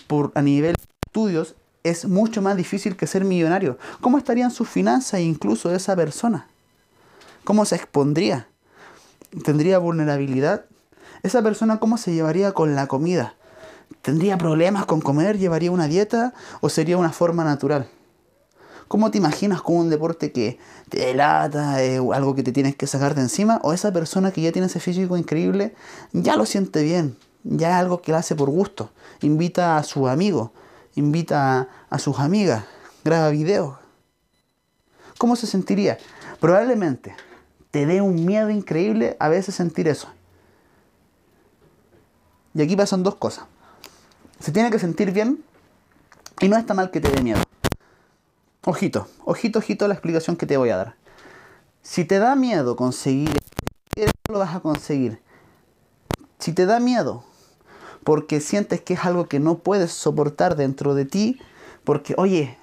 por, 0.08 0.32
a 0.36 0.42
nivel 0.42 0.74
de 0.74 0.84
estudios 1.06 1.56
es 1.84 2.06
mucho 2.06 2.42
más 2.42 2.56
difícil 2.56 2.96
que 2.96 3.08
ser 3.08 3.26
millonario. 3.26 3.78
¿Cómo 4.02 4.18
estarían 4.18 4.52
sus 4.52 4.70
finanzas 4.70 5.20
incluso 5.20 5.70
de 5.70 5.78
esa 5.78 5.96
persona? 5.96 6.48
¿Cómo 7.44 7.66
se 7.66 7.76
expondría? 7.76 8.48
¿Tendría 9.44 9.80
vulnerabilidad? 9.80 10.66
¿Esa 11.24 11.42
persona 11.42 11.80
cómo 11.80 11.98
se 11.98 12.14
llevaría 12.14 12.54
con 12.54 12.76
la 12.76 12.88
comida? 12.88 13.36
¿Tendría 14.02 14.38
problemas 14.38 14.86
con 14.86 15.02
comer? 15.02 15.38
¿Llevaría 15.38 15.72
una 15.72 15.88
dieta? 15.88 16.34
¿O 16.62 16.70
sería 16.70 16.98
una 16.98 17.12
forma 17.12 17.44
natural? 17.44 17.88
¿Cómo 18.94 19.10
te 19.10 19.18
imaginas 19.18 19.64
con 19.64 19.78
un 19.78 19.90
deporte 19.90 20.32
que 20.32 20.60
te 20.88 21.00
delata, 21.00 21.82
eh, 21.82 21.98
algo 22.14 22.36
que 22.36 22.44
te 22.44 22.52
tienes 22.52 22.76
que 22.76 22.86
sacar 22.86 23.16
de 23.16 23.22
encima? 23.22 23.60
¿O 23.64 23.74
esa 23.74 23.92
persona 23.92 24.30
que 24.30 24.40
ya 24.40 24.52
tiene 24.52 24.68
ese 24.68 24.80
físico 24.80 25.18
increíble 25.18 25.74
ya 26.12 26.36
lo 26.36 26.46
siente 26.46 26.84
bien? 26.84 27.18
Ya 27.44 27.70
es 27.70 27.76
algo 27.78 28.04
que 28.04 28.12
lo 28.12 28.20
hace 28.20 28.36
por 28.36 28.52
gusto. 28.52 28.92
Invita 29.22 29.78
a 29.78 29.84
su 29.84 30.08
amigo, 30.08 30.54
invita 30.94 31.70
a, 31.90 31.98
sus 31.98 32.20
amigas, 32.20 32.66
graba 33.04 33.32
videos. 33.32 33.78
¿Cómo 35.18 35.36
se 35.38 35.48
sentiría? 35.48 35.98
Probablemente 36.40 37.16
te 37.72 37.88
dé 37.88 38.00
un 38.00 38.24
miedo 38.24 38.52
increíble 38.52 39.18
a 39.20 39.28
veces 39.28 39.56
sentir 39.56 39.88
eso. 39.88 40.08
Y 42.54 42.62
aquí 42.62 42.76
pasan 42.76 43.02
dos 43.02 43.16
cosas. 43.16 43.46
Se 44.40 44.52
tiene 44.52 44.70
que 44.70 44.78
sentir 44.78 45.12
bien 45.12 45.44
y 46.42 46.48
no 46.48 46.58
está 46.58 46.76
mal 46.76 46.92
que 46.92 47.02
te 47.02 47.10
dé 47.10 47.24
miedo. 47.24 47.42
Ojito, 48.66 49.08
ojito, 49.26 49.60
ojito 49.60 49.88
la 49.90 49.94
explicación 49.94 50.38
que 50.38 50.46
te 50.46 50.56
voy 50.56 50.70
a 50.70 50.78
dar. 50.78 50.96
Si 51.82 52.06
te 52.06 52.20
da 52.20 52.36
miedo 52.36 52.78
conseguir, 52.78 53.30
lo 54.32 54.40
vas 54.40 54.56
a 54.56 54.62
conseguir. 54.62 55.22
Si 56.40 56.54
te 56.54 56.66
da 56.66 56.80
miedo 56.80 57.26
porque 58.06 58.40
sientes 58.40 58.82
que 58.82 58.94
es 58.96 59.06
algo 59.06 59.28
que 59.28 59.40
no 59.40 59.60
puedes 59.60 59.92
soportar 59.92 60.56
dentro 60.56 60.96
de 60.96 61.06
ti, 61.06 61.40
porque, 61.84 62.16
oye, 62.18 62.58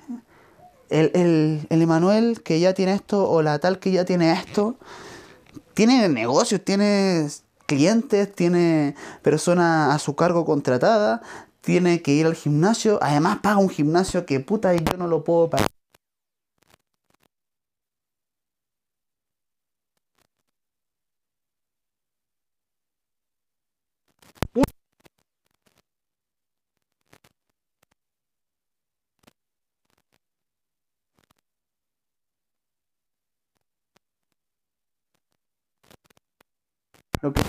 el, 0.90 1.10
el, 1.14 1.66
el 1.70 1.82
Emanuel 1.82 2.42
que 2.42 2.60
ya 2.60 2.74
tiene 2.74 2.94
esto 2.94 3.28
o 3.30 3.42
la 3.42 3.58
tal 3.58 3.78
que 3.78 3.92
ya 3.92 4.04
tiene 4.06 4.32
esto, 4.32 4.76
tiene 5.74 6.08
negocios, 6.08 6.62
tiene 6.64 7.28
clientes, 7.66 8.32
tiene 8.34 8.94
personas 9.22 9.94
a 9.94 9.98
su 9.98 10.16
cargo 10.16 10.44
contratada, 10.46 11.22
tiene 11.60 12.02
que 12.02 12.12
ir 12.12 12.26
al 12.26 12.34
gimnasio, 12.34 12.98
además 13.02 13.38
paga 13.42 13.58
un 13.58 13.68
gimnasio 13.68 14.26
que 14.26 14.40
puta 14.40 14.74
y 14.74 14.78
yo 14.78 14.96
no 14.96 15.06
lo 15.06 15.24
puedo 15.24 15.50
pagar. 15.50 15.68
lo 37.22 37.32
que 37.32 37.42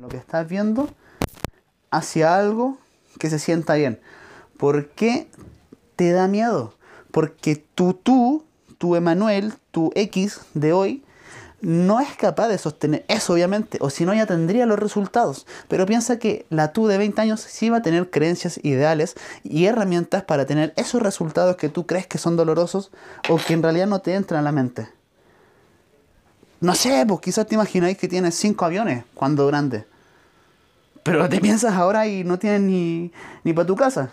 lo 0.00 0.08
que 0.08 0.21
estás 0.32 0.48
viendo 0.48 0.88
hacia 1.90 2.34
algo 2.34 2.78
que 3.18 3.28
se 3.28 3.38
sienta 3.38 3.74
bien. 3.74 4.00
¿Por 4.56 4.88
qué 4.88 5.28
te 5.94 6.10
da 6.12 6.26
miedo? 6.26 6.72
Porque 7.10 7.56
tú, 7.56 7.92
tú, 7.92 8.42
tu 8.78 8.96
Emanuel, 8.96 9.52
tu 9.72 9.92
X 9.94 10.40
de 10.54 10.72
hoy, 10.72 11.04
no 11.60 12.00
es 12.00 12.16
capaz 12.16 12.48
de 12.48 12.56
sostener 12.56 13.04
eso, 13.08 13.34
obviamente, 13.34 13.76
o 13.82 13.90
si 13.90 14.06
no 14.06 14.14
ya 14.14 14.24
tendría 14.24 14.64
los 14.64 14.78
resultados. 14.78 15.46
Pero 15.68 15.84
piensa 15.84 16.18
que 16.18 16.46
la 16.48 16.72
tú 16.72 16.86
de 16.86 16.96
20 16.96 17.20
años 17.20 17.42
sí 17.42 17.68
va 17.68 17.76
a 17.76 17.82
tener 17.82 18.08
creencias 18.08 18.58
ideales 18.62 19.16
y 19.44 19.66
herramientas 19.66 20.22
para 20.22 20.46
tener 20.46 20.72
esos 20.76 21.02
resultados 21.02 21.56
que 21.56 21.68
tú 21.68 21.86
crees 21.86 22.06
que 22.06 22.16
son 22.16 22.36
dolorosos 22.38 22.90
o 23.28 23.36
que 23.36 23.52
en 23.52 23.62
realidad 23.62 23.86
no 23.86 24.00
te 24.00 24.14
entran 24.14 24.40
a 24.40 24.44
la 24.44 24.52
mente. 24.52 24.88
No 26.60 26.74
sé, 26.74 27.04
pues 27.06 27.20
quizás 27.20 27.46
te 27.46 27.54
imagináis 27.54 27.98
que 27.98 28.08
tienes 28.08 28.34
cinco 28.34 28.64
aviones 28.64 29.04
cuando 29.12 29.46
grande. 29.46 29.91
Pero 31.02 31.28
te 31.28 31.40
piensas 31.40 31.74
ahora 31.74 32.06
y 32.06 32.24
no 32.24 32.38
tienes 32.38 32.60
ni, 32.60 33.12
ni 33.44 33.52
para 33.52 33.66
tu 33.66 33.76
casa. 33.76 34.10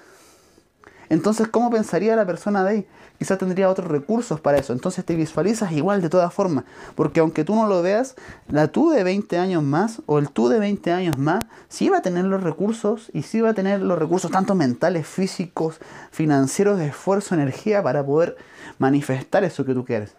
Entonces, 1.10 1.48
¿cómo 1.48 1.70
pensaría 1.70 2.16
la 2.16 2.26
persona 2.26 2.64
de 2.64 2.70
ahí? 2.70 2.88
quizás 3.20 3.38
tendría 3.38 3.70
otros 3.70 3.90
recursos 3.90 4.40
para 4.40 4.58
eso. 4.58 4.74
Entonces 4.74 5.06
te 5.06 5.16
visualizas 5.16 5.74
igual 5.74 6.02
de 6.02 6.10
todas 6.10 6.34
formas. 6.34 6.64
Porque 6.96 7.20
aunque 7.20 7.44
tú 7.44 7.54
no 7.54 7.68
lo 7.68 7.82
veas, 7.82 8.16
la 8.48 8.70
tú 8.70 8.90
de 8.90 9.04
20 9.04 9.38
años 9.38 9.62
más 9.62 10.02
o 10.06 10.18
el 10.18 10.32
tú 10.32 10.48
de 10.48 10.58
20 10.58 10.92
años 10.94 11.18
más, 11.18 11.44
sí 11.68 11.90
va 11.90 11.98
a 11.98 12.02
tener 12.02 12.26
los 12.26 12.42
recursos 12.42 13.12
y 13.14 13.24
sí 13.24 13.42
va 13.42 13.50
a 13.50 13.54
tener 13.54 13.82
los 13.82 14.00
recursos 14.00 14.32
tanto 14.32 14.56
mentales, 14.56 15.06
físicos, 15.06 15.80
financieros, 16.12 16.80
de 16.80 16.88
esfuerzo, 16.88 17.36
energía 17.36 17.84
para 17.84 18.04
poder 18.04 18.38
manifestar 18.80 19.44
eso 19.44 19.66
que 19.66 19.74
tú 19.74 19.84
quieres. 19.84 20.16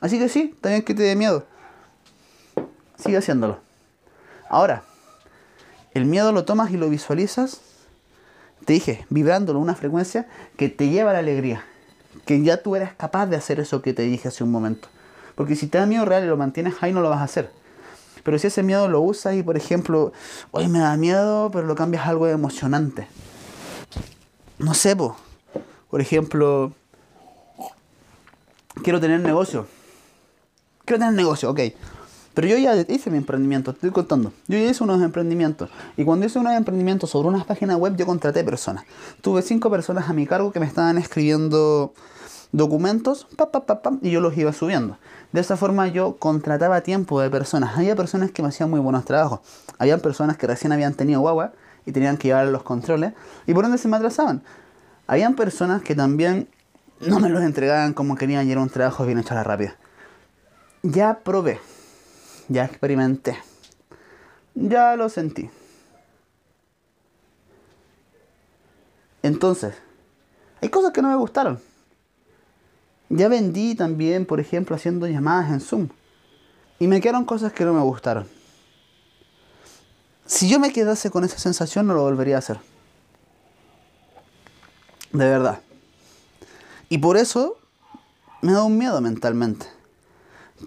Así 0.00 0.18
que 0.18 0.28
sí, 0.28 0.56
también 0.60 0.82
que 0.82 0.94
te 0.94 1.02
dé 1.02 1.14
miedo. 1.14 1.44
Sigue 2.96 3.18
haciéndolo. 3.18 3.58
Ahora, 4.48 4.82
el 5.98 6.06
miedo 6.06 6.32
lo 6.32 6.44
tomas 6.44 6.70
y 6.70 6.76
lo 6.76 6.88
visualizas, 6.88 7.60
te 8.64 8.72
dije, 8.72 9.06
vibrándolo 9.10 9.58
una 9.58 9.74
frecuencia 9.74 10.26
que 10.56 10.68
te 10.68 10.88
lleva 10.88 11.10
a 11.10 11.14
la 11.14 11.18
alegría 11.20 11.64
que 12.28 12.42
ya 12.42 12.62
tú 12.62 12.76
eres 12.76 12.92
capaz 12.92 13.24
de 13.24 13.36
hacer 13.36 13.58
eso 13.58 13.80
que 13.80 13.94
te 13.94 14.02
dije 14.02 14.28
hace 14.28 14.44
un 14.44 14.50
momento. 14.50 14.88
Porque 15.34 15.56
si 15.56 15.66
te 15.66 15.78
da 15.78 15.86
miedo 15.86 16.04
real 16.04 16.24
y 16.24 16.26
lo 16.26 16.36
mantienes 16.36 16.74
ahí, 16.82 16.92
no 16.92 17.00
lo 17.00 17.08
vas 17.08 17.20
a 17.20 17.24
hacer. 17.24 17.50
Pero 18.22 18.38
si 18.38 18.48
ese 18.48 18.62
miedo 18.62 18.86
lo 18.86 19.00
usas 19.00 19.34
y, 19.34 19.42
por 19.42 19.56
ejemplo, 19.56 20.12
hoy 20.50 20.68
me 20.68 20.78
da 20.78 20.94
miedo, 20.98 21.50
pero 21.50 21.66
lo 21.66 21.74
cambias 21.74 22.04
a 22.04 22.10
algo 22.10 22.26
emocionante. 22.26 23.08
No 24.58 24.74
sé, 24.74 24.94
por 24.94 26.00
ejemplo, 26.02 26.72
quiero 28.82 29.00
tener 29.00 29.20
negocio. 29.20 29.66
Quiero 30.84 30.98
tener 30.98 31.14
negocio, 31.14 31.50
ok. 31.50 31.60
Pero 32.38 32.46
yo 32.50 32.56
ya 32.56 32.76
hice 32.88 33.10
mi 33.10 33.18
emprendimiento, 33.18 33.72
estoy 33.72 33.90
contando. 33.90 34.32
Yo 34.46 34.56
ya 34.58 34.70
hice 34.70 34.84
unos 34.84 35.02
emprendimientos. 35.02 35.70
Y 35.96 36.04
cuando 36.04 36.24
hice 36.24 36.38
unos 36.38 36.52
emprendimientos 36.52 37.10
sobre 37.10 37.26
unas 37.26 37.44
páginas 37.44 37.76
web, 37.78 37.96
yo 37.96 38.06
contraté 38.06 38.44
personas. 38.44 38.84
Tuve 39.22 39.42
cinco 39.42 39.72
personas 39.72 40.08
a 40.08 40.12
mi 40.12 40.24
cargo 40.24 40.52
que 40.52 40.60
me 40.60 40.66
estaban 40.66 40.98
escribiendo 40.98 41.92
documentos, 42.52 43.26
y 44.02 44.10
yo 44.12 44.20
los 44.20 44.38
iba 44.38 44.52
subiendo. 44.52 44.98
De 45.32 45.40
esa 45.40 45.56
forma 45.56 45.88
yo 45.88 46.14
contrataba 46.16 46.80
tiempo 46.82 47.20
de 47.20 47.28
personas. 47.28 47.76
Había 47.76 47.96
personas 47.96 48.30
que 48.30 48.40
me 48.40 48.50
hacían 48.50 48.70
muy 48.70 48.78
buenos 48.78 49.04
trabajos. 49.04 49.40
Había 49.76 49.98
personas 49.98 50.36
que 50.36 50.46
recién 50.46 50.70
habían 50.70 50.94
tenido 50.94 51.20
guagua 51.20 51.54
y 51.86 51.90
tenían 51.90 52.18
que 52.18 52.28
llevar 52.28 52.46
los 52.46 52.62
controles 52.62 53.14
y 53.48 53.52
por 53.52 53.64
ende 53.64 53.78
se 53.78 53.88
me 53.88 53.96
atrasaban. 53.96 54.44
Habían 55.08 55.34
personas 55.34 55.82
que 55.82 55.96
también 55.96 56.46
no 57.00 57.18
me 57.18 57.30
los 57.30 57.42
entregaban 57.42 57.94
como 57.94 58.14
querían 58.14 58.46
y 58.46 58.52
era 58.52 58.60
un 58.60 58.70
trabajo 58.70 59.04
bien 59.04 59.18
hecho 59.18 59.32
a 59.32 59.38
la 59.38 59.42
rápida. 59.42 59.74
Ya 60.84 61.18
probé, 61.24 61.58
ya 62.48 62.64
experimenté, 62.64 63.38
ya 64.54 64.96
lo 64.96 65.08
sentí. 65.08 65.50
Entonces, 69.22 69.74
hay 70.60 70.68
cosas 70.68 70.92
que 70.92 71.02
no 71.02 71.08
me 71.08 71.16
gustaron. 71.16 71.60
Ya 73.10 73.28
vendí 73.28 73.74
también, 73.74 74.26
por 74.26 74.40
ejemplo, 74.40 74.76
haciendo 74.76 75.06
llamadas 75.06 75.50
en 75.50 75.60
Zoom. 75.60 75.88
Y 76.78 76.86
me 76.86 77.00
quedaron 77.00 77.24
cosas 77.24 77.52
que 77.52 77.64
no 77.64 77.72
me 77.72 77.80
gustaron. 77.80 78.28
Si 80.26 80.48
yo 80.48 80.60
me 80.60 80.72
quedase 80.72 81.10
con 81.10 81.24
esa 81.24 81.38
sensación, 81.38 81.86
no 81.86 81.94
lo 81.94 82.02
volvería 82.02 82.36
a 82.36 82.40
hacer. 82.40 82.60
De 85.12 85.24
verdad. 85.24 85.60
Y 86.90 86.98
por 86.98 87.16
eso 87.16 87.58
me 88.42 88.52
da 88.52 88.62
un 88.62 88.76
miedo 88.76 89.00
mentalmente. 89.00 89.66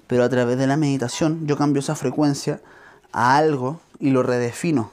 Pero 0.08 0.24
a 0.24 0.30
través 0.30 0.58
de 0.58 0.68
la 0.68 0.78
meditación 0.78 1.48
yo 1.48 1.58
cambio 1.58 1.80
esa 1.80 1.96
frecuencia 1.96 2.62
a 3.12 3.38
algo 3.38 3.80
y 4.00 4.10
lo 4.12 4.24
redefino. 4.24 4.92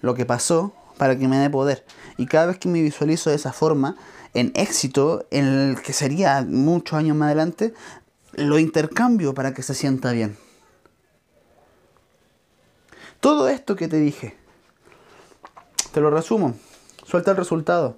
Lo 0.00 0.14
que 0.14 0.26
pasó 0.26 0.72
para 0.96 1.18
que 1.18 1.28
me 1.28 1.38
dé 1.38 1.48
poder. 1.48 1.84
Y 2.16 2.26
cada 2.26 2.46
vez 2.46 2.58
que 2.58 2.68
me 2.68 2.82
visualizo 2.82 3.30
de 3.30 3.36
esa 3.36 3.52
forma, 3.52 3.96
en 4.34 4.52
éxito, 4.54 5.26
en 5.30 5.46
el 5.46 5.82
que 5.82 5.92
sería 5.92 6.44
muchos 6.46 6.98
años 6.98 7.16
más 7.16 7.26
adelante, 7.26 7.72
lo 8.34 8.58
intercambio 8.58 9.34
para 9.34 9.54
que 9.54 9.62
se 9.62 9.74
sienta 9.74 10.12
bien. 10.12 10.36
Todo 13.20 13.48
esto 13.48 13.76
que 13.76 13.88
te 13.88 13.98
dije, 13.98 14.36
te 15.92 16.00
lo 16.00 16.10
resumo, 16.10 16.54
suelta 17.04 17.32
el 17.32 17.36
resultado, 17.36 17.96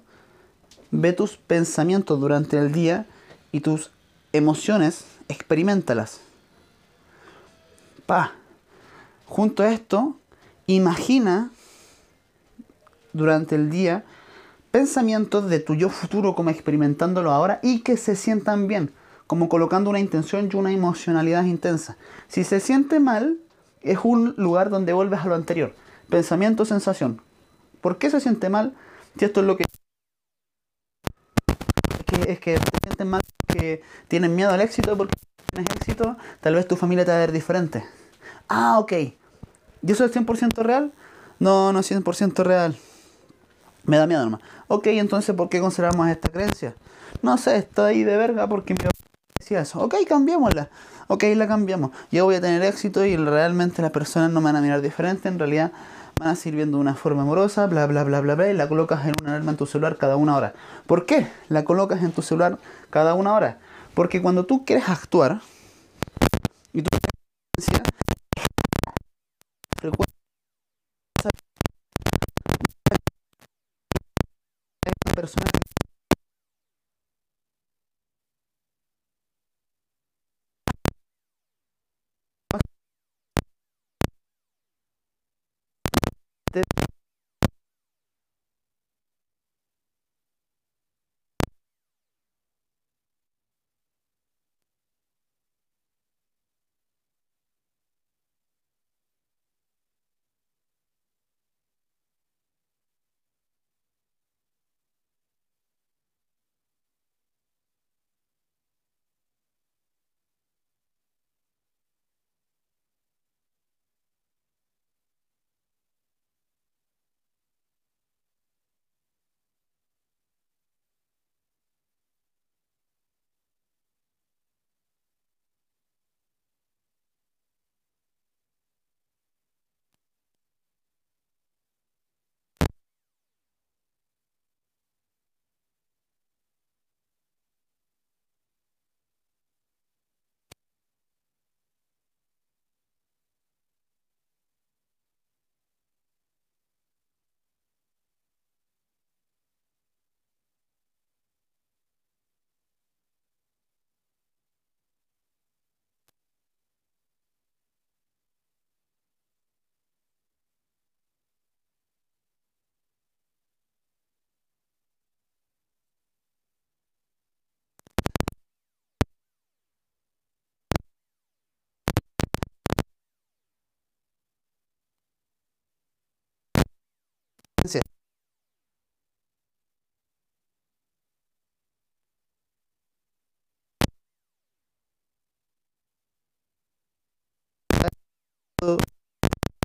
ve 0.91 1.13
tus 1.13 1.37
pensamientos 1.37 2.19
durante 2.19 2.57
el 2.57 2.71
día 2.71 3.05
y 3.51 3.61
tus 3.61 3.91
emociones, 4.33 5.05
experimentalas. 5.27 6.19
Pa, 8.05 8.33
junto 9.25 9.63
a 9.63 9.71
esto, 9.71 10.17
imagina 10.67 11.51
durante 13.13 13.55
el 13.55 13.69
día 13.69 14.03
pensamientos 14.71 15.49
de 15.49 15.59
tu 15.59 15.75
yo 15.75 15.89
futuro 15.89 16.35
como 16.35 16.49
experimentándolo 16.49 17.31
ahora 17.31 17.59
y 17.61 17.81
que 17.81 17.95
se 17.95 18.15
sientan 18.15 18.67
bien, 18.67 18.91
como 19.27 19.47
colocando 19.47 19.89
una 19.89 19.99
intención 19.99 20.49
y 20.51 20.55
una 20.55 20.71
emocionalidad 20.71 21.45
intensa. 21.45 21.95
Si 22.27 22.43
se 22.43 22.59
siente 22.59 22.99
mal, 22.99 23.37
es 23.81 23.99
un 24.03 24.33
lugar 24.37 24.69
donde 24.69 24.93
vuelves 24.93 25.19
a 25.19 25.27
lo 25.27 25.35
anterior. 25.35 25.73
Pensamiento, 26.09 26.65
sensación. 26.65 27.21
¿Por 27.81 27.97
qué 27.97 28.09
se 28.09 28.19
siente 28.19 28.49
mal? 28.49 28.73
Si 29.17 29.25
esto 29.25 29.41
es 29.41 29.45
lo 29.45 29.57
que... 29.57 29.65
Es 31.99 32.05
que, 32.05 32.31
es 32.31 32.39
que 32.39 32.55
te 32.55 32.79
sientes 32.83 33.07
mal 33.07 33.21
porque 33.53 33.81
tienes 34.07 34.29
miedo 34.29 34.51
al 34.51 34.61
éxito, 34.61 34.97
porque 34.97 35.13
tienes 35.51 35.69
éxito, 35.75 36.17
tal 36.41 36.55
vez 36.55 36.67
tu 36.67 36.75
familia 36.75 37.05
te 37.05 37.11
va 37.11 37.17
a 37.17 37.19
ver 37.19 37.31
diferente. 37.31 37.83
Ah, 38.47 38.79
ok. 38.79 38.91
¿Y 38.91 39.91
eso 39.91 40.05
es 40.05 40.15
100% 40.15 40.63
real? 40.63 40.91
No, 41.39 41.73
no 41.73 41.79
es 41.79 41.91
100% 41.91 42.43
real. 42.43 42.75
Me 43.85 43.97
da 43.97 44.07
miedo 44.07 44.23
nomás. 44.23 44.41
Ok, 44.67 44.87
entonces, 44.87 45.35
¿por 45.35 45.49
qué 45.49 45.59
conservamos 45.59 46.07
esta 46.07 46.29
creencia? 46.29 46.75
No 47.21 47.37
sé, 47.37 47.57
está 47.57 47.87
ahí 47.87 48.03
de 48.03 48.17
verga 48.17 48.47
porque 48.47 48.73
mi 48.73 48.79
decía 49.37 49.61
eso. 49.61 49.81
Ok, 49.81 49.95
cambiémosla. 50.07 50.69
Ok, 51.07 51.23
la 51.35 51.47
cambiamos. 51.47 51.91
Yo 52.11 52.25
voy 52.25 52.35
a 52.35 52.41
tener 52.41 52.63
éxito 52.63 53.05
y 53.05 53.17
realmente 53.17 53.81
las 53.81 53.91
personas 53.91 54.31
no 54.31 54.39
me 54.39 54.45
van 54.45 54.55
a 54.55 54.61
mirar 54.61 54.81
diferente. 54.81 55.27
En 55.27 55.37
realidad 55.37 55.71
van 56.17 56.29
a 56.29 56.35
seguir 56.35 56.55
viendo 56.55 56.77
de 56.77 56.81
una 56.81 56.95
forma 56.95 57.23
amorosa, 57.23 57.67
bla, 57.67 57.85
bla, 57.85 58.03
bla, 58.03 58.21
bla, 58.21 58.35
bla. 58.35 58.49
Y 58.49 58.53
la 58.53 58.69
colocas 58.69 59.05
en 59.05 59.13
una 59.21 59.31
alarma 59.31 59.51
en 59.51 59.57
tu 59.57 59.65
celular 59.65 59.97
cada 59.97 60.15
una 60.15 60.37
hora. 60.37 60.53
¿Por 60.87 61.05
qué 61.05 61.27
la 61.49 61.65
colocas 61.65 62.01
en 62.03 62.13
tu 62.13 62.21
celular 62.21 62.57
cada 62.93 63.15
una 63.15 63.33
hora? 63.33 63.57
Porque 63.95 64.21
cuando 64.21 64.45
tú 64.45 64.65
quieres 64.65 64.87
actuar 64.87 65.41
y 66.73 66.83
tu 66.83 66.89
creencia 67.57 67.83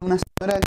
una 0.08 0.16
señora 0.16 0.58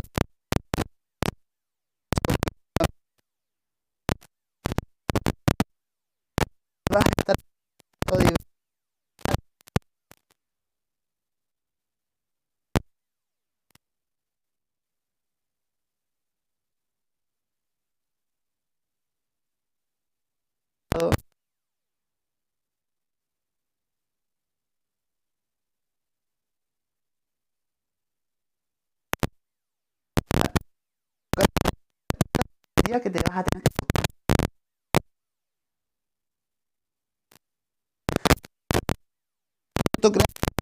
que 33.00 33.10
te 33.10 33.20
vas 33.28 33.38
a 33.38 33.44
tener 33.44 33.64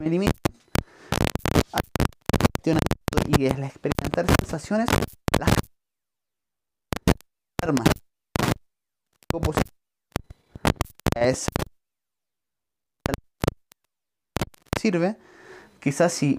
me 0.02 0.10
limito 0.10 0.34
y 3.38 3.46
es 3.46 3.58
experimentar 3.58 4.26
sensaciones 4.40 4.90
las 5.38 5.50
armas. 7.64 7.88
Es 11.16 11.48
sirve 14.80 15.18
quizás 15.80 16.14
si 16.14 16.38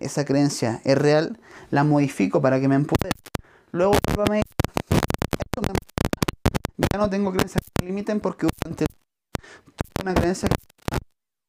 esa 0.00 0.24
creencia 0.24 0.80
es 0.84 0.96
real 0.98 1.40
la 1.70 1.84
modifico 1.84 2.40
para 2.40 2.60
que 2.60 2.68
me 2.68 2.76
empodere. 2.76 3.14
Luego 3.72 3.94
me 4.30 4.42
ya 6.94 6.98
no 6.98 7.10
tengo 7.10 7.32
creencias 7.32 7.60
que 7.60 7.82
me 7.82 7.88
limiten 7.88 8.20
porque 8.20 8.46
durante 8.46 8.86
una 10.00 10.14
creencia 10.14 10.48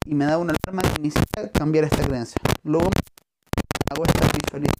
y 0.04 0.12
me 0.12 0.24
da 0.24 0.38
una 0.38 0.52
alarma 0.52 0.82
que 0.82 1.00
inicia 1.00 1.22
cambiar 1.52 1.84
esta 1.84 2.02
creencia. 2.02 2.40
Luego 2.64 2.90
hago 3.90 4.04
esta 4.06 4.26
visualización 4.26 4.74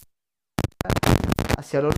hacia 1.56 1.82
lo 1.82 1.90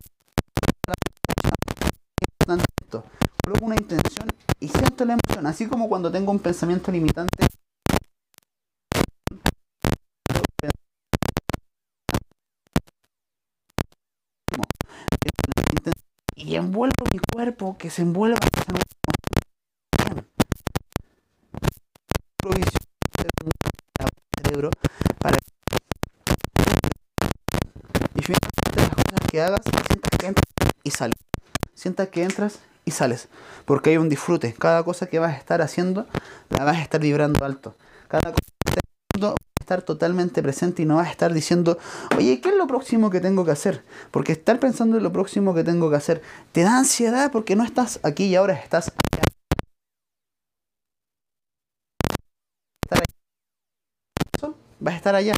esto. 2.83 3.05
Coloco 3.43 3.65
una 3.65 3.77
intención 3.77 4.29
y 4.61 4.69
siento 4.69 5.07
la 5.07 5.15
emoción, 5.15 5.47
así 5.47 5.67
como 5.67 5.89
cuando 5.89 6.13
tengo 6.13 6.31
un 6.31 6.39
pensamiento 6.39 6.93
limitante 6.93 7.47
y 16.49 16.57
envuelvo 16.57 17.05
mi 17.13 17.19
cuerpo, 17.19 17.77
que 17.77 17.91
se 17.91 18.01
envuelva 18.03 18.39
esa 18.39 18.73
nueva 18.73 18.85
cerebro 24.43 24.71
para 25.19 25.37
y 28.15 28.23
finalmente 28.23 28.77
las 28.77 28.89
cosas 28.89 29.21
que 29.31 29.41
hagas 29.43 29.61
sientas 29.63 30.19
que 30.19 30.27
entras 30.27 30.45
y 30.85 30.91
sales 30.91 31.19
que 31.95 32.23
entras 32.23 32.61
y 32.85 32.91
sales 32.93 33.29
porque 33.65 33.91
hay 33.91 33.97
un 33.97 34.09
disfrute 34.09 34.55
cada 34.55 34.83
cosa 34.83 35.07
que 35.07 35.19
vas 35.19 35.35
a 35.35 35.39
estar 35.39 35.63
haciendo 35.63 36.07
la 36.51 36.65
vas 36.65 36.77
a 36.77 36.83
estar 36.83 37.01
vibrando 37.01 37.45
alto 37.45 37.75
cada 38.09 38.33
cosa 38.33 38.45
que 38.65 38.71
estés 38.71 38.83
haciendo 39.13 39.37
estar 39.61 39.83
totalmente 39.83 40.43
presente 40.43 40.83
y 40.83 40.87
no 40.87 40.97
vas 40.97 41.09
a 41.09 41.11
estar 41.11 41.35
diciendo, 41.35 41.77
oye, 42.17 42.41
¿qué 42.41 42.49
es 42.49 42.55
lo 42.55 42.67
próximo 42.67 43.11
que 43.11 43.21
tengo 43.21 43.45
que 43.45 43.51
hacer? 43.51 43.85
Porque 44.11 44.33
estar 44.33 44.59
pensando 44.59 44.97
en 44.97 45.03
lo 45.03 45.13
próximo 45.13 45.53
que 45.55 45.63
tengo 45.63 45.91
que 45.91 45.97
hacer 45.97 46.23
te 46.53 46.63
da 46.63 46.79
ansiedad 46.79 47.31
porque 47.31 47.55
no 47.55 47.65
estás 47.65 48.01
aquí 48.03 48.25
y 48.25 48.37
ahora 48.37 48.55
estás 48.55 48.91
allá. 49.13 49.23
Vas 54.81 54.95
a 54.95 54.97
estar 54.97 55.15
allá. 55.15 55.35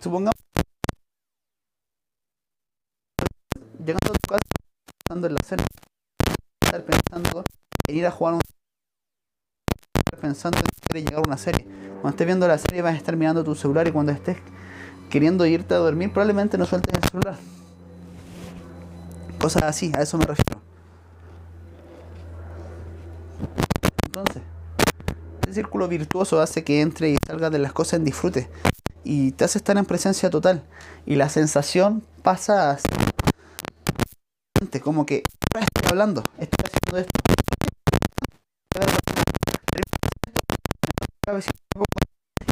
Supongamos 0.00 0.34
llegando 3.78 4.10
a 4.10 4.12
tu 4.12 4.28
casa 4.28 4.40
en 5.26 5.34
la 5.34 5.40
cena, 5.44 5.64
estar 6.64 6.84
pensando 6.84 7.44
en 7.88 7.96
ir 7.96 8.06
a 8.06 8.10
jugar 8.10 8.34
un 8.34 8.40
pensando 10.20 10.58
en 10.92 11.04
llegar 11.04 11.20
a 11.20 11.26
una 11.26 11.36
serie. 11.36 11.64
Cuando 12.00 12.10
estés 12.10 12.26
viendo 12.26 12.46
la 12.46 12.58
serie 12.58 12.82
vas 12.82 12.94
a 12.94 12.96
estar 12.96 13.16
mirando 13.16 13.42
tu 13.42 13.54
celular 13.54 13.88
y 13.88 13.92
cuando 13.92 14.12
estés 14.12 14.36
queriendo 15.08 15.46
irte 15.46 15.74
a 15.74 15.78
dormir 15.78 16.12
probablemente 16.12 16.58
no 16.58 16.66
sueltes 16.66 16.94
el 16.94 17.10
celular. 17.10 17.36
Cosas 19.38 19.62
así, 19.62 19.90
a 19.96 20.02
eso 20.02 20.18
me 20.18 20.26
refiero. 20.26 20.60
Entonces, 24.06 24.42
ese 25.42 25.54
círculo 25.54 25.88
virtuoso 25.88 26.40
hace 26.40 26.62
que 26.62 26.80
entre 26.80 27.10
y 27.10 27.16
salga 27.26 27.48
de 27.48 27.58
las 27.58 27.72
cosas 27.72 27.94
en 27.94 28.04
disfrute 28.04 28.50
y 29.02 29.32
te 29.32 29.44
hace 29.44 29.58
estar 29.58 29.76
en 29.78 29.86
presencia 29.86 30.28
total 30.28 30.62
y 31.06 31.16
la 31.16 31.28
sensación 31.28 32.04
pasa 32.22 32.70
a 32.70 32.78
como 34.78 35.04
que 35.04 35.24
estoy 35.58 35.90
hablando, 35.90 36.22
estoy 36.38 36.64
haciendo 36.64 36.98
esto 36.98 37.20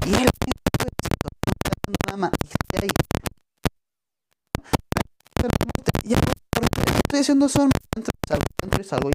y 0.07 0.15
él 0.15 0.29
nada 2.07 2.17
más 2.17 2.31
y 6.05 6.15
ahí 6.15 6.23
estoy 7.05 7.21
haciendo 7.21 7.47
eso 7.47 7.63
entro 7.97 8.13
y 8.25 8.29
salgo 8.29 8.45
entro 8.63 8.81
y 8.81 8.85
salgo 8.85 9.11
y 9.11 9.13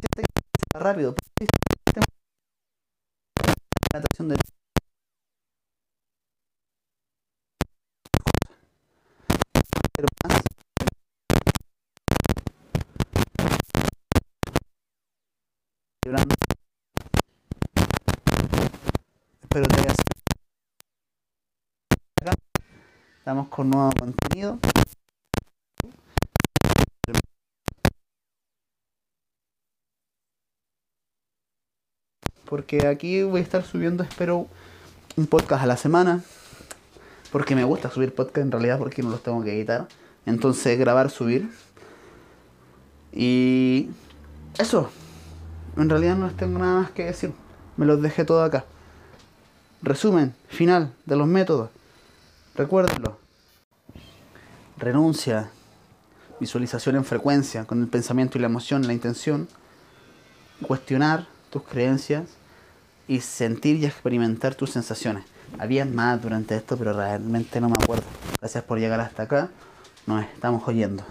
siente 0.00 0.22
que 0.22 0.24
se 0.58 0.78
va 0.78 0.80
rápido 0.80 1.14
la 3.92 3.98
atracción 3.98 4.28
de 4.28 4.36
pero 9.94 10.08
más 10.24 10.44
espero 19.42 19.66
te 19.68 19.80
haya 19.80 19.94
Estamos 23.24 23.48
con 23.48 23.70
nuevo 23.70 23.90
contenido. 23.98 24.58
Porque 32.44 32.86
aquí 32.86 33.22
voy 33.22 33.40
a 33.40 33.42
estar 33.42 33.64
subiendo, 33.64 34.02
espero, 34.02 34.46
un 35.16 35.26
podcast 35.26 35.62
a 35.62 35.66
la 35.66 35.78
semana. 35.78 36.22
Porque 37.32 37.54
me 37.54 37.64
gusta 37.64 37.90
subir 37.90 38.14
podcast 38.14 38.44
en 38.44 38.52
realidad, 38.52 38.78
porque 38.78 39.02
no 39.02 39.08
los 39.08 39.22
tengo 39.22 39.42
que 39.42 39.54
editar. 39.54 39.88
Entonces, 40.26 40.78
grabar, 40.78 41.08
subir. 41.08 41.50
Y 43.10 43.88
eso. 44.58 44.90
En 45.78 45.88
realidad 45.88 46.16
no 46.16 46.26
les 46.26 46.36
tengo 46.36 46.58
nada 46.58 46.82
más 46.82 46.90
que 46.90 47.06
decir. 47.06 47.32
Me 47.78 47.86
los 47.86 48.02
dejé 48.02 48.26
todo 48.26 48.44
acá. 48.44 48.66
Resumen 49.80 50.34
final 50.48 50.92
de 51.06 51.16
los 51.16 51.26
métodos. 51.26 51.70
Recuérdenlo. 52.56 53.18
Renuncia. 54.76 55.50
Visualización 56.38 56.96
en 56.96 57.04
frecuencia 57.04 57.64
con 57.64 57.80
el 57.80 57.88
pensamiento 57.88 58.38
y 58.38 58.40
la 58.40 58.46
emoción, 58.46 58.86
la 58.86 58.92
intención. 58.92 59.48
Cuestionar 60.62 61.26
tus 61.50 61.62
creencias 61.62 62.28
y 63.08 63.20
sentir 63.20 63.76
y 63.76 63.86
experimentar 63.86 64.54
tus 64.54 64.70
sensaciones. 64.70 65.24
Había 65.58 65.84
más 65.84 66.22
durante 66.22 66.56
esto, 66.56 66.76
pero 66.76 66.92
realmente 66.92 67.60
no 67.60 67.68
me 67.68 67.76
acuerdo. 67.80 68.04
Gracias 68.40 68.64
por 68.64 68.78
llegar 68.78 69.00
hasta 69.00 69.24
acá. 69.24 69.50
Nos 70.06 70.24
estamos 70.24 70.66
oyendo. 70.68 71.04